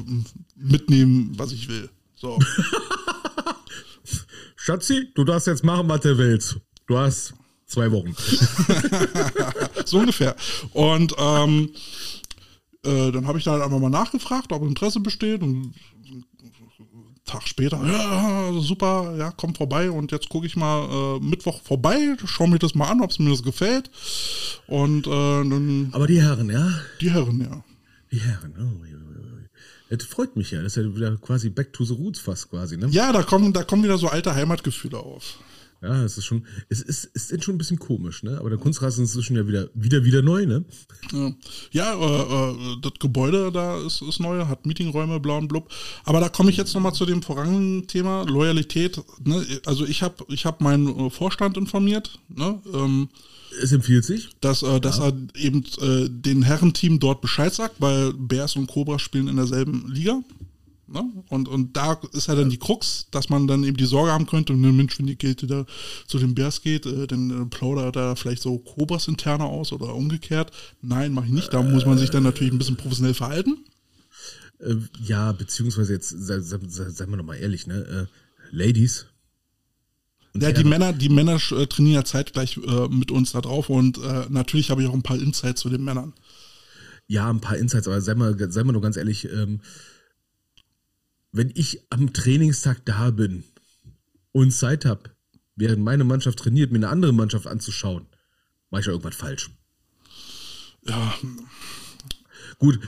[0.57, 1.91] mitnehmen, was ich will.
[2.15, 2.39] So.
[4.57, 6.57] Schatzi, du darfst jetzt machen, was du willst.
[6.87, 7.35] Du hast
[7.67, 8.15] zwei Wochen.
[9.85, 10.37] so ungefähr.
[10.73, 11.71] Und ähm,
[12.85, 15.43] äh, dann habe ich da halt einfach mal nachgefragt, ob Interesse besteht.
[15.43, 15.75] Und
[16.09, 16.25] einen
[17.25, 19.91] Tag später, ja, super, ja, komm vorbei.
[19.91, 23.19] Und jetzt gucke ich mal äh, Mittwoch vorbei, schau mir das mal an, ob es
[23.19, 23.91] mir das gefällt.
[24.67, 26.69] Und äh, dann Aber die Herren, ja?
[27.01, 27.65] die Herren, ja.
[28.13, 28.97] Die Herren, oh, ui.
[29.89, 30.63] Das freut mich ja.
[30.63, 32.89] Das ist ja wieder quasi back to the roots fast quasi, ne?
[32.91, 35.39] Ja, da kommen, da kommen wieder so alte Heimatgefühle auf.
[35.83, 38.39] Ja, es ist schon, es ist, es ist schon ein bisschen komisch, ne?
[38.39, 40.65] Aber der Kunstrasen ist inzwischen ja wieder, wieder, wieder neu, ne?
[41.13, 41.33] Ja,
[41.71, 45.71] ja äh, äh, das Gebäude da ist, ist neu, hat Meetingräume, blau und blub.
[46.05, 49.01] Aber da komme ich jetzt nochmal zu dem vorangehenden Thema, Loyalität.
[49.25, 49.45] Ne?
[49.67, 52.61] Also ich habe ich hab meinen äh, Vorstand informiert, ne?
[52.73, 53.09] ähm,
[53.63, 54.31] Es empfiehlt sich.
[54.41, 58.99] dass, äh, dass er eben äh, den Herrenteam dort Bescheid sagt, weil Bears und Cobra
[58.99, 60.23] spielen in derselben Liga.
[60.89, 61.03] Ne?
[61.31, 64.27] Und, und da ist ja dann die Krux, dass man dann eben die Sorge haben
[64.27, 65.67] könnte, ne, Mensch, wenn die Kälte da
[66.07, 69.95] zu den Bears geht, äh, dann äh, plaudert da vielleicht so Cobras interner aus oder
[69.95, 70.53] umgekehrt.
[70.83, 71.53] Nein, mache ich nicht.
[71.53, 73.65] Da muss man sich dann natürlich ein bisschen professionell verhalten.
[74.61, 78.09] Äh, ja, beziehungsweise jetzt, sei, sei, sei, seien wir doch mal ehrlich, ne?
[78.53, 79.07] Äh, Ladies.
[80.35, 83.99] Ja, die Männer, die Männer äh, trainieren ja zeitgleich äh, mit uns da drauf und
[84.31, 86.13] natürlich habe ich auch ein paar Insights zu den Männern.
[87.09, 89.61] Ja, ein paar Insights, aber sei mal, sei mal nur ganz ehrlich, ähm,
[91.37, 93.45] wenn ich am Trainingstag da bin
[94.33, 95.11] und Zeit habe,
[95.57, 98.07] während meine Mannschaft trainiert, mir eine andere Mannschaft anzuschauen,
[98.71, 99.51] mache ich ja irgendwas falsch.
[100.87, 101.15] Ja,
[102.59, 102.79] Gut,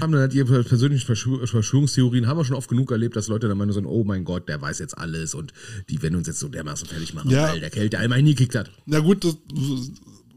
[0.00, 3.48] haben dann halt ihre persönlichen Verschwör Verschwörungstheorien, haben wir schon oft genug erlebt, dass Leute
[3.48, 5.52] dann meinen so, oh mein Gott, der weiß jetzt alles und
[5.88, 7.48] die werden uns jetzt so dermaßen fertig machen, Ja.
[7.48, 8.70] weil der Kälte einmal hingekickt hat.
[8.86, 9.36] na gut, das,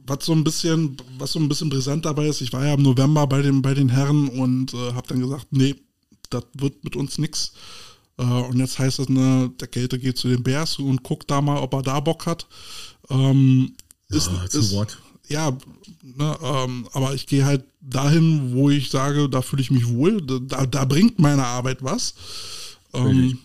[0.07, 2.81] was so ein bisschen, was so ein bisschen brisant dabei ist, ich war ja im
[2.81, 5.75] November bei den, bei den Herren und äh, habe dann gesagt, nee,
[6.33, 7.53] das wird mit uns nix.
[8.17, 11.41] Äh, und jetzt heißt es, ne, der Kälte geht zu den Bears und guckt da
[11.41, 12.47] mal, ob er da Bock hat.
[13.09, 13.73] Ähm,
[14.09, 14.97] ist, Ja, ist, what?
[15.27, 15.57] Ja,
[16.03, 20.21] ne, ähm, aber ich gehe halt dahin, wo ich sage, da fühle ich mich wohl,
[20.21, 22.15] da, da bringt meine Arbeit was.
[22.93, 23.37] Ähm,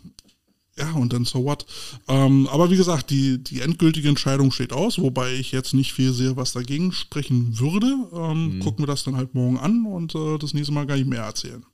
[0.79, 1.65] ja, und dann so what.
[2.07, 6.13] Ähm, aber wie gesagt, die, die endgültige Entscheidung steht aus, wobei ich jetzt nicht viel
[6.13, 7.97] sehe, was dagegen sprechen würde.
[8.13, 11.09] Ähm, Gucken wir das dann halt morgen an und äh, das nächste Mal gar nicht
[11.09, 11.65] mehr erzählen.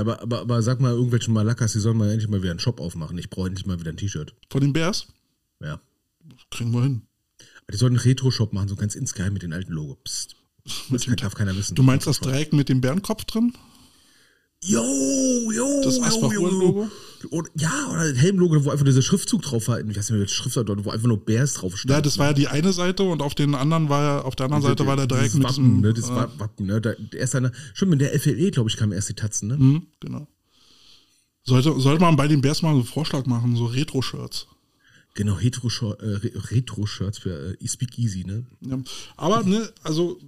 [0.00, 2.60] Ja, aber, aber, aber sag mal irgendwelchen Malakas, die sollen mal endlich mal wieder einen
[2.60, 3.18] Shop aufmachen.
[3.18, 4.34] Ich brauche endlich mal wieder ein T-Shirt.
[4.48, 5.08] Von den Bears
[5.62, 5.80] Ja.
[6.50, 7.02] kriegen wir hin.
[7.70, 9.96] Die sollen einen Retro-Shop machen, so ganz insgeheim mit den alten Logo.
[10.04, 10.36] Psst.
[10.88, 11.74] Mit dem, darf keiner wissen.
[11.74, 13.52] du meinst das Dreieck mit dem Bärenkopf drin?
[14.62, 14.82] Jo,
[15.52, 16.88] jo, Das jo.
[17.30, 19.78] Oder, ja, oder ein Helmlogo, wo einfach dieser Schriftzug drauf war.
[19.80, 21.90] Ich weiß nicht mehr, welche Schrift da dort, wo einfach nur Bears drauf stand.
[21.90, 24.46] Ja, das war ja die eine Seite und auf den anderen war ja, auf der
[24.46, 25.80] anderen Seite war der Dreieck mit Wappen, diesem.
[25.80, 26.80] ne, das äh, war Wappen, ne?
[26.80, 29.56] Da, erst eine, stimmt, in der FLE, glaube ich, kamen erst die Tatzen, ne?
[29.56, 30.26] Mhm, genau.
[31.44, 34.46] Sollte, sollte man bei den Bears mal so einen Vorschlag machen, so Retro-Shirts.
[35.14, 38.46] Genau, äh, Re- Retro-Shirts für äh, Speak Easy, ne?
[38.60, 38.78] Ja.
[39.16, 40.18] Aber, ne, also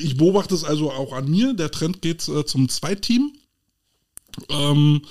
[0.00, 1.54] ich beobachte es also auch an mir.
[1.54, 3.32] Der Trend geht äh, zum Zweiteam.
[4.48, 5.02] Ähm,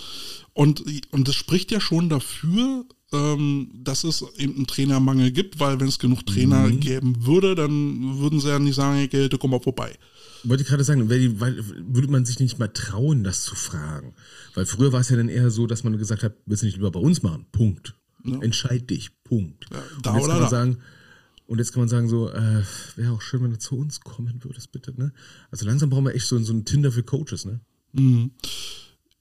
[0.60, 2.84] und, und das spricht ja schon dafür,
[3.14, 8.20] ähm, dass es eben einen Trainermangel gibt, weil wenn es genug Trainer geben würde, dann
[8.20, 9.98] würden sie ja nicht sagen, hey, Geld, komm mal vorbei.
[10.44, 14.14] Wollte ich gerade sagen, weil, weil, würde man sich nicht mal trauen, das zu fragen.
[14.54, 16.76] Weil früher war es ja dann eher so, dass man gesagt hat, willst du nicht
[16.76, 17.46] lieber bei uns machen?
[17.54, 17.94] Punkt.
[18.42, 19.12] Entscheid dich.
[19.24, 19.68] Punkt.
[20.04, 20.50] da und jetzt oder kann man da.
[20.50, 20.78] sagen,
[21.48, 22.64] und jetzt kann man sagen, so, äh,
[22.98, 25.14] wäre auch schön, wenn du zu uns kommen würdest, bitte, ne?
[25.52, 27.62] Also langsam brauchen wir echt so, so ein Tinder für Coaches, ne?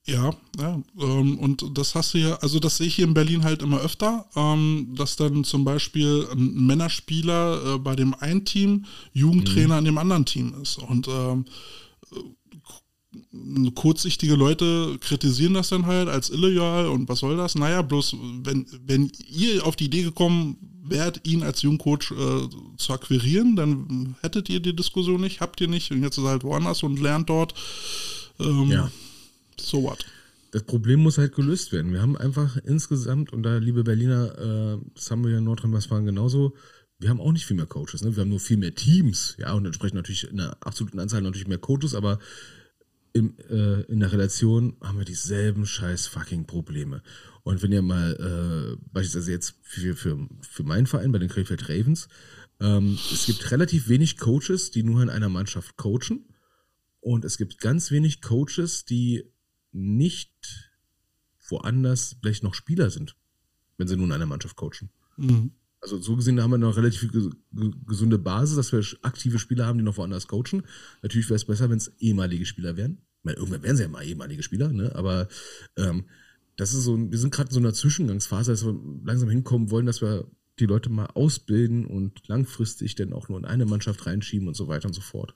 [0.09, 0.83] Ja, ja.
[0.99, 3.81] Ähm, und das hast du ja, also das sehe ich hier in Berlin halt immer
[3.81, 9.85] öfter, ähm, dass dann zum Beispiel ein Männerspieler äh, bei dem einen Team Jugendtrainer in
[9.85, 10.79] dem anderen Team ist.
[10.79, 11.45] Und ähm,
[13.75, 17.55] kurzsichtige Leute kritisieren das dann halt als illegal und was soll das?
[17.55, 22.49] Naja, bloß wenn, wenn ihr auf die Idee gekommen wärt, ihn als Jungcoach äh,
[22.79, 26.45] zu akquirieren, dann hättet ihr die Diskussion nicht, habt ihr nicht und jetzt ist halt
[26.45, 27.53] woanders und lernt dort.
[28.41, 28.91] Ähm, Ja.
[29.61, 30.05] So what?
[30.51, 31.93] Das Problem muss halt gelöst werden.
[31.93, 36.07] Wir haben einfach insgesamt, und da, liebe Berliner, äh, das haben wir ja in Nordrhein-Westfalen
[36.07, 36.55] genauso,
[36.99, 38.03] wir haben auch nicht viel mehr Coaches.
[38.03, 38.17] Ne?
[38.17, 41.47] Wir haben nur viel mehr Teams, ja, und entsprechend natürlich in der absoluten Anzahl natürlich
[41.47, 42.19] mehr Coaches, aber
[43.13, 47.03] im, äh, in der Relation haben wir dieselben scheiß fucking Probleme.
[47.43, 51.69] Und wenn ihr mal, äh, beispielsweise jetzt für, für, für meinen Verein bei den Krefeld
[51.69, 52.09] Ravens,
[52.61, 56.27] ähm, es gibt relativ wenig Coaches, die nur in einer Mannschaft coachen.
[57.01, 59.25] Und es gibt ganz wenig Coaches, die
[59.73, 60.73] nicht
[61.49, 63.17] woanders vielleicht noch Spieler sind,
[63.77, 64.91] wenn sie nun in einer Mannschaft coachen.
[65.17, 65.53] Mhm.
[65.81, 69.67] Also so gesehen haben wir noch relativ ge ge gesunde Basis, dass wir aktive Spieler
[69.67, 70.65] haben, die noch woanders coachen.
[71.03, 72.99] Natürlich wäre es besser, wenn es ehemalige Spieler wären.
[73.19, 74.95] Ich meine, irgendwann wären sie ja mal ehemalige Spieler, ne?
[74.97, 75.29] Aber
[75.77, 76.07] ähm,
[76.57, 79.87] das ist so, wir sind gerade in so einer Zwischengangsphase, dass wir langsam hinkommen wollen,
[79.87, 80.29] dass wir
[80.59, 84.67] die Leute mal ausbilden und langfristig dann auch nur in eine Mannschaft reinschieben und so
[84.67, 85.35] weiter und so fort.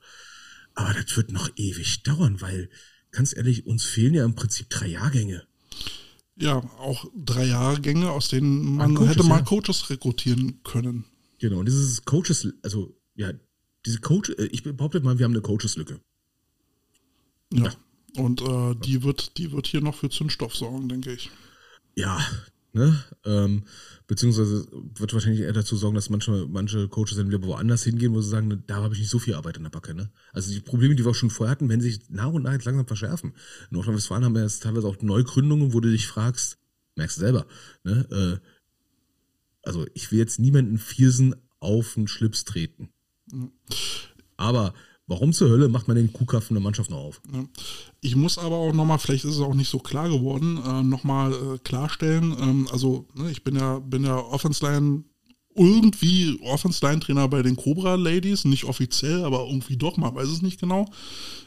[0.75, 2.69] Aber das wird noch ewig dauern, weil,
[3.13, 5.43] ganz ehrlich, uns fehlen ja im Prinzip drei Jahrgänge.
[6.35, 9.45] Ja, auch drei Jahrgänge, aus denen man An Coaches, hätte mal ja.
[9.45, 11.05] Coaches rekrutieren können.
[11.39, 13.31] Genau, und dieses Coaches, also ja,
[13.85, 15.99] diese Coach, äh, ich behaupte mal, wir haben eine Coaches-Lücke.
[17.53, 17.73] Ja.
[18.17, 21.29] Und äh, die wird, die wird hier noch für Zündstoff sorgen, denke ich.
[21.95, 22.19] Ja,
[22.73, 23.03] ne?
[23.25, 23.63] Ähm,
[24.07, 28.21] beziehungsweise wird wahrscheinlich eher dazu sorgen, dass manche, manche Coaches dann wieder woanders hingehen, wo
[28.21, 29.93] sie sagen, ne, da habe ich nicht so viel Arbeit in der Backe.
[29.93, 30.11] Ne?
[30.33, 32.65] Also die Probleme, die wir auch schon vorher hatten, werden sich nach und nach jetzt
[32.65, 33.33] langsam verschärfen.
[33.69, 36.57] In Nordrhein-Westfalen haben wir jetzt teilweise auch Neugründungen, wo du dich fragst,
[36.95, 37.45] merkst du selber,
[37.83, 38.41] ne?
[38.43, 38.47] Äh,
[39.63, 42.89] also ich will jetzt niemanden Viersen auf den Schlips treten.
[44.35, 44.73] Aber
[45.07, 47.21] warum zur Hölle macht man den Kuhkaff von der Mannschaft noch auf?
[48.01, 51.33] Ich muss aber auch nochmal, vielleicht ist es auch nicht so klar geworden, äh, nochmal
[51.33, 52.35] äh, klarstellen.
[52.39, 55.03] Ähm, also, ne, ich bin ja, bin ja Offense-Line,
[55.55, 60.59] irgendwie Offense-Line-Trainer bei den Cobra Ladies, nicht offiziell, aber irgendwie doch, man weiß es nicht
[60.59, 60.85] genau.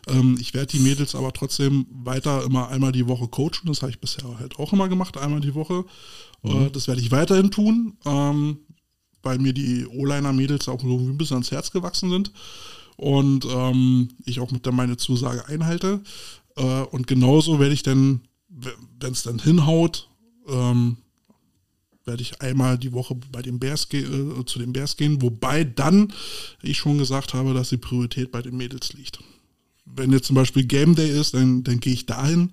[0.06, 3.66] Ähm, ich werde die Mädels aber trotzdem weiter immer einmal die Woche coachen.
[3.66, 5.84] Das habe ich bisher halt auch immer gemacht, einmal die Woche.
[6.44, 8.58] Äh, das werde ich weiterhin tun, ähm,
[9.22, 12.32] weil mir die O-Liner-Mädels auch irgendwie ein bisschen ans Herz gewachsen sind
[12.96, 16.00] und ähm, ich auch mit der meine Zusage einhalte.
[16.56, 20.08] Äh, und genauso werde ich dann, wenn es dann hinhaut,
[20.48, 20.96] ähm,
[22.06, 26.12] werde ich einmal die Woche bei den Bears äh, zu den Bears gehen, wobei dann
[26.62, 29.18] ich schon gesagt habe, dass die Priorität bei den Mädels liegt.
[29.84, 32.52] Wenn jetzt zum Beispiel Game Day ist, dann, dann gehe ich dahin.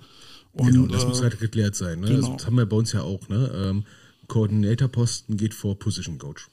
[0.51, 1.99] Und, genau, das äh, muss halt geklärt sein.
[1.99, 2.07] Ne?
[2.07, 2.33] genau.
[2.33, 3.27] Das haben wir bei uns ja auch.
[3.29, 3.51] Ne?
[3.55, 3.85] Ähm,
[4.27, 6.47] Coordinator-Posten geht vor Position Coach,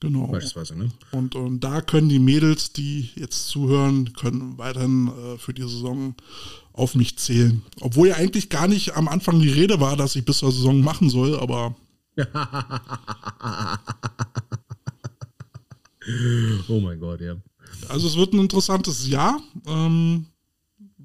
[0.00, 0.26] genau.
[0.26, 0.76] beispielsweise.
[0.76, 0.90] Ne?
[1.10, 6.14] Und, und da können die Mädels, die jetzt zuhören, können weiterhin äh, für die Saison
[6.72, 7.62] auf mich zählen.
[7.80, 10.80] Obwohl ja eigentlich gar nicht am Anfang die Rede war, dass ich bis zur Saison
[10.80, 11.76] machen soll, aber
[16.68, 17.36] Oh mein Gott, ja.
[17.88, 19.40] also es wird ein interessantes Jahr.
[19.66, 20.26] Ähm,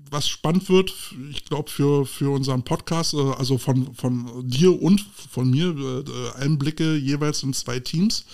[0.10, 0.94] was spannend wird,
[1.32, 6.40] ich glaube, für, für unseren Podcast, äh, also von, von dir und von mir, äh,
[6.40, 8.26] Einblicke jeweils in zwei Teams.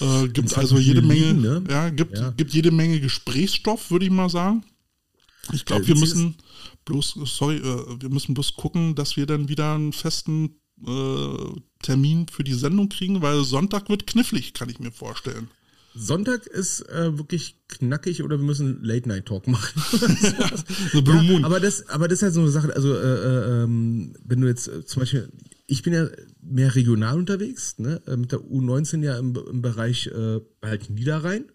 [0.00, 1.64] Äh, gibt also jede Menge, Ligen, ne?
[1.68, 2.30] ja, gibt, Ja.
[2.30, 4.64] gibt jede Menge Gesprächsstoff, würde ich mal sagen.
[5.52, 6.34] Ich glaube, Äh, wir müssen
[6.84, 10.56] bloß, sorry, äh, wir müssen bloß gucken, dass wir dann wieder einen festen
[10.86, 15.48] äh, Termin für die Sendung kriegen, weil Sonntag wird knifflig, kann ich mir vorstellen.
[15.98, 19.80] Sonntag ist äh, wirklich knackig oder wir müssen Late-Night-Talk machen.
[20.92, 21.44] The Blue Moon.
[21.44, 24.46] aber, das, aber das ist halt so eine Sache, also äh, äh, ähm, wenn du
[24.46, 25.30] jetzt äh, zum Beispiel,
[25.66, 26.08] ich bin ja
[26.42, 28.02] mehr regional unterwegs, ne?
[28.06, 31.46] äh, mit der U19 ja im, im Bereich äh, halt Niederrhein,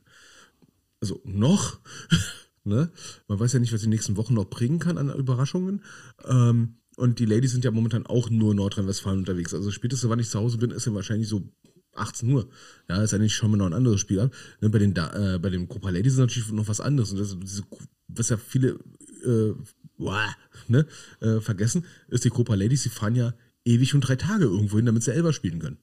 [1.00, 1.80] also noch,
[2.64, 2.92] ne?
[3.28, 5.84] man weiß ja nicht, was die nächsten Wochen noch bringen kann an Überraschungen.
[6.26, 9.54] Ähm, und die Ladies sind ja momentan auch nur Nordrhein-Westfalen unterwegs.
[9.54, 11.50] Also spätestens, wann ich zu Hause bin, ist ja wahrscheinlich so
[11.96, 12.48] 18 Uhr.
[12.90, 14.32] Ja, ist eigentlich schon mal noch ein anderes Spiel ab.
[14.62, 17.12] Ne, bei den, da, äh, bei den Copa Ladies ist natürlich noch was anderes.
[17.12, 17.64] Und das, diese,
[18.08, 18.80] was ja viele
[19.26, 19.54] äh,
[19.98, 20.36] uah,
[20.68, 20.86] ne,
[21.20, 23.34] äh, vergessen, ist die Copa Ladies, die fahren ja
[23.66, 25.78] ewig und drei Tage irgendwo hin, damit sie Elber spielen können.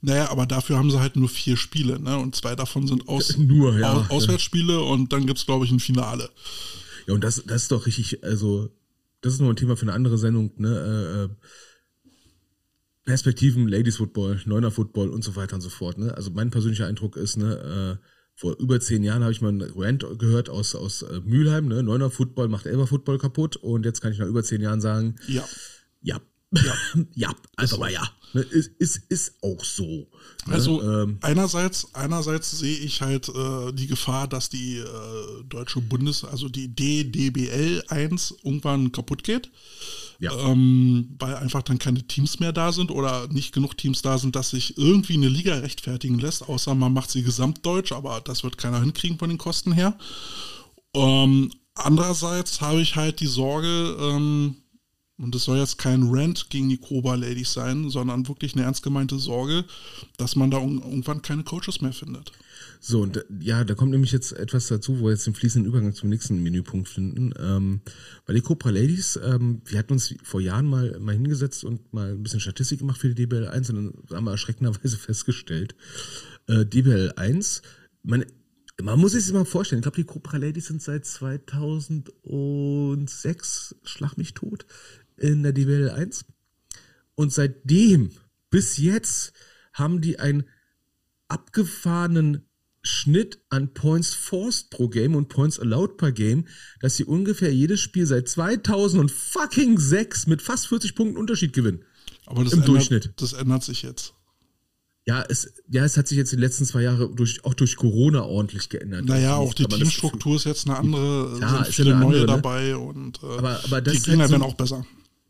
[0.00, 2.18] Naja, aber dafür haben sie halt nur vier Spiele, ne?
[2.18, 3.92] Und zwei davon sind aus, Nur, ja.
[3.92, 6.30] Aus, Auswärtsspiele und dann gibt es, glaube ich, ein Finale.
[7.06, 8.70] Ja, und das, das ist doch richtig, also,
[9.20, 10.68] das ist noch ein Thema für eine andere Sendung, ne?
[10.68, 11.28] Äh, äh,
[13.04, 15.98] Perspektiven, Ladies Football, Neuner Football und so weiter und so fort.
[15.98, 16.14] Ne?
[16.14, 19.62] Also mein persönlicher Eindruck ist, ne, äh, vor über zehn Jahren habe ich mal einen
[19.76, 21.82] Rant gehört aus, aus äh, Mülheim, ne?
[21.82, 25.16] Neuner Football macht Elber Football kaputt und jetzt kann ich nach über zehn Jahren sagen,
[25.28, 25.44] Ja.
[26.00, 26.20] ja,
[26.52, 26.74] Ja,
[27.14, 28.02] ja also aber ja.
[28.34, 30.08] Ne, ist, ist, ist auch so.
[30.46, 30.54] Ne?
[30.54, 36.24] Also ähm, einerseits, einerseits sehe ich halt äh, die Gefahr, dass die äh, deutsche Bundes,
[36.24, 39.50] also die DDBL 1 irgendwann kaputt geht.
[40.22, 40.32] Ja.
[40.38, 44.36] Ähm, weil einfach dann keine Teams mehr da sind oder nicht genug Teams da sind,
[44.36, 48.56] dass sich irgendwie eine Liga rechtfertigen lässt, außer man macht sie gesamtdeutsch, aber das wird
[48.56, 49.98] keiner hinkriegen von den Kosten her.
[50.94, 54.58] Ähm, andererseits habe ich halt die Sorge, ähm,
[55.18, 58.84] und das soll jetzt kein Rant gegen die Cobra Ladies sein, sondern wirklich eine ernst
[58.84, 59.64] gemeinte Sorge,
[60.18, 62.30] dass man da irgendwann keine Coaches mehr findet.
[62.84, 65.94] So, und ja, da kommt nämlich jetzt etwas dazu, wo wir jetzt den fließenden Übergang
[65.94, 67.32] zum nächsten Menüpunkt finden.
[67.38, 67.80] Ähm,
[68.26, 72.10] bei den Cobra Ladies, ähm, wir hatten uns vor Jahren mal, mal hingesetzt und mal
[72.10, 75.76] ein bisschen Statistik gemacht für die DBL 1 und dann haben wir erschreckenderweise festgestellt,
[76.48, 77.62] äh, DBL 1,
[78.02, 78.24] man,
[78.82, 84.18] man muss sich das mal vorstellen, ich glaube, die Cobra Ladies sind seit 2006, schlag
[84.18, 84.66] mich tot,
[85.16, 86.24] in der DBL 1.
[87.14, 88.10] Und seitdem
[88.50, 89.34] bis jetzt
[89.72, 90.48] haben die einen
[91.28, 92.48] abgefahrenen
[92.82, 96.46] Schnitt an Points forced pro Game und Points allowed per Game,
[96.80, 101.84] dass sie ungefähr jedes Spiel seit 2006 mit fast 40 Punkten Unterschied gewinnen.
[102.26, 103.12] Aber das im ändert, Durchschnitt.
[103.16, 104.14] Das ändert sich jetzt.
[105.04, 108.22] Ja, es, ja, es hat sich jetzt die letzten zwei Jahre durch, auch durch Corona
[108.22, 109.04] ordentlich geändert.
[109.04, 112.26] Naja, auch die Teamstruktur ist jetzt eine andere, ja, sind viele neue andere, ne?
[112.26, 114.86] dabei und äh, aber, aber die Gegner halt so, werden auch besser.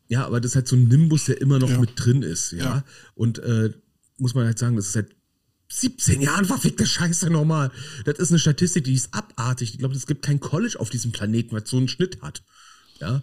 [0.09, 1.79] Ja, aber das ist halt so ein Nimbus, der immer noch ja.
[1.79, 2.65] mit drin ist, ja.
[2.65, 2.85] ja.
[3.15, 3.71] Und äh,
[4.19, 5.17] muss man halt sagen, das ist seit
[5.73, 7.71] 17 Jahren verfickte Scheiße normal.
[8.05, 9.73] Das ist eine Statistik, die ist abartig.
[9.73, 12.43] Ich glaube, es gibt kein College auf diesem Planeten, was so einen Schnitt hat.
[13.01, 13.23] Ja.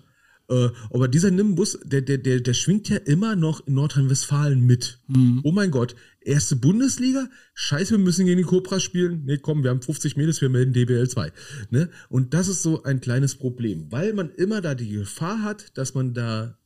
[0.49, 4.99] Äh, aber dieser Nimbus, der, der, der, der schwingt ja immer noch in Nordrhein-Westfalen mit.
[5.07, 5.41] Mhm.
[5.43, 7.29] Oh mein Gott, erste Bundesliga?
[7.53, 9.25] Scheiße, wir müssen gegen die Cobra spielen.
[9.25, 11.31] Nee, komm, wir haben 50 Mädels, wir melden DBL 2.
[11.69, 11.89] Ne?
[12.09, 15.93] Und das ist so ein kleines Problem, weil man immer da die Gefahr hat, dass
[15.93, 16.57] man da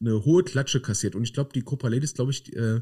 [0.00, 1.16] eine hohe Klatsche kassiert.
[1.16, 2.80] Und ich glaube, die Copa Ladies, glaube ich, äh,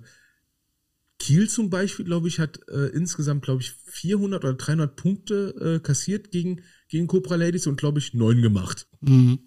[1.19, 5.81] Kiel zum Beispiel, glaube ich, hat äh, insgesamt, glaube ich, 400 oder 300 Punkte äh,
[5.81, 8.89] kassiert gegen, gegen Cobra Ladies und, glaube ich, neun gemacht.
[9.01, 9.39] Mhm.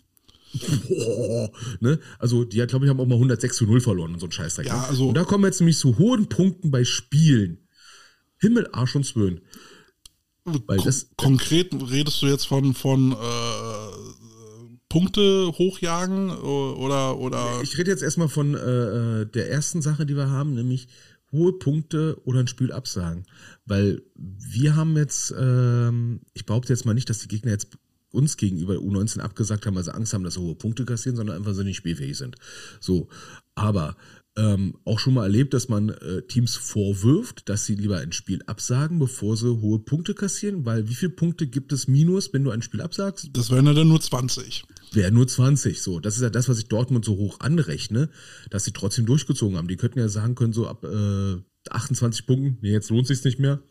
[0.87, 1.51] Boah,
[1.81, 1.99] ne?
[2.17, 4.31] Also, die hat, glaube ich, haben auch mal 106 zu 0 verloren und so ein
[4.31, 4.57] Scheiß.
[4.63, 7.67] Ja, also, und da kommen wir jetzt nämlich zu hohen Punkten bei Spielen.
[8.39, 9.41] Himmel, Arsch und Zwöhn.
[10.45, 13.15] Weil Kon das, konkret redest du jetzt von, von äh,
[14.89, 18.59] Punkte hochjagen oder oder ich rede jetzt erstmal von äh,
[19.21, 20.87] äh, der ersten Sache, die wir haben, nämlich
[21.31, 23.25] hohe Punkte oder ein Spiel absagen,
[23.65, 27.77] weil wir haben jetzt ähm, ich behaupte jetzt mal nicht, dass die Gegner jetzt
[28.15, 31.35] uns gegenüber U19 abgesagt haben, weil sie Angst haben, dass sie hohe Punkte kassieren, sondern
[31.35, 32.37] einfach, sie nicht spielfähig sind.
[32.79, 33.09] So,
[33.53, 33.97] aber
[34.37, 38.41] ähm, auch schon mal erlebt, dass man äh, Teams vorwirft, dass sie lieber ein Spiel
[38.47, 42.51] absagen, bevor sie hohe Punkte kassieren, weil wie viele Punkte gibt es minus, wenn du
[42.51, 43.29] ein Spiel absagst?
[43.33, 44.65] Das wären ja dann nur 20.
[44.91, 45.99] Wäre nur 20, so.
[45.99, 48.09] Das ist ja das, was ich Dortmund so hoch anrechne,
[48.49, 49.67] dass sie trotzdem durchgezogen haben.
[49.67, 51.37] Die könnten ja sagen können, so ab äh,
[51.69, 53.61] 28 Punkten, nee, jetzt lohnt sich nicht mehr.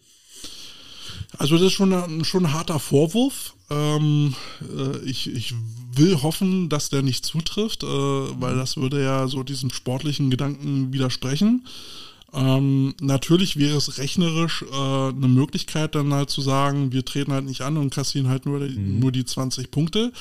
[1.37, 3.55] Also das ist schon ein, schon ein harter Vorwurf.
[3.71, 5.55] Ähm, äh, ich, ich
[5.97, 10.93] will hoffen, dass der nicht zutrifft, äh, weil das würde ja so diesem sportlichen Gedanken
[10.93, 11.67] widersprechen.
[12.33, 17.45] Ähm, natürlich wäre es rechnerisch äh, eine Möglichkeit, dann halt zu sagen, wir treten halt
[17.45, 18.99] nicht an und kassieren halt nur, mhm.
[18.99, 20.13] nur die 20 Punkte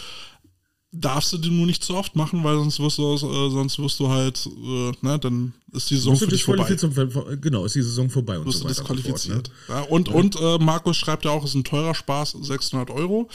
[0.93, 3.99] darfst du die nur nicht zu oft machen, weil sonst wirst du, äh, sonst wirst
[3.99, 6.77] du halt, äh, ne, dann ist die Saison für dich vorbei.
[7.41, 9.49] Genau, ist die Saison vorbei und wirst so du disqualifiziert.
[9.49, 9.75] Und, fort, ne?
[9.75, 13.27] ja, und, und äh, Markus schreibt ja auch, es ist ein teurer Spaß, 600 Euro.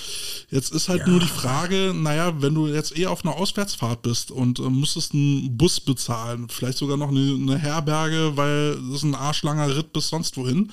[0.51, 1.09] Jetzt ist halt ja.
[1.09, 5.13] nur die Frage, naja, wenn du jetzt eh auf einer Auswärtsfahrt bist und äh, müsstest
[5.15, 9.93] einen Bus bezahlen, vielleicht sogar noch eine, eine Herberge, weil das ist ein arschlanger Ritt
[9.93, 10.71] bis sonst wohin,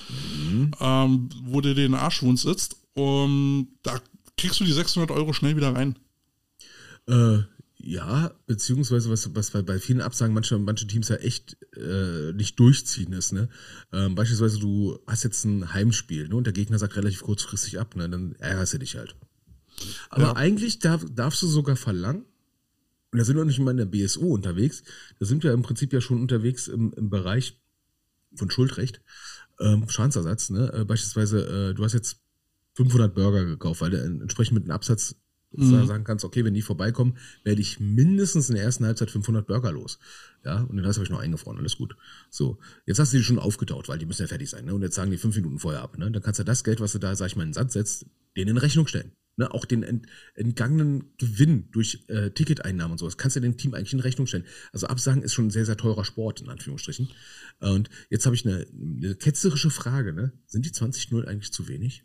[0.48, 0.70] mhm.
[0.80, 4.00] ähm, wo dir den Arschwund sitzt, um, da
[4.36, 5.96] kriegst du die 600 Euro schnell wieder rein.
[7.08, 7.38] Äh,
[7.78, 12.58] ja, beziehungsweise was, was bei, bei vielen Absagen manche, manche Teams ja echt äh, nicht
[12.58, 13.32] durchziehen ist.
[13.32, 13.48] Ne?
[13.92, 16.36] Ähm, beispielsweise du hast jetzt ein Heimspiel ne?
[16.36, 18.08] und der Gegner sagt relativ kurzfristig ab, ne?
[18.08, 19.14] dann ärgerst du dich halt.
[20.08, 20.36] Aber ja.
[20.36, 22.24] eigentlich darf, darfst du sogar verlangen,
[23.12, 24.82] und da sind wir nicht immer in der BSO unterwegs,
[25.20, 27.58] da sind wir im Prinzip ja schon unterwegs im, im Bereich
[28.34, 29.00] von Schuldrecht,
[29.60, 30.50] ähm, Schadensersatz.
[30.50, 30.72] Ne?
[30.72, 32.18] Äh, beispielsweise, äh, du hast jetzt
[32.74, 35.14] 500 Burger gekauft, weil du entsprechend mit einem Absatz
[35.56, 35.86] mhm.
[35.86, 39.72] sagen kannst, okay, wenn die vorbeikommen, werde ich mindestens in der ersten Halbzeit 500 Burger
[39.72, 39.98] los.
[40.44, 41.96] Ja, und den Rest habe ich noch eingefroren, alles gut.
[42.30, 44.74] So, jetzt hast du die schon aufgetaut, weil die müssen ja fertig sein, ne?
[44.74, 46.10] Und jetzt sagen die fünf Minuten vorher ab, ne?
[46.10, 48.06] Dann kannst du das Geld, was du da, sag ich mal, in den Sand setzt,
[48.36, 49.12] denen in Rechnung stellen.
[49.36, 49.52] Ne?
[49.52, 53.92] Auch den ent, entgangenen Gewinn durch äh, Ticketeinnahmen und sowas kannst du dem Team eigentlich
[53.92, 54.46] in Rechnung stellen.
[54.72, 57.10] Also Absagen ist schon ein sehr, sehr teurer Sport, in Anführungsstrichen.
[57.60, 60.32] Und jetzt habe ich eine, eine ketzerische Frage, ne?
[60.46, 62.04] Sind die 20-0 eigentlich zu wenig?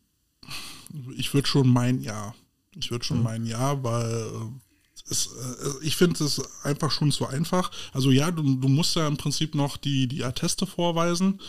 [1.16, 2.36] Ich würde schon meinen, ja.
[2.78, 3.24] Ich würde schon mhm.
[3.24, 4.32] meinen, ja, weil
[5.10, 7.72] es, äh, ich finde es einfach schon zu einfach.
[7.94, 11.40] Also ja, du, du musst ja im Prinzip noch die, die Atteste vorweisen.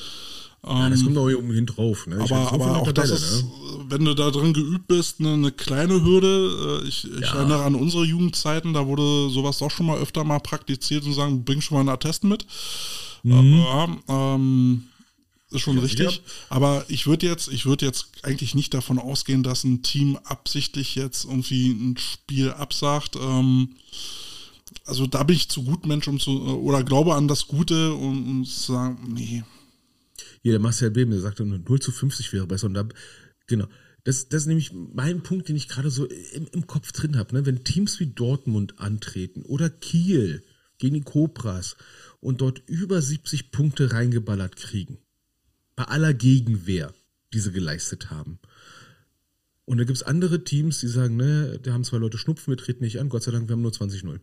[0.65, 2.07] Ja, das kommt auch irgendwie drauf.
[2.07, 2.19] Ne?
[2.20, 3.51] aber aber auch das ist, ne?
[3.89, 6.82] wenn du da drin geübt bist, eine, eine kleine Hürde.
[6.85, 7.35] Äh, ich, ich ja.
[7.35, 11.44] erinnere an unsere Jugendzeiten, da wurde sowas doch schon mal öfter mal praktiziert und sagen,
[11.44, 12.47] bring schon mal einen Attest mit.
[13.24, 13.55] Mhm.
[13.59, 14.85] Ja, ähm,
[15.53, 16.23] ist schon ja, richtig.
[16.49, 20.95] Aber ich würde jetzt, ich würde jetzt eigentlich nicht davon ausgehen, dass ein Team absichtlich
[20.95, 23.16] jetzt irgendwie ein Spiel absagt.
[23.16, 23.77] Ähm,
[24.85, 28.29] also da bin ich zu gut Mensch, um zu, oder glaube an das Gute, um,
[28.29, 29.45] um zu sagen, nee.
[30.43, 32.66] Hier, der Marcel Beben, der sagte, 0 zu 50 wäre besser.
[32.66, 32.87] Und da,
[33.47, 33.66] genau.
[34.05, 37.35] Das, das ist nämlich mein Punkt, den ich gerade so im, im Kopf drin habe.
[37.35, 37.47] Ne?
[37.47, 40.43] Wenn Teams wie Dortmund antreten oder Kiel
[40.79, 41.77] gegen die Cobras
[42.20, 44.99] und dort über 70 Punkte reingeballert kriegen,
[45.77, 46.93] bei aller Gegenwehr,
[47.32, 48.39] die sie geleistet haben.
[49.65, 52.59] Und da gibt es andere Teams, die sagen, ne, da haben zwei Leute Schnupfen, wir
[52.59, 54.19] treten nicht an, Gott sei Dank, wir haben nur 20-0.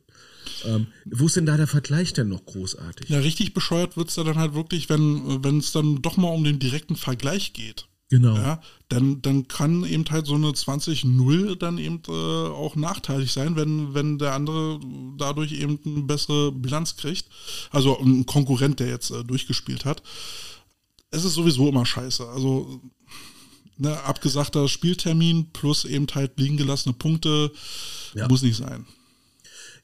[0.66, 3.10] Ähm, wo ist denn da der Vergleich denn noch großartig?
[3.10, 6.44] Ja, richtig bescheuert wird es da dann halt wirklich, wenn es dann doch mal um
[6.44, 7.88] den direkten Vergleich geht.
[8.10, 8.36] Genau.
[8.36, 8.60] Ja,
[8.90, 13.94] dann, dann kann eben halt so eine 20-0 dann eben äh, auch nachteilig sein, wenn,
[13.94, 14.80] wenn der andere
[15.18, 17.26] dadurch eben eine bessere Bilanz kriegt.
[17.70, 20.02] Also ein Konkurrent, der jetzt äh, durchgespielt hat
[21.12, 22.28] es ist sowieso immer scheiße.
[22.28, 22.82] Also,
[23.78, 27.52] ne, abgesagter Spieltermin plus eben halt liegen gelassene Punkte
[28.14, 28.28] ja.
[28.28, 28.86] muss nicht sein.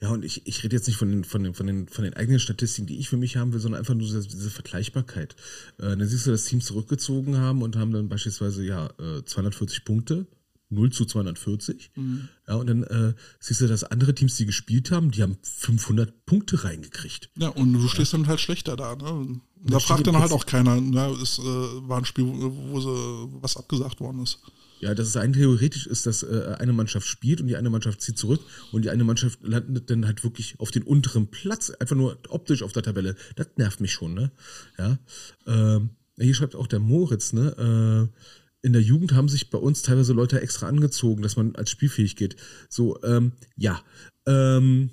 [0.02, 2.14] Ja, und ich, ich rede jetzt nicht von den, von, den, von, den, von den
[2.16, 5.36] eigenen Statistiken, die ich für mich haben will, sondern einfach nur diese, diese Vergleichbarkeit.
[5.78, 9.86] Äh, dann siehst du, dass Teams zurückgezogen haben und haben dann beispielsweise ja äh, 240
[9.86, 10.28] Punkte
[10.70, 11.92] 0 zu 240.
[11.96, 12.30] Mhm.
[12.48, 16.26] Ja, und dann äh, siehst du, dass andere Teams, die gespielt haben, die haben 500
[16.26, 17.30] Punkte reingekriegt.
[17.38, 18.20] Ja, und du stehst ja.
[18.20, 18.96] dann halt schlechter da.
[18.96, 19.42] Ne?
[19.64, 20.78] Da fragt dann halt auch keiner.
[20.78, 24.40] Ja, es äh, war ein Spiel, wo, wo sie, was abgesagt worden ist.
[24.82, 28.02] Ja, dass es ein theoretisch ist, dass äh, eine Mannschaft spielt und die eine Mannschaft
[28.02, 31.96] zieht zurück und die eine Mannschaft landet dann halt wirklich auf den unteren Platz, einfach
[31.96, 33.16] nur optisch auf der Tabelle.
[33.36, 34.32] Das nervt mich schon, ne?
[34.78, 35.00] Ja.
[35.48, 38.12] Ähm, hier schreibt auch der Moritz, ne?
[38.12, 38.20] Äh,
[38.66, 42.16] in der Jugend haben sich bei uns teilweise Leute extra angezogen, dass man als spielfähig
[42.16, 42.36] geht.
[42.68, 43.80] So, ähm, ja.
[44.26, 44.90] Ähm,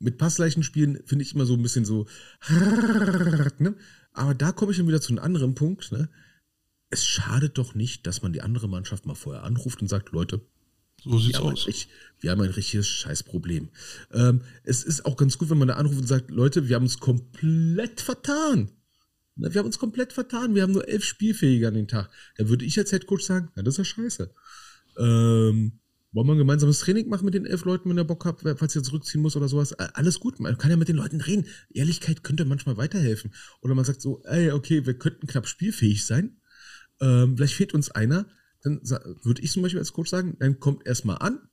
[0.00, 2.06] mit Passleichen spielen finde ich immer so ein bisschen so.
[3.58, 3.76] Ne?
[4.12, 5.92] Aber da komme ich dann wieder zu einem anderen Punkt.
[5.92, 6.08] Ne?
[6.90, 10.40] Es schadet doch nicht, dass man die andere Mannschaft mal vorher anruft und sagt, Leute,
[11.04, 11.68] so sieht's wir aus.
[11.68, 13.68] Richtig, wir haben ein richtiges Scheißproblem.
[14.12, 16.82] Ähm, es ist auch ganz gut, wenn man da anruft und sagt, Leute, wir haben
[16.82, 18.72] uns komplett vertan.
[19.36, 20.54] Wir haben uns komplett vertan.
[20.54, 22.10] Wir haben nur elf Spielfähige an den Tag.
[22.36, 24.34] Da würde ich als Headcoach sagen, na, das ist ja scheiße.
[24.98, 25.80] Ähm,
[26.12, 28.76] wollen wir ein gemeinsames Training machen mit den elf Leuten, wenn ihr Bock habt, falls
[28.76, 29.72] ihr zurückziehen muss oder sowas?
[29.72, 31.46] Alles gut, man kann ja mit den Leuten reden.
[31.70, 33.32] Ehrlichkeit könnte manchmal weiterhelfen.
[33.62, 36.36] Oder man sagt so, ey, okay, wir könnten knapp spielfähig sein.
[37.00, 38.26] Ähm, vielleicht fehlt uns einer.
[38.62, 38.80] Dann
[39.22, 41.48] würde ich zum Beispiel als Coach sagen, dann kommt erstmal an.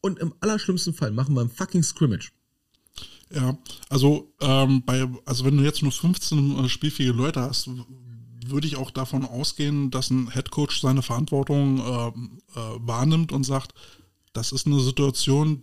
[0.00, 2.32] Und im allerschlimmsten Fall machen wir ein fucking Scrimmage.
[3.34, 3.58] Ja,
[3.88, 7.68] also ähm, bei, also wenn du jetzt nur 15 äh, spielfähige Leute hast,
[8.46, 12.08] würde ich auch davon ausgehen, dass ein Headcoach seine Verantwortung äh,
[12.58, 13.74] äh, wahrnimmt und sagt,
[14.32, 15.60] das ist eine Situation,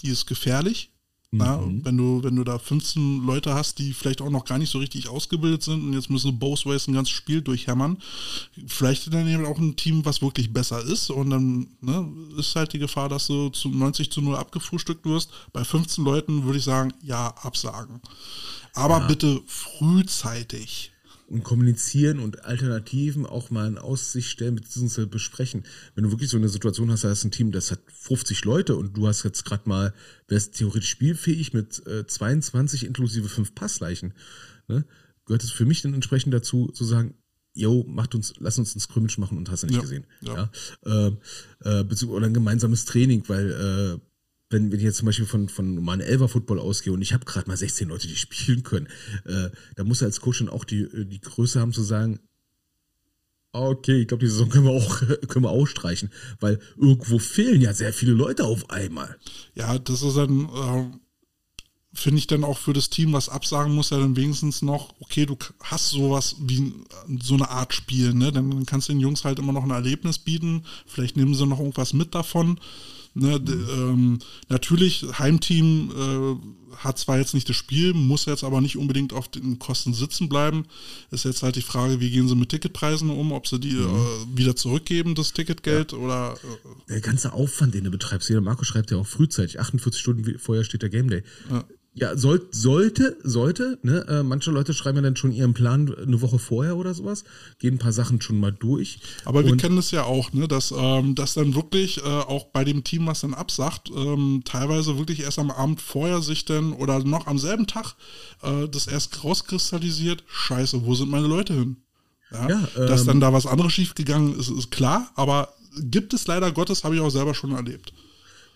[0.00, 0.92] die ist gefährlich.
[1.36, 1.44] Mhm.
[1.44, 4.70] Ja, wenn du, wenn du da 15 Leute hast, die vielleicht auch noch gar nicht
[4.70, 7.98] so richtig ausgebildet sind und jetzt müssen Bowsways ein ganzes Spiel durchhämmern,
[8.66, 12.08] vielleicht dann eben auch ein Team, was wirklich besser ist und dann ne,
[12.38, 15.30] ist halt die Gefahr, dass du zu 90 zu 0 abgefrühstückt wirst.
[15.52, 18.00] Bei 15 Leuten würde ich sagen, ja, absagen.
[18.74, 19.06] Aber ja.
[19.06, 20.92] bitte frühzeitig
[21.26, 25.06] und kommunizieren und Alternativen auch mal in Aussicht stellen bzw.
[25.06, 25.64] besprechen.
[25.94, 28.76] Wenn du wirklich so eine Situation hast, da hast ein Team, das hat 50 Leute
[28.76, 29.92] und du hast jetzt gerade mal,
[30.28, 34.14] wärst theoretisch spielfähig mit äh, 22 inklusive 5 Passleichen,
[34.68, 34.84] ne?
[35.24, 37.14] gehört es für mich dann entsprechend dazu, zu sagen,
[37.54, 40.06] yo, macht uns, lass uns ein Scrimmage machen und hast du nicht ja, gesehen.
[40.20, 40.50] Ja.
[40.84, 41.08] ja?
[41.64, 43.50] Äh, äh, oder ein gemeinsames Training, weil
[43.98, 44.00] äh,
[44.50, 47.48] wenn, wenn ich jetzt zum Beispiel von, von normalen Elver-Football ausgehe und ich habe gerade
[47.48, 48.88] mal 16 Leute, die spielen können,
[49.24, 52.20] äh, da muss er als Coach dann auch die, äh, die Größe haben zu sagen,
[53.52, 56.10] okay, ich glaube, die Saison können wir auch können wir auch streichen,
[56.40, 59.16] weil irgendwo fehlen ja sehr viele Leute auf einmal.
[59.54, 60.90] Ja, das ist dann, äh,
[61.92, 65.24] finde ich dann auch für das Team, was absagen muss, ja dann wenigstens noch, okay,
[65.24, 66.74] du hast sowas wie
[67.22, 68.30] so eine Art Spiel, ne?
[68.30, 71.58] Dann kannst du den Jungs halt immer noch ein Erlebnis bieten, vielleicht nehmen sie noch
[71.58, 72.60] irgendwas mit davon.
[73.18, 74.18] Ne, ähm,
[74.50, 79.28] natürlich, Heimteam äh, hat zwar jetzt nicht das Spiel, muss jetzt aber nicht unbedingt auf
[79.28, 80.66] den Kosten sitzen bleiben.
[81.10, 83.86] Ist jetzt halt die Frage, wie gehen sie mit Ticketpreisen um, ob sie die mhm.
[83.86, 85.98] äh, wieder zurückgeben, das Ticketgeld ja.
[85.98, 86.34] oder.
[86.34, 90.38] Äh, der ganze Aufwand, den du betreibst, jeder Marco schreibt ja auch frühzeitig, 48 Stunden
[90.38, 91.22] vorher steht der Game Day.
[91.50, 91.64] Ja.
[91.98, 94.04] Ja, soll, sollte, sollte, ne?
[94.06, 97.24] Äh, manche Leute schreiben ja dann schon ihren Plan eine Woche vorher oder sowas,
[97.58, 99.00] gehen ein paar Sachen schon mal durch.
[99.24, 102.64] Aber wir kennen es ja auch, ne, dass, ähm, dass dann wirklich äh, auch bei
[102.64, 107.02] dem Team, was dann absagt, ähm, teilweise wirklich erst am Abend vorher sich dann oder
[107.02, 107.94] noch am selben Tag
[108.42, 111.76] äh, das erst rauskristallisiert, scheiße, wo sind meine Leute hin?
[112.30, 116.26] Ja, Ja, dass ähm, dann da was anderes schiefgegangen ist, ist klar, aber gibt es
[116.26, 117.94] leider Gottes, habe ich auch selber schon erlebt.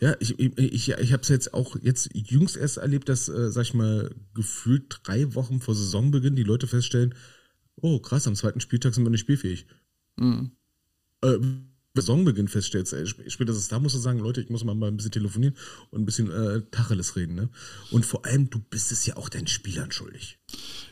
[0.01, 3.65] Ja, ich, ich, ich, habe es jetzt auch jetzt jüngst erst erlebt, dass, äh, sag
[3.65, 7.15] ich mal, gefühlt drei Wochen vor Saisonbeginn die Leute feststellen,
[7.77, 9.67] oh krass, am zweiten Spieltag sind wir nicht spielfähig.
[11.23, 11.39] Äh,
[11.95, 14.97] Saisonbeginn feststellst, ey, sp- spätestens da musst du sagen, Leute, ich muss mal, mal ein
[14.97, 15.57] bisschen telefonieren
[15.91, 17.35] und ein bisschen äh, Tacheles reden.
[17.35, 17.51] Ne?
[17.91, 20.39] Und vor allem, du bist es ja auch deinen Spielern schuldig.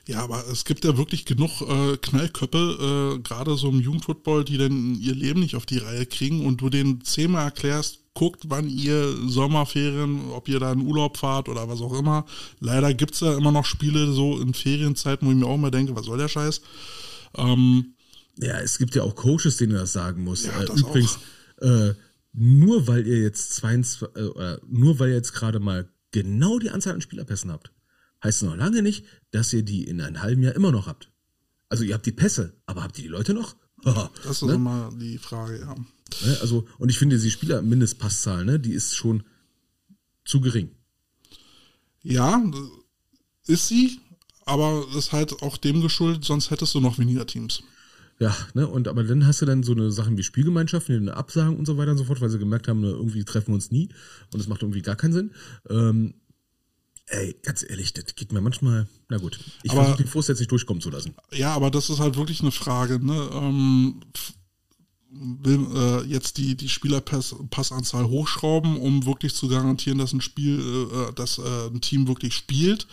[0.07, 4.59] Ja, aber es gibt ja wirklich genug äh, Knallköppe, äh, gerade so im Jugendfootball, die
[4.59, 8.69] dann ihr Leben nicht auf die Reihe kriegen und du denen zehnmal erklärst, guckt, wann
[8.69, 12.27] ihr Sommerferien, ob ihr da in Urlaub fahrt oder was auch immer.
[12.59, 15.71] Leider gibt es ja immer noch Spiele so in Ferienzeiten, wo ich mir auch mal
[15.71, 16.61] denke, was soll der Scheiß?
[17.37, 17.95] Ähm,
[18.41, 20.47] Ja, es gibt ja auch Coaches, denen du das sagen musst.
[20.47, 21.19] Ja, äh, das übrigens,
[21.61, 21.95] äh,
[22.33, 26.95] nur weil ihr jetzt 22, äh, nur weil ihr jetzt gerade mal genau die Anzahl
[26.95, 27.71] an Spielerpässen habt,
[28.25, 31.13] heißt noch lange nicht, dass ihr die in einem halben Jahr immer noch habt.
[31.69, 33.55] Also ihr habt die Pässe, aber habt ihr die Leute noch?
[34.25, 34.55] Das ist ne?
[34.55, 35.77] immer die Frage, ja.
[36.25, 36.39] Ne?
[36.41, 39.25] Also, und ich finde, die Spieler-Mindestpasszahl, ne, die ist schon
[40.25, 40.71] zu gering.
[42.03, 42.43] Ja,
[43.47, 44.01] ist sie,
[44.45, 47.63] aber ist halt auch dem geschuldet, sonst hättest du noch weniger Teams.
[48.21, 51.17] Ja, ne, und aber dann hast du dann so eine Sachen wie Spielgemeinschaften, die eine
[51.17, 53.55] Absagen und so weiter und so fort, weil sie gemerkt haben, ne, irgendwie treffen wir
[53.55, 53.89] uns nie
[54.33, 55.31] und das macht irgendwie gar keinen Sinn.
[55.71, 56.15] Ähm,
[57.07, 60.51] ey, ganz ehrlich, das geht mir manchmal, na gut, ich versuche den Frust jetzt nicht
[60.51, 61.15] durchkommen zu lassen.
[61.33, 63.31] Ja, aber das ist halt wirklich eine Frage, ne?
[63.33, 64.01] Ähm,
[65.11, 71.13] will äh, jetzt die, die Spielerpassanzahl hochschrauben, um wirklich zu garantieren, dass ein Spiel, äh,
[71.15, 72.87] dass äh, ein Team wirklich spielt?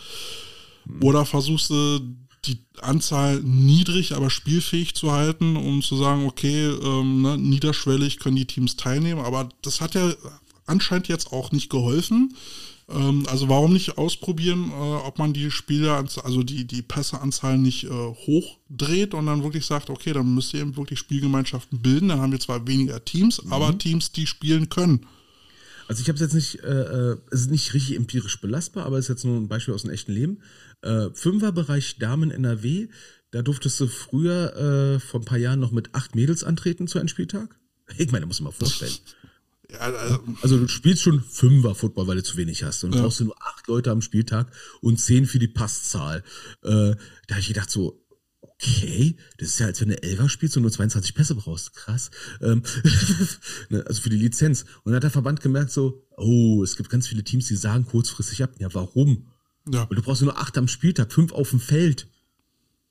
[1.02, 2.00] Oder versuchst du
[2.44, 8.36] die Anzahl niedrig, aber spielfähig zu halten, um zu sagen, okay, ähm, ne, niederschwellig können
[8.36, 10.14] die Teams teilnehmen, aber das hat ja
[10.64, 12.34] anscheinend jetzt auch nicht geholfen.
[12.88, 17.84] Ähm, also warum nicht ausprobieren, äh, ob man die Spieler, also die, die Pässeanzahl nicht
[17.84, 22.08] äh, hochdreht und dann wirklich sagt, okay, dann müsst ihr eben wirklich Spielgemeinschaften bilden.
[22.08, 25.06] Dann haben wir zwar weniger Teams, aber Teams, die spielen können.
[25.88, 28.98] Also ich habe es jetzt nicht, äh, äh, es ist nicht richtig empirisch belastbar, aber
[28.98, 30.42] es ist jetzt nur ein Beispiel aus dem echten Leben.
[30.82, 32.88] Äh, Fünferbereich Damen NRW,
[33.30, 36.98] da durftest du früher äh, vor ein paar Jahren noch mit acht Mädels antreten zu
[36.98, 37.56] einem Spieltag.
[37.98, 38.92] Ich meine, da musst du mal vorstellen.
[39.72, 42.84] Ja, also, Also du spielst schon Fünfer-Football, weil du zu wenig hast.
[42.84, 43.02] Und Ja.
[43.02, 46.22] brauchst du nur acht Leute am Spieltag und zehn für die Passzahl.
[46.62, 46.96] Äh, da
[47.30, 48.02] habe ich gedacht so,
[48.40, 51.74] okay, das ist ja, als wenn du Elfer spielst und nur 22 Pässe brauchst.
[51.74, 52.10] Krass.
[52.40, 52.62] Ähm,
[53.68, 54.62] ne, also für die Lizenz.
[54.84, 57.84] Und dann hat der Verband gemerkt so, oh, es gibt ganz viele Teams, die sagen
[57.84, 58.52] kurzfristig ab.
[58.58, 59.28] Ja, warum?
[59.70, 59.88] ja.
[59.90, 62.08] Weil du brauchst nur acht am Spieltag, fünf auf dem Feld.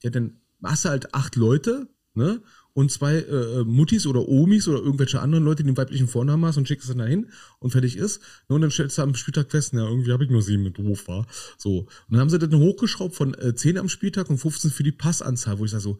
[0.03, 2.41] Ja, dann hast du halt acht Leute, ne?
[2.75, 6.57] Und zwei äh, Muttis oder Omis oder irgendwelche anderen Leute, die einen weiblichen Vornamen hast
[6.57, 7.29] und schickst es dann dahin
[7.59, 8.19] und fertig ist.
[8.49, 10.77] Ne, und dann stellst du am Spieltag fest, ja, irgendwie habe ich nur sieben mit
[10.77, 11.25] doof war.
[11.57, 11.79] So.
[11.79, 14.91] Und dann haben sie das hochgeschraubt von äh, 10 am Spieltag und 15 für die
[14.91, 15.99] Passanzahl, wo ich sage so,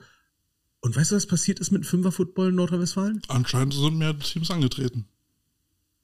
[0.82, 3.22] und weißt du, was passiert ist mit dem Fünfer-Football in Nordrhein-Westfalen?
[3.30, 5.08] Anscheinend sind mehr Teams angetreten.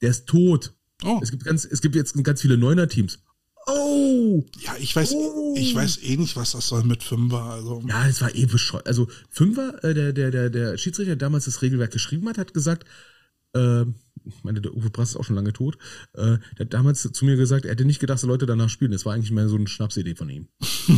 [0.00, 0.72] Der ist tot.
[1.04, 1.20] Oh.
[1.22, 3.20] Es gibt ganz, es gibt jetzt ganz viele Neuner-Teams.
[3.66, 4.44] Oh!
[4.60, 5.54] Ja, ich weiß, Oh.
[5.56, 7.42] ich weiß eh nicht, was das soll mit Fünfer.
[7.44, 8.86] Also, Ja, es war eh bescheuert.
[8.86, 12.54] Also Fünfer, äh, der, der, der, der Schiedsrichter, der damals das Regelwerk geschrieben hat, hat
[12.54, 12.86] gesagt,
[13.54, 13.84] äh,
[14.24, 15.76] ich meine, der Uwe Brass ist auch schon lange tot,
[16.14, 18.92] äh, der hat damals zu mir gesagt, er hätte nicht gedacht, dass Leute danach spielen.
[18.92, 20.48] Das war eigentlich mehr so eine Schnapsidee von ihm.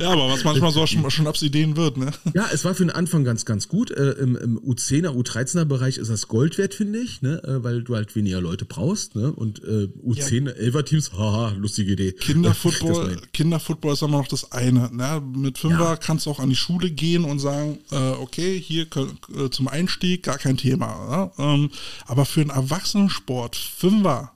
[0.00, 2.10] ja, aber was manchmal so schon, schon Ideen wird, ne?
[2.34, 3.90] Ja, es war für den Anfang ganz, ganz gut.
[3.90, 7.42] Äh, Im im U10er, U13er Bereich ist das Gold wert, finde ich, ne?
[7.44, 9.14] äh, weil du halt weniger Leute brauchst.
[9.14, 9.32] Ne?
[9.32, 12.12] Und äh, U10, 11er Teams, haha, lustige Idee.
[12.12, 14.90] Kinderfootball, Kinderfootball ist immer noch das eine.
[14.92, 15.22] Ne?
[15.36, 15.96] Mit Fünfer Ja.
[15.96, 19.68] kannst du auch an die Schule gehen und sagen, äh, okay, hier können, äh, zum
[19.68, 21.30] Einstieg gar kein Thema.
[21.36, 21.44] Ne?
[21.54, 21.70] Ähm,
[22.06, 24.32] aber für einen Erwachsenensport, Fünfer,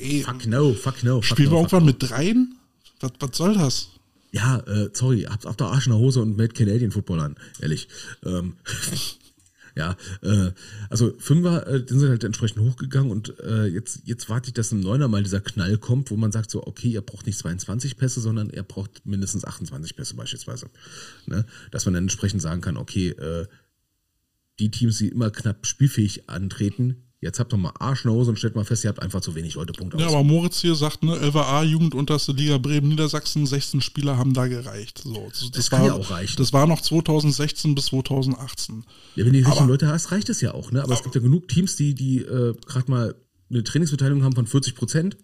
[0.00, 1.16] äh, ey, Fuck no, fuck no.
[1.16, 1.86] Fuck spielen wir no, fuck irgendwann no.
[1.86, 2.58] mit dreien?
[3.00, 3.88] Was, was soll das?
[4.30, 7.36] Ja, äh, sorry, habt auf der Arsch in der Hose und meldet Canadian Football an,
[7.60, 7.88] ehrlich.
[8.24, 8.54] Ähm,
[9.74, 10.50] ja, äh,
[10.90, 14.72] also Fünfer, äh, die sind halt entsprechend hochgegangen und äh, jetzt, jetzt warte ich, dass
[14.72, 17.96] im Neuner mal dieser Knall kommt, wo man sagt so, okay, ihr braucht nicht 22
[17.96, 20.68] Pässe, sondern ihr braucht mindestens 28 Pässe beispielsweise.
[21.26, 21.46] Ne?
[21.70, 23.46] Dass man dann entsprechend sagen kann, okay, äh,
[24.60, 28.30] die Teams, die immer knapp spielfähig antreten, jetzt habt doch mal Arsch in der Hose
[28.30, 30.12] und stellt mal fest, ihr habt einfach zu wenig Leute Punkte Ja, aus.
[30.14, 34.46] aber Moritz hier sagt, ne, LWA, Jugend unterste Liga Bremen, Niedersachsen, 16 Spieler haben da
[34.46, 35.00] gereicht.
[35.04, 36.36] So, das, das, kann war, ja auch reichen.
[36.38, 38.84] das war noch 2016 bis 2018.
[39.16, 40.82] Ja, wenn du die richtigen Aber- Leute hast, reicht es ja auch, ne?
[40.82, 43.14] Aber es gibt ja genug Teams, die, die äh, gerade mal
[43.50, 45.16] eine Trainingsbeteiligung haben von 40 Prozent.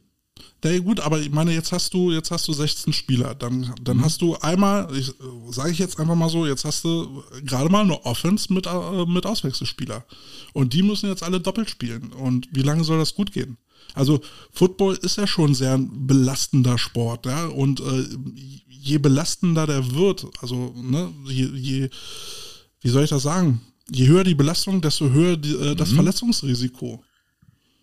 [0.64, 3.34] Ja, gut, aber ich meine, jetzt hast du, jetzt hast du 16 Spieler.
[3.34, 4.04] Dann, dann mhm.
[4.04, 4.88] hast du einmal,
[5.50, 9.06] sage ich jetzt einfach mal so, jetzt hast du gerade mal eine Offense mit, äh,
[9.06, 10.04] mit Auswechselspieler.
[10.54, 12.12] Und die müssen jetzt alle doppelt spielen.
[12.12, 13.58] Und wie lange soll das gut gehen?
[13.92, 14.20] Also
[14.52, 17.46] Football ist ja schon sehr ein belastender Sport, ja.
[17.46, 18.06] Und äh,
[18.66, 21.90] je belastender der wird, also ne, je, je,
[22.80, 23.60] wie soll ich das sagen?
[23.90, 25.96] Je höher die Belastung, desto höher die, äh, das mhm.
[25.96, 27.04] Verletzungsrisiko.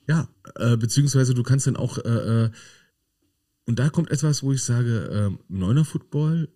[0.07, 2.51] Ja, äh, beziehungsweise du kannst dann auch, äh, äh,
[3.65, 6.49] und da kommt etwas, wo ich sage, äh, Neuner Football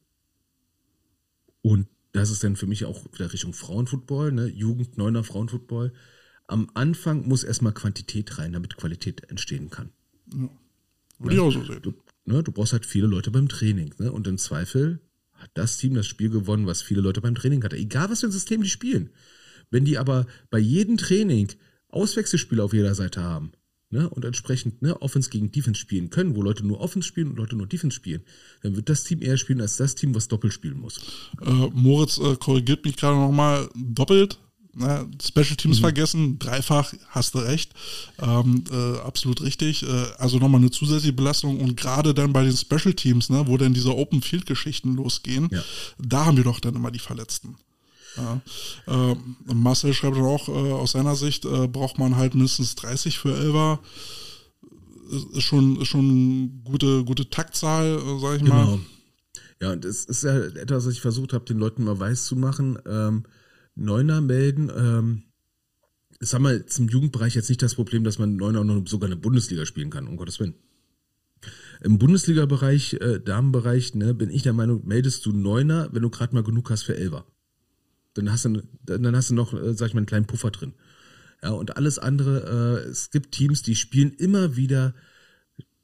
[1.62, 4.48] und das ist dann für mich auch wieder Richtung Frauenfootball, ne?
[4.48, 5.92] Jugend, Neuner Frauenfootball.
[6.48, 9.90] Am Anfang muss erstmal Quantität rein, damit Qualität entstehen kann.
[10.34, 10.50] Ja.
[11.20, 11.82] Würde ich auch so sehen.
[11.82, 11.94] Du,
[12.26, 13.94] ne, du brauchst halt viele Leute beim Training.
[13.98, 14.12] Ne?
[14.12, 15.00] Und im Zweifel
[15.34, 17.78] hat das Team das Spiel gewonnen, was viele Leute beim Training hatte.
[17.78, 19.10] Egal, was für ein System die spielen.
[19.72, 21.52] Wenn die aber bei jedem Training
[21.96, 23.52] Auswechselspieler auf jeder Seite haben
[23.90, 27.38] ne, und entsprechend ne, Offense gegen Defense spielen können, wo Leute nur Offense spielen und
[27.38, 28.24] Leute nur Defense spielen,
[28.62, 31.00] dann wird das Team eher spielen als das Team, was doppelt spielen muss.
[31.42, 34.40] Äh, Moritz äh, korrigiert mich gerade nochmal doppelt.
[34.78, 35.82] Ne, Special Teams mhm.
[35.82, 37.72] vergessen, dreifach, hast du recht.
[38.20, 39.84] Ähm, äh, absolut richtig.
[39.84, 43.56] Äh, also nochmal eine zusätzliche Belastung und gerade dann bei den Special Teams, ne, wo
[43.56, 45.64] dann diese Open Field Geschichten losgehen, ja.
[45.98, 47.56] da haben wir doch dann immer die Verletzten.
[48.18, 48.42] Ja.
[48.88, 49.16] Äh,
[49.54, 53.80] Marcel schreibt auch, äh, aus seiner Sicht äh, braucht man halt mindestens 30 für Elva.
[55.34, 58.66] Ist schon, ist schon gute, gute Taktzahl, äh, sag ich genau.
[58.66, 58.80] mal.
[59.62, 62.36] Ja, und es ist ja etwas, was ich versucht habe, den Leuten mal weiß zu
[62.36, 62.78] machen.
[62.86, 63.24] Ähm,
[63.76, 64.72] Neuner melden.
[64.76, 65.24] Ähm,
[66.20, 69.18] ich sag mal, zum Jugendbereich jetzt nicht das Problem, dass man Neuner noch sogar eine
[69.18, 70.56] Bundesliga spielen kann, um Gottes Willen.
[71.84, 76.34] Im Bundesliga-Bereich, äh, Damenbereich, ne, bin ich der Meinung, meldest du Neuner, wenn du gerade
[76.34, 77.26] mal genug hast für Elver.
[78.16, 80.74] Dann hast du, dann hast du noch, äh, sag ich mal, einen kleinen Puffer drin.
[81.44, 84.96] Ja, und alles andere, äh, es gibt Teams, die spielen immer wieder,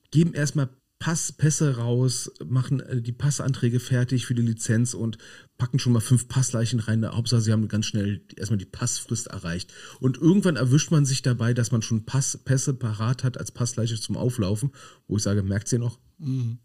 [0.09, 0.69] geben erstmal
[1.01, 5.17] Pass, Pässe raus, machen äh, die Passanträge fertig für die Lizenz und
[5.57, 7.03] packen schon mal fünf Passleichen rein.
[7.03, 9.73] Hauptsache, sie haben ganz schnell erstmal die Passfrist erreicht.
[9.99, 13.99] Und irgendwann erwischt man sich dabei, dass man schon Pass, Pässe parat hat als Passleiche
[13.99, 14.71] zum Auflaufen,
[15.07, 15.99] wo ich sage, merkt ihr noch?
[16.19, 16.59] Mhm.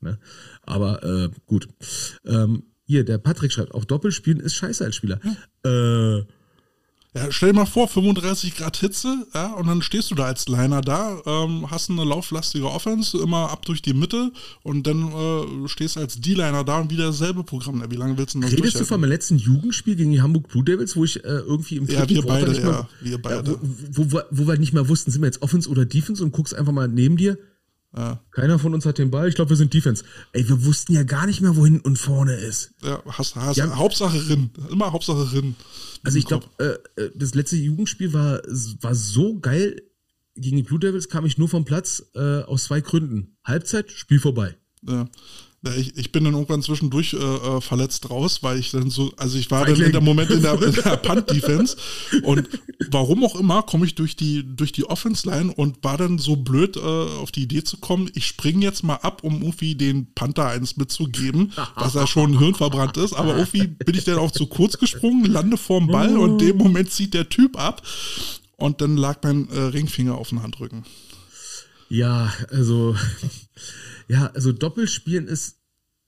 [0.00, 0.18] Ne?
[0.62, 1.68] Aber äh, gut.
[2.24, 5.20] Ähm, hier, der Patrick schreibt, auch Doppelspielen ist scheiße als Spieler.
[5.64, 6.18] Ja.
[6.18, 6.24] Äh,
[7.14, 10.48] ja, stell dir mal vor, 35 Grad Hitze, ja, und dann stehst du da als
[10.48, 14.32] Liner da, ähm, hast eine lauflastige Offense, immer ab durch die Mitte
[14.62, 17.82] und dann äh, stehst als D-Liner da und wieder dasselbe Programm.
[17.82, 20.48] Ja, wie lange willst du noch Redest du von meinem letzten Jugendspiel gegen die Hamburg
[20.48, 23.50] Blue Devils, wo ich äh, irgendwie im Ja, wir beide, ja, mal, wir beide.
[23.50, 23.58] Ja,
[23.90, 26.54] wo, wo, wo, wir nicht mehr wussten, sind wir jetzt Offense oder Defense und guckst
[26.54, 27.36] einfach mal neben dir,
[27.96, 28.20] ja.
[28.30, 29.28] Keiner von uns hat den Ball.
[29.28, 30.04] Ich glaube, wir sind Defense.
[30.32, 32.72] Ey, wir wussten ja gar nicht mehr, wo hinten und vorne ist.
[32.82, 33.76] Ja, hast, hast, ja.
[33.76, 34.50] Hauptsache Rinn.
[34.70, 35.56] Immer Hauptsache Rinn.
[36.02, 38.40] Also ich glaube, äh, äh, das letzte Jugendspiel war,
[38.80, 39.82] war so geil.
[40.34, 43.36] Gegen die Blue Devils kam ich nur vom Platz äh, aus zwei Gründen.
[43.44, 44.56] Halbzeit, Spiel vorbei.
[44.82, 45.08] Ja.
[45.76, 49.38] Ich, ich bin dann irgendwann zwischendurch äh, äh, verletzt raus, weil ich dann so, also
[49.38, 51.76] ich war dann in der Moment in der, in der Punt-Defense
[52.24, 52.48] und
[52.90, 56.76] warum auch immer komme ich durch die, durch die Offense-Line und war dann so blöd,
[56.76, 60.48] äh, auf die Idee zu kommen, ich springe jetzt mal ab, um irgendwie den Panther
[60.48, 64.78] eins mitzugeben, was ja schon hirnverbrannt ist, aber irgendwie bin ich dann auch zu kurz
[64.78, 67.82] gesprungen, lande vorm Ball und in dem Moment zieht der Typ ab
[68.56, 70.84] und dann lag mein äh, Ringfinger auf dem Handrücken.
[71.88, 72.96] Ja, also
[74.08, 75.58] ja, also Doppelspielen ist,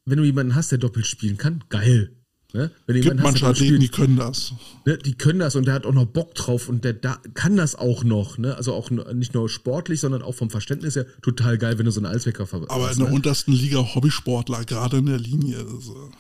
[0.04, 2.10] wenn du jemanden hast, der doppelt spielen kann, geil.
[2.54, 2.70] Ne?
[2.86, 4.52] Wenn Gibt manche Athleten, die können das.
[4.86, 4.96] Ne?
[4.98, 7.74] Die können das und der hat auch noch Bock drauf und der da, kann das
[7.74, 8.38] auch noch.
[8.38, 8.56] Ne?
[8.56, 11.98] Also auch nicht nur sportlich, sondern auch vom Verständnis her total geil, wenn du so
[11.98, 12.70] einen Allzwecker verwendest.
[12.70, 13.14] Aber in der ne?
[13.14, 15.58] untersten Liga Hobbysportler, gerade in der Linie.
[15.58, 16.10] Also.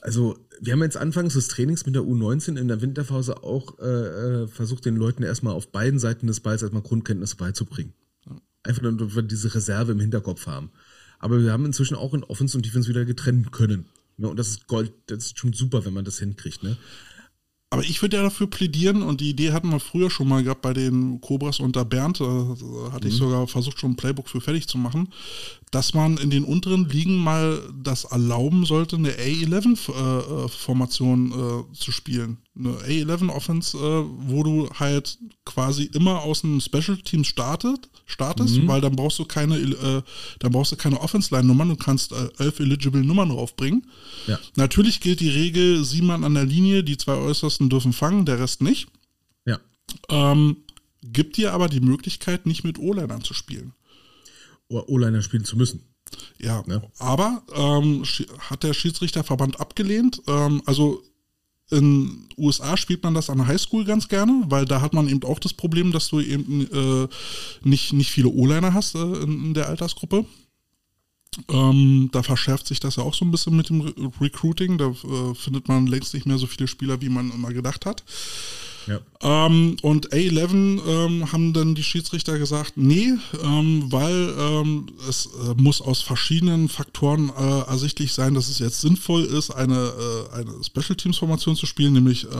[0.00, 3.84] also wir haben jetzt anfangs des Trainings mit der U19 in der Winterpause auch äh,
[3.84, 7.94] äh, versucht, den Leuten erstmal auf beiden Seiten des Balls erstmal Grundkenntnisse beizubringen.
[8.62, 10.70] Einfach nur, damit wir diese Reserve im Hinterkopf haben.
[11.18, 13.86] Aber wir haben inzwischen auch in Offense und Defense wieder getrennt können.
[14.16, 14.28] Ne?
[14.28, 16.62] Und das ist Gold, das ist schon super, wenn man das hinkriegt.
[16.62, 16.76] Ne?
[17.70, 20.62] Aber ich würde ja dafür plädieren, und die Idee hatten wir früher schon mal gehabt
[20.62, 22.56] bei den Cobras unter Bernd, da
[22.92, 23.12] hatte mhm.
[23.12, 25.08] ich sogar versucht, schon ein Playbook für fertig zu machen,
[25.70, 31.92] dass man in den unteren Ligen mal das erlauben sollte, eine A11-Formation äh, äh, zu
[31.92, 32.38] spielen.
[32.58, 38.68] Eine A11-Offense, äh, wo du halt quasi immer aus einem Special Team startet, startest, mhm.
[38.68, 40.02] weil dann brauchst du keine, äh,
[40.38, 43.86] dann brauchst du keine Offense-Line-Nummern, du kannst äh, elf eligible Nummern draufbringen.
[44.26, 44.38] Ja.
[44.56, 48.40] Natürlich gilt die Regel, sieben Mann an der Linie, die zwei Äußersten dürfen fangen, der
[48.40, 48.88] Rest nicht.
[49.44, 49.58] Ja.
[50.08, 50.56] Ähm,
[51.02, 53.74] gibt dir aber die Möglichkeit, nicht mit O-Linern zu spielen.
[54.70, 55.82] O-Liner spielen zu müssen.
[56.38, 56.82] Ja, ja.
[56.98, 58.04] aber ähm,
[58.38, 60.22] hat der Schiedsrichterverband abgelehnt.
[60.26, 61.02] Ähm, also
[61.70, 65.22] in USA spielt man das an der Highschool ganz gerne, weil da hat man eben
[65.24, 67.08] auch das Problem, dass du eben äh,
[67.62, 70.24] nicht, nicht viele O-Liner hast äh, in, in, der Altersgruppe.
[71.48, 74.78] Ähm, da verschärft sich das ja auch so ein bisschen mit dem Re Recruiting.
[74.78, 78.02] Da äh, findet man längst nicht mehr so viele Spieler, wie man immer gedacht hat.
[78.88, 79.00] Ja.
[79.20, 85.54] Ähm, und A11 ähm, haben dann die Schiedsrichter gesagt, nee, ähm, weil ähm, es äh,
[85.60, 89.74] muss aus verschiedenen Faktoren äh, ersichtlich sein, dass es jetzt sinnvoll ist, eine,
[90.32, 92.32] äh, eine Special Teams Formation zu spielen, nämlich äh, äh,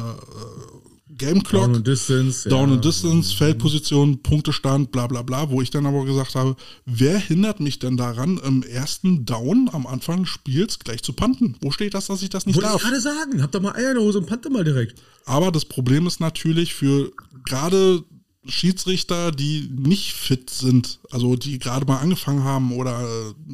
[1.18, 2.74] Game Clock, Down and Distance, Down ja.
[2.74, 7.60] and Distance, Feldposition, Punktestand, bla bla bla, wo ich dann aber gesagt habe, wer hindert
[7.60, 11.56] mich denn daran, im ersten Down am Anfang des Spiels gleich zu panten?
[11.60, 12.82] Wo steht das, dass ich das nicht Wollte darf?
[12.82, 15.00] ich gerade sagen, hab doch mal Eier in der Hose und pante mal direkt.
[15.24, 17.12] Aber das Problem ist natürlich für
[17.44, 18.04] gerade
[18.48, 23.06] Schiedsrichter, die nicht fit sind, also die gerade mal angefangen haben oder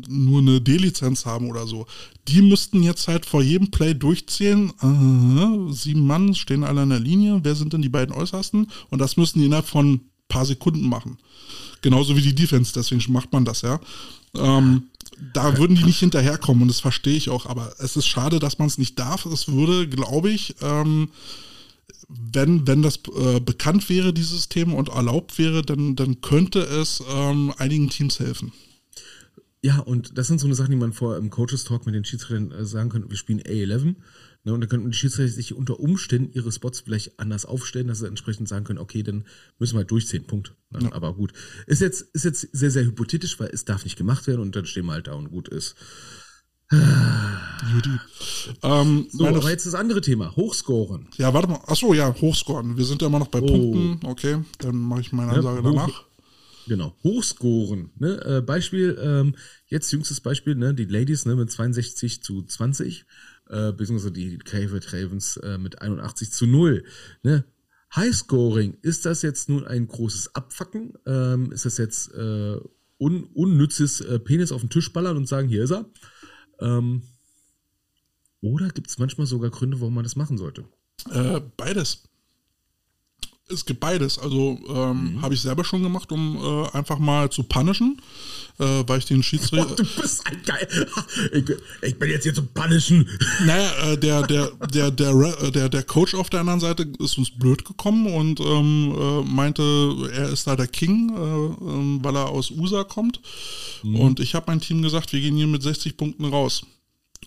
[0.08, 1.86] nur eine D-Lizenz haben oder so,
[2.28, 4.72] die müssten jetzt halt vor jedem Play durchzählen.
[4.78, 7.40] Aha, sieben Mann stehen alle an der Linie.
[7.42, 8.70] Wer sind denn die beiden Äußersten?
[8.90, 11.18] Und das müssen die innerhalb von ein paar Sekunden machen.
[11.82, 13.80] Genauso wie die Defense, deswegen macht man das ja.
[14.36, 14.84] Ähm,
[15.32, 18.58] da würden die nicht hinterherkommen und das verstehe ich auch, aber es ist schade, dass
[18.58, 19.26] man es nicht darf.
[19.26, 21.10] Es würde, glaube ich, ähm,
[22.08, 27.02] wenn, wenn das äh, bekannt wäre, dieses System, und erlaubt wäre, dann, dann könnte es
[27.12, 28.52] ähm, einigen Teams helfen.
[29.62, 32.04] Ja, und das sind so eine Sachen, die man vor im Coaches Talk mit den
[32.04, 33.08] Schiedsrichtern äh, sagen könnte.
[33.08, 33.94] Wir spielen A11.
[34.46, 38.00] Ne, und dann könnten die Schiedsrichter sich unter Umständen ihre Spots vielleicht anders aufstellen, dass
[38.00, 39.24] sie entsprechend sagen können, okay, dann
[39.58, 40.54] müssen wir halt durchziehen, Punkt.
[40.70, 40.80] Ne?
[40.82, 40.92] Ja.
[40.92, 41.32] Aber gut.
[41.66, 44.66] Ist jetzt, ist jetzt sehr, sehr hypothetisch, weil es darf nicht gemacht werden und dann
[44.66, 45.76] stehen wir halt da und gut ist.
[46.70, 47.98] Judy.
[48.62, 51.08] Ähm, so, aber jetzt das andere Thema, Hochscoren.
[51.16, 51.60] Ja, warte mal.
[51.66, 52.76] Achso, ja, Hochscoren.
[52.76, 53.46] Wir sind ja immer noch bei oh.
[53.46, 54.06] Punkten.
[54.06, 56.04] Okay, dann mache ich meine Ansage ja, danach.
[56.66, 57.90] Genau, Hochscoren.
[57.98, 58.20] Ne?
[58.24, 59.36] Äh, Beispiel, ähm,
[59.66, 60.74] jetzt jüngstes Beispiel, ne?
[60.74, 63.04] die Ladies ne, mit 62 zu 20,
[63.50, 66.84] äh, beziehungsweise die Cavett Ravens äh, mit 81 zu 0.
[67.22, 67.44] Ne?
[67.94, 70.94] Highscoring, ist das jetzt nun ein großes Abfacken?
[71.06, 72.56] Ähm, ist das jetzt äh,
[72.98, 75.84] un unnützes äh, Penis auf den Tisch ballern und sagen, hier ist er?
[76.60, 77.02] Ähm,
[78.40, 80.64] oder gibt es manchmal sogar Gründe, warum man das machen sollte?
[81.10, 82.08] Äh, beides.
[83.50, 84.18] Es gibt beides.
[84.18, 85.22] Also ähm, mhm.
[85.22, 88.00] habe ich selber schon gemacht, um äh, einfach mal zu punishen,
[88.58, 89.72] äh, weil ich den Schiedsrichter.
[89.72, 90.66] Oh, du bist ein geil.
[91.32, 91.44] Ich,
[91.82, 93.06] ich, bin jetzt hier zum punishen.
[93.44, 97.18] Naja, äh, der, der, der, der, äh, der, der Coach auf der anderen Seite ist
[97.18, 99.62] uns blöd gekommen und ähm, äh, meinte,
[100.12, 103.20] er ist da der King, äh, ähm, weil er aus USA kommt.
[103.82, 103.96] Mhm.
[103.96, 106.64] Und ich habe mein Team gesagt, wir gehen hier mit 60 Punkten raus.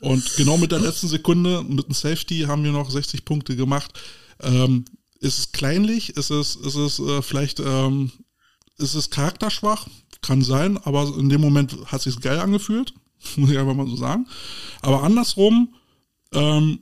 [0.01, 3.99] Und genau mit der letzten Sekunde, mit dem Safety, haben wir noch 60 Punkte gemacht.
[4.41, 4.85] Ähm,
[5.19, 6.15] ist es kleinlich?
[6.17, 8.11] Ist es, ist es äh, vielleicht, ähm,
[8.77, 9.87] ist es charakterschwach?
[10.21, 12.93] Kann sein, aber in dem Moment hat es sich geil angefühlt,
[13.35, 14.27] muss ich einfach mal so sagen.
[14.81, 15.73] Aber andersrum,
[16.33, 16.79] ähm,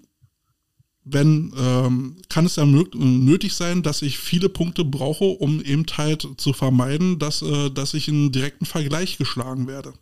[1.03, 6.28] wenn, ähm, kann es ja nötig sein, dass ich viele Punkte brauche, um eben halt
[6.38, 9.94] zu vermeiden, dass, äh, dass ich in direkten Vergleich geschlagen werde.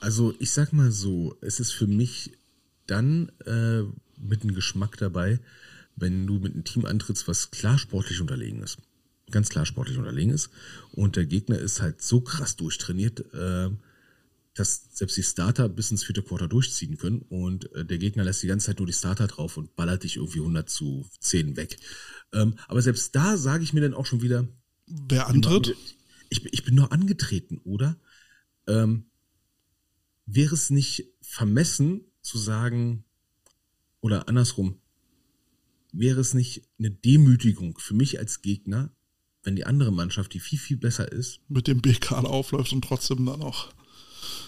[0.00, 2.32] Also ich sag mal so, es ist für mich
[2.86, 3.82] dann äh,
[4.20, 5.38] mit einem Geschmack dabei,
[6.00, 8.78] wenn du mit einem Team antrittst, was klar sportlich unterlegen ist.
[9.30, 10.50] Ganz klar sportlich unterlegen ist.
[10.92, 13.70] Und der Gegner ist halt so krass durchtrainiert, äh,
[14.54, 17.22] dass selbst die Starter bis ins vierte Quarter durchziehen können.
[17.28, 20.16] Und äh, der Gegner lässt die ganze Zeit nur die Starter drauf und ballert dich
[20.16, 21.78] irgendwie 100 zu 10 weg.
[22.32, 24.48] Ähm, aber selbst da sage ich mir dann auch schon wieder.
[24.86, 25.76] Wer antritt?
[26.30, 27.96] Ich, ich bin nur angetreten, oder?
[28.66, 29.04] Ähm,
[30.26, 33.04] wäre es nicht vermessen zu sagen,
[34.00, 34.80] oder andersrum,
[35.92, 38.90] wäre es nicht eine Demütigung für mich als Gegner,
[39.42, 43.24] wenn die andere Mannschaft, die viel, viel besser ist, mit dem BK aufläuft und trotzdem
[43.26, 43.72] dann auch.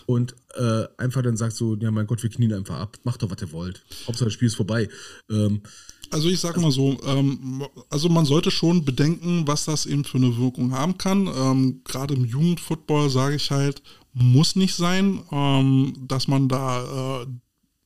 [0.06, 3.30] Und äh, einfach dann sagt so, ja mein Gott, wir knien einfach ab, macht doch,
[3.30, 3.84] was ihr wollt.
[4.06, 4.88] Hauptsache das Spiel ist vorbei.
[5.30, 5.62] Ähm,
[6.10, 10.18] also ich sag mal so, ähm, also man sollte schon bedenken, was das eben für
[10.18, 11.28] eine Wirkung haben kann.
[11.28, 17.26] Ähm, Gerade im Jugendfootball sage ich halt, muss nicht sein, ähm, dass man da äh,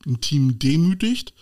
[0.05, 1.33] ein Team demütigt.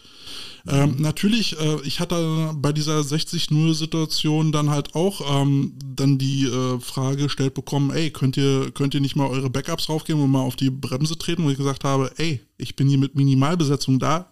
[0.66, 6.80] Ähm, natürlich, äh, ich hatte bei dieser 60-0-Situation dann halt auch ähm, dann die äh,
[6.80, 10.42] Frage gestellt bekommen, ey, könnt ihr, könnt ihr nicht mal eure Backups raufgeben und mal
[10.42, 14.30] auf die Bremse treten, wo ich gesagt habe, ey, ich bin hier mit Minimalbesetzung da,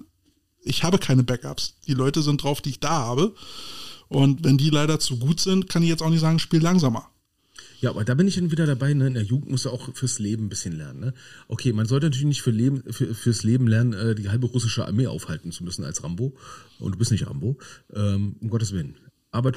[0.64, 1.76] ich habe keine Backups.
[1.88, 3.34] Die Leute sind drauf, die ich da habe.
[4.08, 7.10] Und wenn die leider zu gut sind, kann ich jetzt auch nicht sagen, spiel langsamer.
[7.82, 9.08] Ja, aber da bin ich dann wieder dabei, ne?
[9.08, 10.99] in der Jugend muss du auch fürs Leben ein bisschen lernen.
[10.99, 11.14] Ne?
[11.48, 14.86] Okay, man sollte natürlich nicht für Leben, für, fürs Leben lernen, äh, die halbe russische
[14.86, 16.38] Armee aufhalten zu müssen als Rambo.
[16.80, 17.58] Und du bist nicht Rambo,
[17.91, 18.98] ähm, um Gottes Willen.
[19.32, 19.53] Aber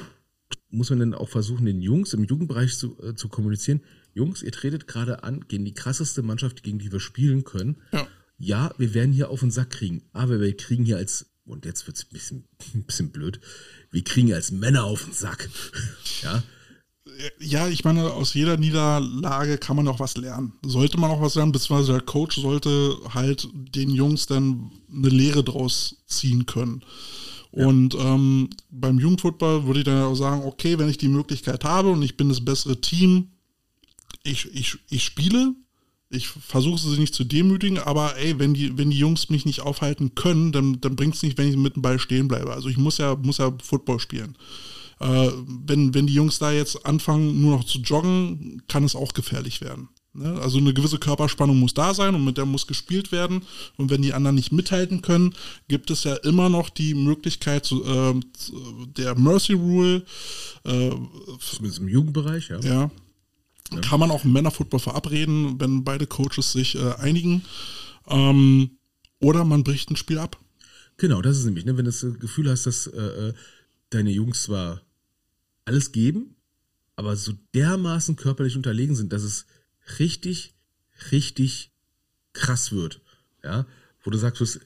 [0.71, 3.81] muss man dann auch versuchen, den Jungs im Jugendbereich zu, äh, zu kommunizieren,
[4.15, 7.77] Jungs, ihr tretet gerade an gegen die krasseste Mannschaft, gegen die wir spielen können.
[7.91, 8.07] Ja.
[8.39, 11.85] ja, wir werden hier auf den Sack kriegen, aber wir kriegen hier als und jetzt
[11.85, 13.39] wird es ein bisschen, ein bisschen blöd,
[13.91, 15.47] wir kriegen als Männer auf den Sack.
[16.23, 16.43] ja.
[17.39, 20.53] Ja, ich meine, aus jeder Niederlage kann man auch was lernen.
[20.65, 25.43] Sollte man auch was lernen, beziehungsweise der Coach sollte halt den Jungs dann eine Lehre
[25.43, 26.81] draus ziehen können.
[27.51, 27.67] Ja.
[27.67, 31.89] Und ähm, beim Jugendfootball würde ich dann auch sagen, okay, wenn ich die Möglichkeit habe
[31.89, 33.29] und ich bin das bessere Team,
[34.23, 35.53] ich, ich, ich spiele,
[36.09, 39.61] ich versuche sie nicht zu demütigen, aber ey, wenn die, wenn die Jungs mich nicht
[39.61, 42.51] aufhalten können, dann, dann bringt es nicht, wenn ich mit dem Ball stehen bleibe.
[42.51, 44.35] Also ich muss ja, muss ja Football spielen.
[44.99, 45.29] Äh,
[45.65, 49.61] wenn, wenn die Jungs da jetzt anfangen, nur noch zu joggen, kann es auch gefährlich
[49.61, 49.89] werden.
[50.15, 50.39] Ne?
[50.41, 53.41] Also eine gewisse Körperspannung muss da sein und mit der muss gespielt werden.
[53.77, 55.33] Und wenn die anderen nicht mithalten können,
[55.67, 58.19] gibt es ja immer noch die Möglichkeit zu, äh,
[58.97, 60.05] der Mercy Rule.
[60.63, 60.91] Äh,
[61.39, 62.59] Zumindest im Jugendbereich, ja.
[62.61, 62.91] Ja,
[63.71, 63.81] ja.
[63.81, 67.43] Kann man auch im Männerfootball verabreden, wenn beide Coaches sich äh, einigen.
[68.07, 68.71] Ähm,
[69.19, 70.39] oder man bricht ein Spiel ab.
[70.97, 72.99] Genau, das ist nämlich, ne, wenn du das Gefühl hast, dass äh,
[73.29, 73.33] äh,
[73.89, 74.81] deine Jungs zwar
[75.65, 76.35] alles geben,
[76.95, 79.45] aber so dermaßen körperlich unterlegen sind, dass es
[79.99, 80.55] richtig,
[81.11, 81.71] richtig
[82.33, 83.01] krass wird.
[83.43, 83.65] Ja,
[84.03, 84.59] wo du sagst,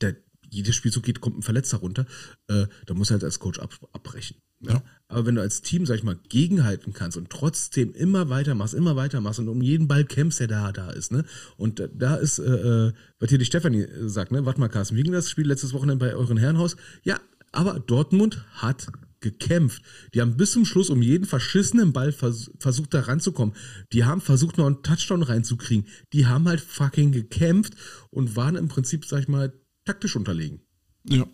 [0.00, 0.16] der,
[0.50, 2.06] jedes Spielzug geht, kommt ein Verletzter runter,
[2.48, 4.36] äh, da muss halt als Coach ab, abbrechen.
[4.60, 4.82] Ja.
[5.08, 8.96] Aber wenn du als Team, sag ich mal, gegenhalten kannst und trotzdem immer weitermachst, immer
[8.96, 11.24] weitermachst und um jeden Ball kämpfst, der da, da ist, ne?
[11.56, 14.46] Und da ist, äh, äh was hier die Stefanie sagt, ne?
[14.46, 16.76] Warte mal, Carsten, wie ging das Spiel letztes Wochenende bei euren Herrenhaus?
[17.02, 17.20] Ja,
[17.52, 18.88] aber Dortmund hat
[19.20, 19.82] gekämpft.
[20.14, 23.54] Die haben bis zum Schluss um jeden verschissenen Ball vers versucht, da ranzukommen.
[23.92, 25.86] Die haben versucht, noch einen Touchdown reinzukriegen.
[26.12, 27.74] Die haben halt fucking gekämpft
[28.10, 29.52] und waren im Prinzip, sag ich mal,
[29.84, 30.60] taktisch unterlegen.
[31.08, 31.26] Ja.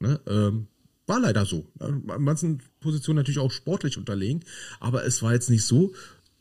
[0.00, 0.20] Ne?
[0.26, 0.68] Ähm,
[1.06, 1.70] war leider so.
[1.80, 4.44] In manchen Positionen natürlich auch sportlich unterlegen,
[4.80, 5.94] aber es war jetzt nicht so,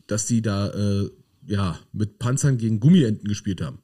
[0.07, 1.09] dass die da äh,
[1.45, 3.82] ja, mit Panzern gegen Gummienten gespielt haben.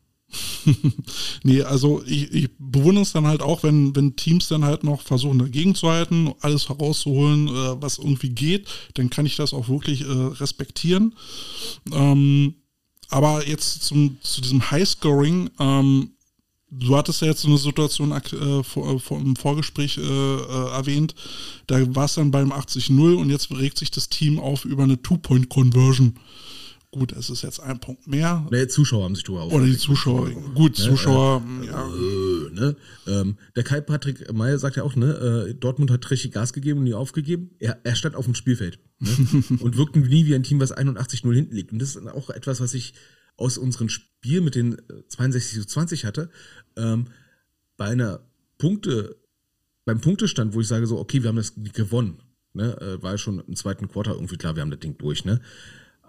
[1.43, 5.01] nee, also ich, ich bewundere es dann halt auch, wenn, wenn Teams dann halt noch
[5.01, 9.69] versuchen dagegen zu halten, alles herauszuholen, äh, was irgendwie geht, dann kann ich das auch
[9.69, 11.15] wirklich äh, respektieren.
[11.91, 12.55] Ähm,
[13.09, 16.11] aber jetzt zum, zu diesem Highscoring, ähm,
[16.71, 21.15] Du hattest ja jetzt so eine Situation äh, vor, vor, im Vorgespräch äh, äh, erwähnt,
[21.65, 25.01] da war es dann beim 80-0 und jetzt regt sich das Team auf über eine
[25.01, 26.15] Two-Point-Conversion.
[26.91, 28.47] Gut, es ist jetzt ein Punkt mehr.
[28.49, 30.31] Nee, Zuschauer haben sich drüber Oder die Zuschauer.
[30.55, 31.87] Gut, ne, Zuschauer, äh, ja.
[31.87, 32.75] Äh, ne?
[33.05, 36.79] ähm, der Kai Patrick Meyer sagt ja auch, ne, äh, Dortmund hat richtig Gas gegeben
[36.79, 37.51] und nie aufgegeben.
[37.59, 39.09] Er, er stand auf dem Spielfeld ne?
[39.59, 41.71] und wirkte nie wie ein Team, was 81-0 hinten liegt.
[41.71, 42.95] Und das ist auch etwas, was ich
[43.37, 44.77] aus unserem Spiel mit den
[45.09, 46.31] 62 zu 20 hatte,
[46.75, 47.05] ähm,
[47.77, 48.21] bei einer
[48.57, 49.15] Punkte,
[49.85, 53.39] beim Punktestand, wo ich sage so, okay, wir haben das gewonnen, ne, war ja schon
[53.39, 55.39] im zweiten Quartal irgendwie klar, wir haben das Ding durch, ne.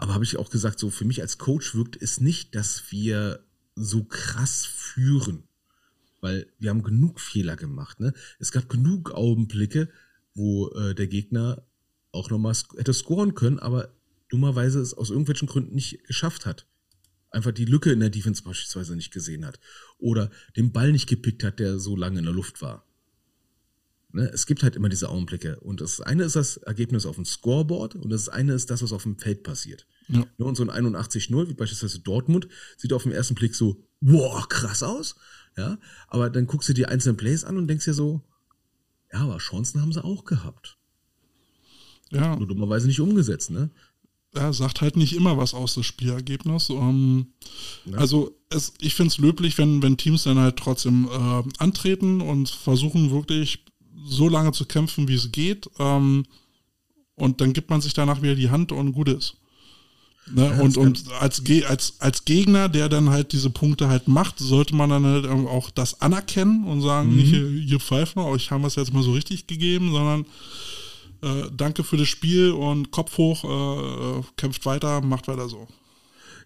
[0.00, 3.44] Aber habe ich auch gesagt, so für mich als Coach wirkt es nicht, dass wir
[3.74, 5.44] so krass führen.
[6.20, 8.14] Weil wir haben genug Fehler gemacht, ne.
[8.38, 9.90] Es gab genug Augenblicke,
[10.34, 11.66] wo äh, der Gegner
[12.12, 13.94] auch nochmal hätte scoren können, aber
[14.28, 16.66] dummerweise es aus irgendwelchen Gründen nicht geschafft hat
[17.30, 19.60] einfach die Lücke in der Defense beispielsweise nicht gesehen hat
[19.98, 22.86] oder den Ball nicht gepickt hat, der so lange in der Luft war.
[24.12, 24.30] Ne?
[24.32, 25.60] Es gibt halt immer diese Augenblicke.
[25.60, 28.92] Und das eine ist das Ergebnis auf dem Scoreboard und das eine ist das, was
[28.92, 29.86] auf dem Feld passiert.
[30.08, 30.24] Ja.
[30.38, 30.44] Ne?
[30.44, 34.82] Und so ein 81-0, wie beispielsweise Dortmund, sieht auf den ersten Blick so, wow, krass
[34.82, 35.16] aus.
[35.56, 38.22] Ja, aber dann guckst du die einzelnen Plays an und denkst dir so,
[39.12, 40.78] ja, aber Chancen haben sie auch gehabt.
[42.10, 42.36] Ja.
[42.36, 43.70] Nur dummerweise nicht umgesetzt, ne?
[44.34, 46.70] er sagt halt nicht immer was aus, das Spielergebnis.
[46.70, 47.32] Ähm,
[47.84, 47.98] ja.
[47.98, 52.48] Also es, ich finde es löblich, wenn, wenn Teams dann halt trotzdem äh, antreten und
[52.48, 53.64] versuchen wirklich
[54.06, 55.68] so lange zu kämpfen, wie es geht.
[55.78, 56.24] Ähm,
[57.14, 59.36] und dann gibt man sich danach wieder die Hand und gut ist.
[60.32, 60.46] Ne?
[60.46, 64.74] Ja, und und als, als, als Gegner, der dann halt diese Punkte halt macht, sollte
[64.74, 67.16] man dann halt auch das anerkennen und sagen, mhm.
[67.16, 70.26] nicht, ihr Pfeifen, euch haben wir es jetzt mal so richtig gegeben, sondern
[71.22, 75.66] äh, danke für das Spiel und Kopf hoch, äh, kämpft weiter, macht weiter so.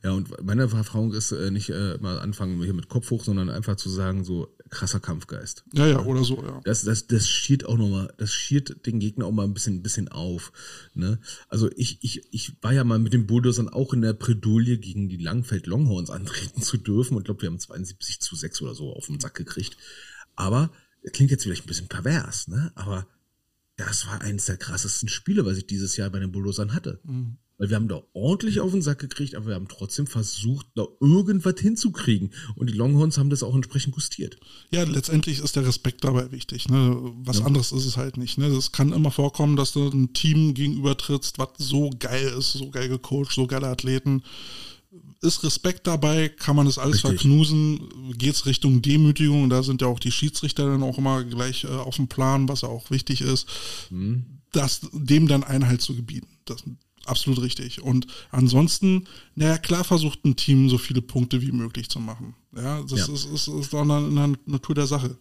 [0.02, 3.48] Ja, und meine Erfahrung ist äh, nicht äh, mal anfangen hier mit Kopf hoch, sondern
[3.48, 5.64] einfach zu sagen, so krasser Kampfgeist.
[5.72, 6.60] Ja, ja, oder so, ja.
[6.64, 9.82] Das, das, das schiert auch nochmal, das schiert den Gegner auch mal ein bisschen, ein
[9.82, 10.52] bisschen auf.
[10.94, 11.18] Ne?
[11.48, 15.08] Also ich, ich, ich war ja mal mit den Bulldozern auch in der Predulie gegen
[15.08, 18.92] die Langfeld Longhorns antreten zu dürfen und glaube, wir haben 72 zu 6 oder so
[18.92, 19.76] auf den Sack gekriegt.
[20.36, 20.70] Aber,
[21.12, 22.72] klingt jetzt vielleicht ein bisschen pervers, ne?
[22.74, 23.06] Aber
[23.76, 27.00] das war eines der krassesten Spiele, was ich dieses Jahr bei den Bulldozern hatte.
[27.04, 27.38] Mhm.
[27.56, 30.86] Weil wir haben da ordentlich auf den Sack gekriegt, aber wir haben trotzdem versucht, da
[31.00, 32.32] irgendwas hinzukriegen.
[32.56, 34.38] Und die Longhorns haben das auch entsprechend gustiert.
[34.72, 36.68] Ja, letztendlich ist der Respekt dabei wichtig.
[36.68, 36.96] Ne?
[37.22, 37.44] Was ja.
[37.44, 38.38] anderes ist es halt nicht.
[38.38, 38.46] Ne?
[38.46, 42.70] Es kann immer vorkommen, dass du ein Team gegenüber trittst, was so geil ist, so
[42.70, 44.24] geil gecoacht, so geile Athleten.
[45.22, 47.20] ist Respekt dabei, kann man das alles Richtig.
[47.20, 51.68] verknusen, geht's Richtung Demütigung, da sind ja auch die Schiedsrichter dann auch immer gleich äh,
[51.68, 53.48] auf dem Plan, was ja auch wichtig ist,
[54.52, 56.28] das, dem dann Einhalt zu gebieten.
[56.44, 56.64] Das
[57.06, 57.82] absolut richtig.
[57.82, 62.34] Und ansonsten, naja, klar versucht ein Team so viele Punkte wie möglich zu machen.
[62.56, 63.14] Ja, das Ja.
[63.14, 65.16] Ist, ist, ist doch in der Natur der Sache.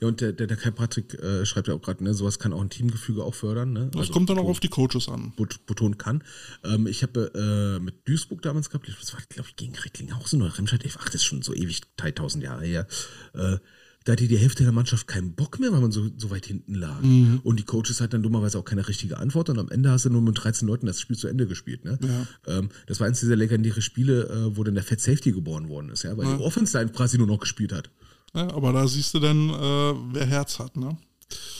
[0.00, 2.52] Ja, und der, der, der Kai Patrick äh, schreibt ja auch gerade, ne, sowas kann
[2.52, 3.72] auch ein Teamgefüge auch fördern.
[3.72, 3.88] Ne?
[3.92, 5.32] Das kommt dann auch auf die Coaches an.
[5.36, 6.24] bet- betont kann.
[6.64, 7.30] Ähm, ich habe
[7.78, 11.16] äh, mit Duisburg damals gehabt, das war, glaube ich, gegen Recklinghausen oder Remscheid, ach, das
[11.16, 12.86] ist schon so ewig, 3000 Jahre her.
[13.34, 13.58] Äh,
[14.04, 16.74] da hatte die Hälfte der Mannschaft keinen Bock mehr, weil man so, so weit hinten
[16.74, 17.02] lag.
[17.42, 20.10] Und die Coaches hatten dann dummerweise auch keine richtige Antwort und am Ende hast du
[20.10, 21.84] nur mit 13 Leuten das Spiel zu Ende gespielt.
[21.84, 21.98] Ne?
[22.46, 25.90] Ähm, das war eins dieser legendären Spiele, äh, wo dann der Fat Safety geboren worden
[25.90, 27.90] ist, ja, weil die Offense dann quasi nur noch gespielt hat.
[28.34, 30.96] Ja, aber da siehst du dann, äh, wer Herz hat, ne?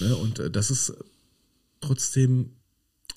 [0.00, 0.16] Ne?
[0.16, 0.94] Und äh, das ist
[1.80, 2.52] trotzdem,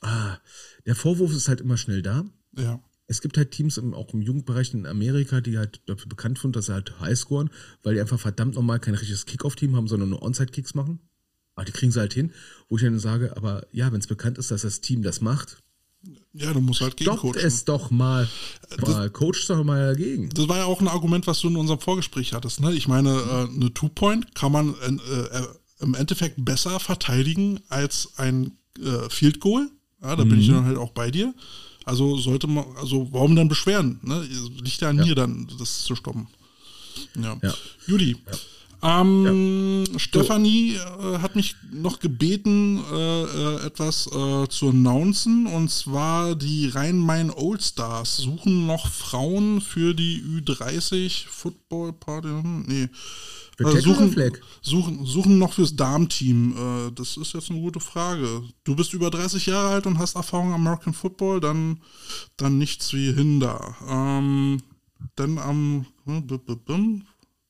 [0.01, 0.37] ah,
[0.85, 2.25] der Vorwurf ist halt immer schnell da.
[2.57, 2.81] Ja.
[3.07, 6.55] Es gibt halt Teams im, auch im Jugendbereich in Amerika, die halt dafür bekannt sind,
[6.55, 7.49] dass sie halt Highscoren,
[7.84, 10.99] weil die einfach verdammt nochmal kein richtiges Kickoff-Team haben, sondern nur Onside-Kicks machen.
[11.55, 12.31] Aber die kriegen sie halt hin,
[12.69, 15.57] wo ich dann sage, aber ja, wenn es bekannt ist, dass das Team das macht,
[16.34, 17.45] Ja, du musst halt stoppt gegencoachen.
[17.45, 18.27] es doch mal.
[18.81, 20.30] mal coacht doch mal dagegen.
[20.30, 22.59] Das war ja auch ein Argument, was du in unserem Vorgespräch hattest.
[22.61, 22.73] Ne?
[22.73, 25.47] Ich meine, äh, eine Two-Point kann man äh, äh,
[25.81, 29.69] im Endeffekt besser verteidigen als ein äh, Field Goal.
[30.01, 31.34] Ja, da bin ich dann halt auch bei dir.
[31.85, 33.99] Also sollte man, also warum dann beschweren?
[34.01, 34.27] Ne?
[34.61, 36.27] Liegt ja an mir dann, das zu stoppen.
[37.15, 37.38] Ja.
[37.41, 37.53] Ja.
[37.88, 38.18] Judy.
[38.84, 45.47] Ähm, Stefanie äh, hat mich noch gebeten, äh, äh, etwas äh, zu announcen.
[45.47, 52.27] Und zwar die Rhein-Main Oldstars suchen noch Frauen für die Ü30 Football Party.
[52.68, 52.89] Nee.
[53.59, 54.15] Äh, suchen,
[54.61, 56.55] suchen, suchen noch fürs Darmteam.
[56.57, 58.43] Äh, das ist jetzt eine gute Frage.
[58.63, 61.80] Du bist über 30 Jahre alt und hast Erfahrung am American Football, dann,
[62.38, 63.75] dann nichts wie Hinder.
[63.88, 64.61] Ähm,
[65.15, 67.03] dann am hm, b- b- bim,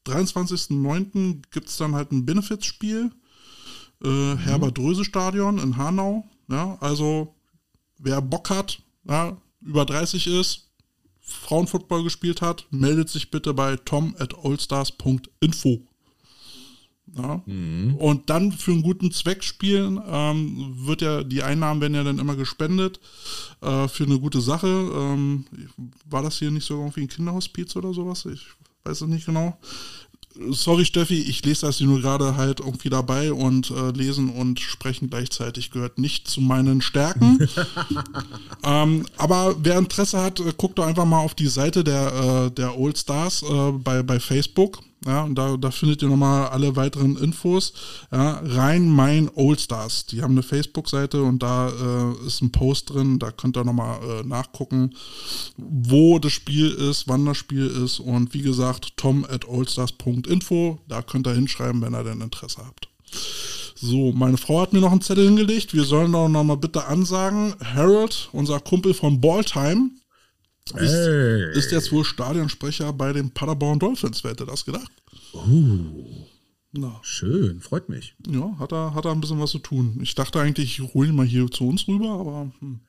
[0.06, 1.42] 23.09.
[1.52, 3.12] gibt es dann halt ein Benefits-Spiel.
[4.04, 6.26] Äh, Herbert-Dröse-Stadion in Hanau.
[6.50, 7.36] Ja, also
[7.98, 10.70] wer Bock hat, ja, über 30 ist,
[11.22, 15.88] Frauenfootball gespielt hat, meldet sich bitte bei tom at allstars.info.
[17.16, 17.44] Ja.
[17.46, 22.18] Und dann für einen guten Zweck spielen, ähm, wird ja, die Einnahmen werden ja dann
[22.18, 23.00] immer gespendet
[23.62, 24.68] äh, für eine gute Sache.
[24.68, 25.46] Ähm,
[26.10, 28.26] war das hier nicht so irgendwie ein Kinderhospiz oder sowas?
[28.26, 28.48] Ich
[28.84, 29.58] weiß es nicht genau.
[30.50, 34.60] Sorry, Steffi, ich lese das hier nur gerade halt irgendwie dabei und äh, lesen und
[34.60, 37.48] sprechen gleichzeitig gehört nicht zu meinen Stärken.
[38.64, 42.52] ähm, aber wer Interesse hat, äh, guckt doch einfach mal auf die Seite der, äh,
[42.52, 44.80] der Old Stars äh, bei, bei Facebook.
[45.06, 47.74] Ja, und da, da findet ihr nochmal alle weiteren Infos.
[48.12, 50.06] Ja, Rhein-Main Old Stars.
[50.06, 53.20] Die haben eine Facebook-Seite und da äh, ist ein Post drin.
[53.20, 54.96] Da könnt ihr nochmal äh, nachgucken,
[55.58, 58.00] wo das Spiel ist, wann das Spiel ist.
[58.00, 60.80] Und wie gesagt, tom at oldstars.info.
[60.88, 62.88] Da könnt ihr hinschreiben, wenn ihr denn Interesse habt.
[63.76, 65.74] So, meine Frau hat mir noch einen Zettel hingelegt.
[65.74, 67.54] Wir sollen doch noch mal bitte ansagen.
[67.62, 69.90] Harold, unser Kumpel von Balltime,
[70.76, 71.58] ist, Ey.
[71.58, 74.24] ist jetzt wohl Stadionsprecher bei den Paderborn Dolphins.
[74.24, 74.92] Wer hätte das gedacht?
[76.72, 78.16] Na, Schön, freut mich.
[78.28, 80.00] ja, hat er, hat er ein bisschen was zu tun.
[80.02, 82.80] Ich dachte eigentlich, ich hole ihn mal hier zu uns rüber, aber hm,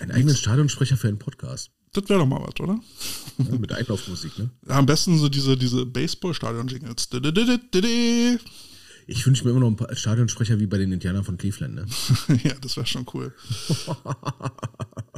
[0.00, 1.70] Einen eigenen Stadionsprecher für einen Podcast.
[1.92, 2.78] das wäre doch mal was, oder?
[3.38, 4.50] Ja, mit Einlaufmusik, ne?
[4.68, 7.08] Am besten so diese, diese Baseball-Stadion-Jingles.
[9.08, 11.86] Ich wünsche mir immer noch einen Pa- Stadionsprecher wie bei den Indianern von Cleveland, ne?
[12.44, 13.32] ja, das wäre schon cool.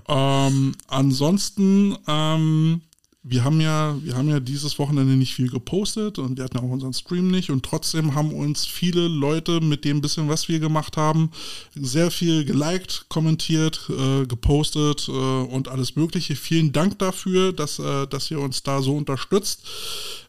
[0.08, 2.82] ähm, ansonsten, ähm,
[3.24, 6.70] wir haben ja, wir haben ja dieses Wochenende nicht viel gepostet und wir hatten auch
[6.70, 10.96] unseren Stream nicht und trotzdem haben uns viele Leute mit dem bisschen, was wir gemacht
[10.96, 11.30] haben,
[11.74, 16.36] sehr viel geliked, kommentiert, äh, gepostet äh, und alles Mögliche.
[16.36, 19.64] Vielen Dank dafür, dass, äh, dass ihr uns da so unterstützt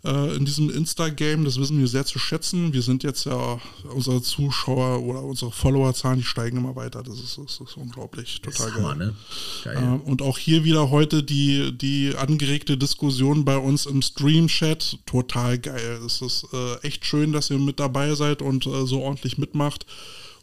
[0.03, 1.45] äh, in diesem Insta-Game.
[1.45, 2.73] Das wissen wir sehr zu schätzen.
[2.73, 3.59] Wir sind jetzt ja,
[3.93, 7.03] unsere Zuschauer oder unsere Followerzahlen, die steigen immer weiter.
[7.03, 8.81] Das ist, das ist unglaublich, total geil.
[8.83, 9.15] Hammer, ne?
[9.63, 9.77] Geil.
[9.77, 14.99] Ähm, und auch hier wieder heute die, die angeregte Diskussion bei uns im Stream-Chat.
[15.05, 15.99] Total geil.
[16.05, 19.85] Es ist äh, echt schön, dass ihr mit dabei seid und äh, so ordentlich mitmacht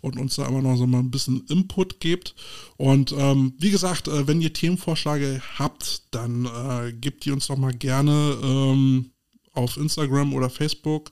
[0.03, 2.35] und uns da immer noch so mal ein bisschen Input gebt.
[2.77, 7.57] Und ähm, wie gesagt, äh, wenn ihr Themenvorschläge habt, dann äh, gebt die uns doch
[7.57, 9.11] mal gerne ähm,
[9.53, 11.11] auf Instagram oder Facebook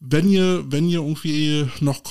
[0.00, 2.02] wenn ihr, wenn ihr irgendwie noch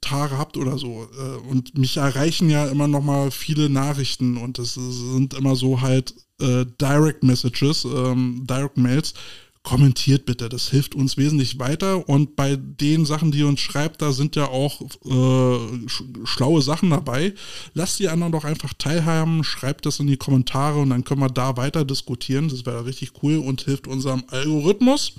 [0.00, 4.58] Kommentare habt oder so, äh, und mich erreichen ja immer noch mal viele Nachrichten und
[4.58, 9.14] das sind immer so halt äh, Direct Messages, ähm, Direct Mails,
[9.62, 10.48] kommentiert bitte.
[10.48, 12.08] Das hilft uns wesentlich weiter.
[12.08, 16.62] Und bei den Sachen, die ihr uns schreibt, da sind ja auch äh, sch schlaue
[16.62, 17.34] Sachen dabei.
[17.74, 21.28] Lasst die anderen doch einfach teilhaben, schreibt das in die Kommentare und dann können wir
[21.28, 22.48] da weiter diskutieren.
[22.48, 25.12] Das wäre richtig cool und hilft unserem Algorithmus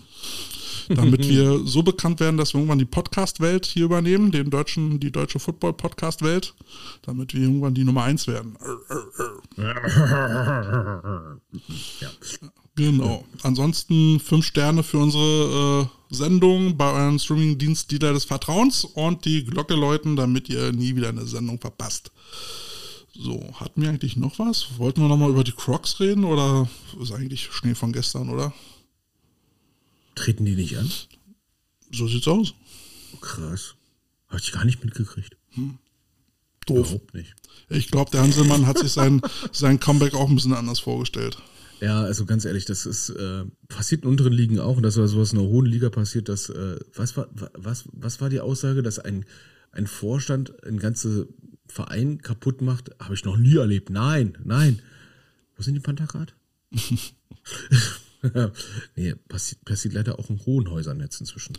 [0.90, 5.12] damit wir so bekannt werden, dass wir irgendwann die Podcast-Welt hier übernehmen, den deutschen, die
[5.12, 6.54] deutsche Football-Podcast-Welt,
[7.04, 8.58] damit wir irgendwann die Nummer eins werden.
[12.00, 12.10] ja.
[12.76, 13.26] Genau.
[13.44, 19.44] Ansonsten fünf Sterne für unsere äh, Sendung bei euren Streaming-Dienst Dealer des Vertrauens und die
[19.44, 22.12] Glocke läuten, damit ihr nie wieder eine Sendung verpasst.
[23.14, 24.68] So, hatten wir eigentlich noch was?
[24.78, 28.54] Wollten wir nochmal über die Crocs reden oder ist eigentlich Schnee von gestern, oder?
[30.22, 30.90] Treten die nicht an?
[31.92, 32.54] So sieht's aus.
[33.22, 33.76] Krass.
[34.28, 35.36] Hatte ich gar nicht mitgekriegt.
[35.50, 35.80] Hm.
[36.68, 36.92] Doof.
[36.92, 37.34] Überhaupt nicht.
[37.70, 39.22] Ich glaube, der Hanselmann hat sich sein,
[39.52, 41.38] sein Comeback auch ein bisschen anders vorgestellt.
[41.82, 45.08] Ja, also ganz ehrlich, das ist äh, passiert in unteren Ligen auch und das war
[45.08, 48.84] sowas in einer hohen Liga passiert, dass äh, was war was was war die Aussage,
[48.84, 49.26] dass ein
[49.72, 51.28] ein Vorstand ein ganze
[51.68, 52.92] Verein kaputt macht?
[53.00, 53.90] Habe ich noch nie erlebt.
[53.90, 54.84] Nein, nein.
[55.58, 56.34] Wo sind die Panther gerade?
[58.96, 61.58] nee, passiert, passiert leider auch in hohen Häusern jetzt inzwischen.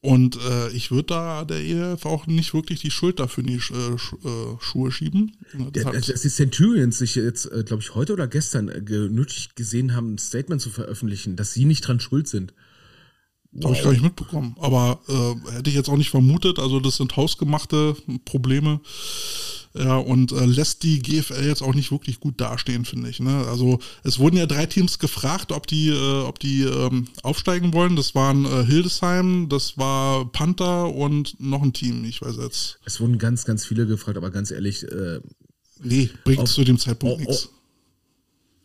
[0.00, 3.62] Und äh, ich würde da der ELF auch nicht wirklich die Schuld dafür in die
[3.72, 5.36] äh, äh Schuhe schieben.
[5.72, 9.94] Das dass die Centurions sich jetzt, äh, glaube ich, heute oder gestern äh, genötigt gesehen
[9.94, 12.54] haben, ein Statement zu veröffentlichen, dass sie nicht dran schuld sind.
[13.64, 14.56] Habe ich gar nicht mitbekommen.
[14.60, 16.58] Aber äh, hätte ich jetzt auch nicht vermutet.
[16.58, 18.80] Also das sind hausgemachte Probleme.
[19.72, 23.20] Ja, und äh, lässt die GFL jetzt auch nicht wirklich gut dastehen, finde ich.
[23.20, 23.46] Ne?
[23.46, 27.94] Also es wurden ja drei Teams gefragt, ob die, äh, ob die ähm, aufsteigen wollen.
[27.94, 32.04] Das waren äh, Hildesheim, das war Panther und noch ein Team.
[32.04, 32.80] Ich weiß jetzt.
[32.84, 34.82] Es wurden ganz, ganz viele gefragt, aber ganz ehrlich.
[34.82, 35.20] Äh,
[35.80, 37.50] nee, bringt zu dem Zeitpunkt nichts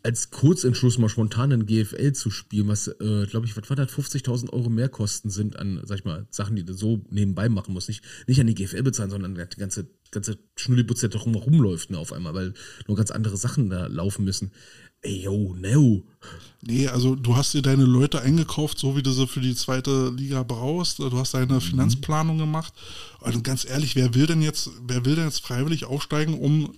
[0.05, 3.91] als Kurzentschluss mal spontan in GFL zu spielen, was, äh, glaube ich, was war das,
[3.91, 7.87] 50.000 Euro Mehrkosten sind an, sag ich mal, Sachen, die du so nebenbei machen musst.
[7.87, 11.97] Nicht, nicht an die GFL bezahlen, sondern die ganze, ganze Schnullibutz, der darum rumläuft ne,
[11.97, 12.53] auf einmal, weil
[12.87, 14.51] nur ganz andere Sachen da laufen müssen.
[15.01, 16.03] Ey, yo, no.
[16.61, 20.11] Nee, also du hast dir deine Leute eingekauft, so wie du sie für die zweite
[20.15, 20.99] Liga brauchst.
[20.99, 21.61] Du hast deine mhm.
[21.61, 22.73] Finanzplanung gemacht.
[23.21, 26.75] Und ganz ehrlich, wer will denn jetzt, wer will denn jetzt freiwillig aufsteigen, um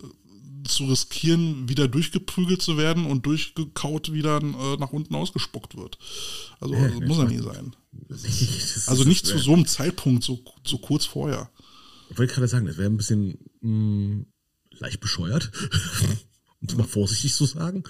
[0.67, 5.97] zu riskieren, wieder durchgeprügelt zu werden und durchgekaut wieder äh, nach unten ausgespuckt wird.
[6.59, 7.75] Also ja, also muss er nie sein.
[8.87, 11.49] also nicht zu so einem Zeitpunkt, so, so kurz vorher.
[12.09, 14.25] Ich wollte gerade sagen, das wäre ein bisschen mh, hm,
[14.71, 15.51] leicht bescheuert,
[16.61, 17.83] um es mal vorsichtig zu sagen.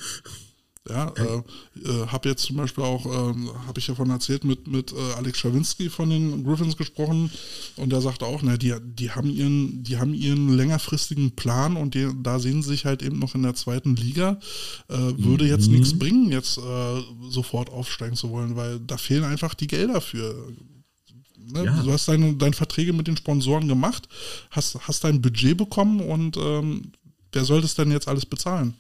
[0.89, 3.33] Ja, äh, äh, habe jetzt zum Beispiel auch, äh,
[3.67, 7.31] habe ich ja von erzählt, mit, mit äh, Alex Schawinski von den Griffins gesprochen
[7.75, 11.93] und der sagte auch, ne, die, die haben ihren, die haben ihren längerfristigen Plan und
[11.93, 14.39] die, da sehen sie sich halt eben noch in der zweiten Liga.
[14.87, 15.49] Äh, würde mhm.
[15.49, 20.01] jetzt nichts bringen, jetzt äh, sofort aufsteigen zu wollen, weil da fehlen einfach die Gelder
[20.01, 20.53] für.
[21.51, 21.65] Ne?
[21.65, 21.81] Ja.
[21.83, 24.07] Du hast deine, deine Verträge mit den Sponsoren gemacht,
[24.51, 26.91] hast, hast dein Budget bekommen und ähm,
[27.31, 28.75] wer soll das denn jetzt alles bezahlen?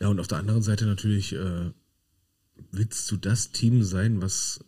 [0.00, 1.70] Ja, und auf der anderen Seite natürlich, äh,
[2.70, 4.60] willst du das Team sein, was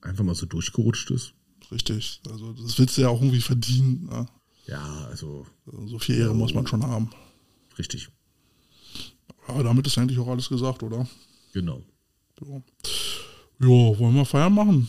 [0.00, 1.34] einfach mal so durchgerutscht ist?
[1.70, 2.20] Richtig.
[2.28, 4.06] Also das willst du ja auch irgendwie verdienen.
[4.06, 4.26] Ne?
[4.66, 5.46] Ja, also.
[5.86, 7.10] So viel Ehre muss man schon haben.
[7.78, 8.08] Richtig.
[9.46, 11.08] Aber damit ist eigentlich auch alles gesagt, oder?
[11.52, 11.82] Genau.
[12.40, 12.62] Ja,
[13.60, 14.88] jo, wollen wir Feiern machen?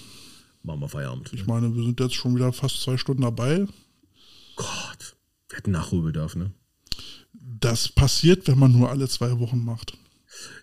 [0.64, 1.32] Machen wir Feierabend.
[1.34, 3.66] Ich meine, wir sind jetzt schon wieder fast zwei Stunden dabei.
[4.56, 5.16] Gott,
[5.48, 6.52] wir hätten Nachholbedarf, ne?
[7.60, 9.98] Das passiert, wenn man nur alle zwei Wochen macht.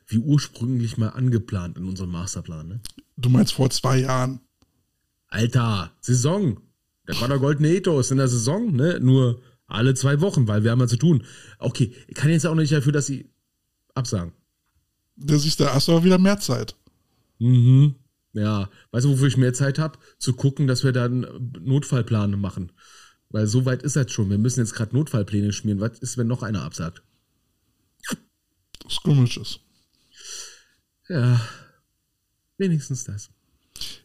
[0.07, 2.81] Wie ursprünglich mal angeplant in unserem Masterplan, ne?
[3.17, 4.41] Du meinst vor zwei Jahren.
[5.29, 6.61] Alter, Saison.
[7.07, 8.99] Das war der goldene Ethos in der Saison, ne?
[9.01, 11.25] Nur alle zwei Wochen, weil wir haben ja zu tun.
[11.59, 13.31] Okay, ich kann jetzt auch nicht dafür, dass sie
[13.95, 14.33] absagen.
[15.17, 16.77] Das ist der hast du wieder mehr Zeit.
[17.39, 17.97] Mhm.
[18.33, 19.99] Ja, weißt du, wofür ich mehr Zeit habe?
[20.19, 21.27] Zu gucken, dass wir dann
[21.61, 22.73] Notfallpläne machen.
[23.37, 24.31] Weil so weit ist das schon.
[24.31, 25.79] Wir müssen jetzt gerade Notfallpläne schmieren.
[25.79, 27.03] Was ist, wenn noch einer absagt?
[28.89, 29.61] Scrimmages.
[31.07, 31.47] Ja,
[32.57, 33.29] wenigstens das.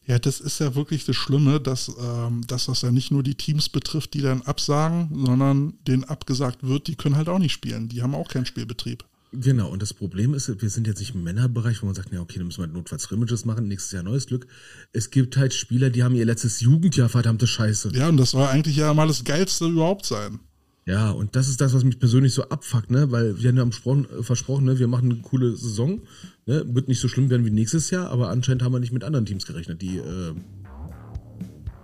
[0.06, 3.36] Ja, das ist ja wirklich das Schlimme, dass, ähm, dass das ja nicht nur die
[3.36, 7.88] Teams betrifft, die dann absagen, sondern denen abgesagt wird, die können halt auch nicht spielen.
[7.88, 9.06] Die haben auch keinen Spielbetrieb.
[9.34, 12.20] Genau, und das Problem ist, wir sind jetzt nicht im Männerbereich, wo man sagt, ja,
[12.20, 14.46] okay, dann müssen wir halt notfalls Scrimmages machen, nächstes Jahr neues Glück.
[14.92, 17.92] Es gibt halt Spieler, die haben ihr letztes Jugendjahr, verdammte Scheiße.
[17.94, 20.40] Ja, und das soll eigentlich ja mal das Geilste überhaupt sein.
[20.86, 23.10] Ja, und das ist das, was mich persönlich so abfuckt, ne?
[23.12, 26.02] Weil wir haben ja versprochen, ne, wir machen eine coole Saison.
[26.46, 26.66] Ne?
[26.68, 29.26] Wird nicht so schlimm werden wie nächstes Jahr, aber anscheinend haben wir nicht mit anderen
[29.26, 30.34] Teams gerechnet, die, äh,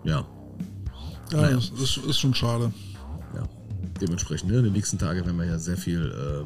[0.04, 0.28] ja.
[1.32, 1.56] Ja, naja.
[1.56, 2.74] das ist, ist schon schade.
[4.02, 4.52] Dementsprechend.
[4.52, 4.60] Ne?
[4.60, 6.14] In den nächsten Tagen werden wir ja sehr viel.
[6.14, 6.46] Ähm,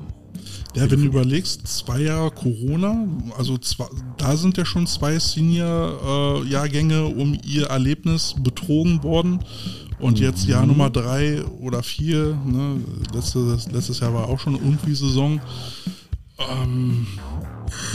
[0.75, 3.07] ja, wenn du überlegst, zwei Jahre Corona,
[3.37, 3.85] also zwei,
[4.17, 9.39] da sind ja schon zwei Senior-Jahrgänge äh, um ihr Erlebnis betrogen worden.
[9.99, 12.77] Und jetzt Jahr Nummer drei oder vier, ne,
[13.13, 15.39] letztes, letztes Jahr war auch schon irgendwie Saison.
[16.39, 17.05] Ähm,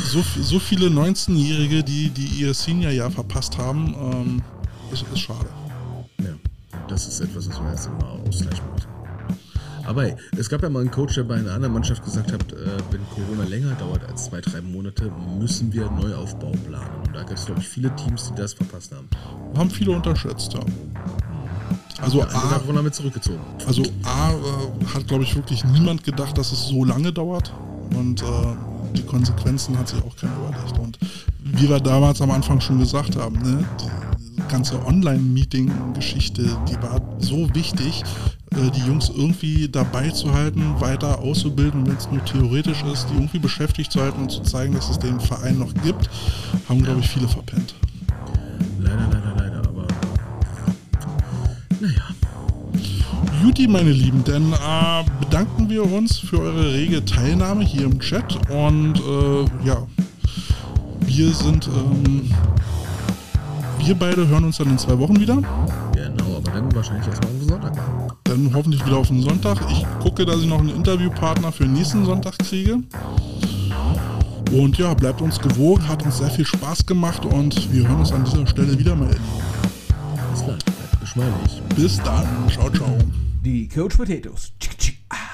[0.05, 4.43] so, so viele 19-Jährige, die, die ihr Senior-Jahr verpasst haben, ähm,
[4.93, 5.49] ist, ist schade.
[6.19, 6.35] Ja,
[6.89, 8.96] das ist etwas, was wir jetzt immer ausgleichen müssen.
[9.87, 12.53] Aber hey, es gab ja mal einen Coach, der bei einer anderen Mannschaft gesagt hat,
[12.53, 12.57] äh,
[12.91, 17.03] wenn Corona länger dauert als zwei, drei Monate, müssen wir Neuaufbau planen.
[17.07, 19.09] Und da gibt es, glaube ich, viele Teams, die das verpasst haben.
[19.57, 20.61] Haben viele unterschätzt, ja.
[22.03, 23.41] Also ja, A, davon haben wir zurückgezogen.
[23.67, 27.53] Also A äh, hat, glaube ich, wirklich niemand gedacht, dass es so lange dauert.
[27.95, 28.27] Und äh,
[28.97, 30.79] die Konsequenzen hat sich auch keiner überlegt.
[30.79, 30.99] Und
[31.39, 37.53] wie wir damals am Anfang schon gesagt haben, ne, die ganze Online-Meeting-Geschichte, die war so
[37.55, 38.05] wichtig,
[38.53, 43.15] äh, die Jungs irgendwie dabei zu halten, weiter auszubilden, wenn es nur theoretisch ist, die
[43.15, 46.09] irgendwie beschäftigt zu halten und zu zeigen, dass es den Verein noch gibt,
[46.69, 47.75] haben, glaube ich, viele verpennt.
[48.79, 49.87] Leider, leider, leider, aber
[51.81, 52.16] naja.
[53.47, 58.37] Juti, meine Lieben, dann äh, bedanken wir uns für eure rege Teilnahme hier im Chat
[58.51, 59.87] und äh, ja,
[61.03, 62.29] wir sind, ähm,
[63.79, 65.37] wir beide hören uns dann in zwei Wochen wieder.
[65.93, 67.73] Genau, aber dann wahrscheinlich erstmal auf den Sonntag.
[68.25, 69.61] Dann hoffentlich wieder auf den Sonntag.
[69.71, 72.79] Ich gucke, dass ich noch einen Interviewpartner für nächsten Sonntag kriege.
[74.51, 78.11] Und ja, bleibt uns gewogen, hat uns sehr viel Spaß gemacht und wir hören uns
[78.11, 79.07] an dieser Stelle wieder mal.
[79.07, 81.63] Alles klar, bleibt geschmeidig.
[81.77, 82.99] Bis dann, ciao, ciao.
[83.47, 84.51] the coach potatoes.
[85.09, 85.26] Ah.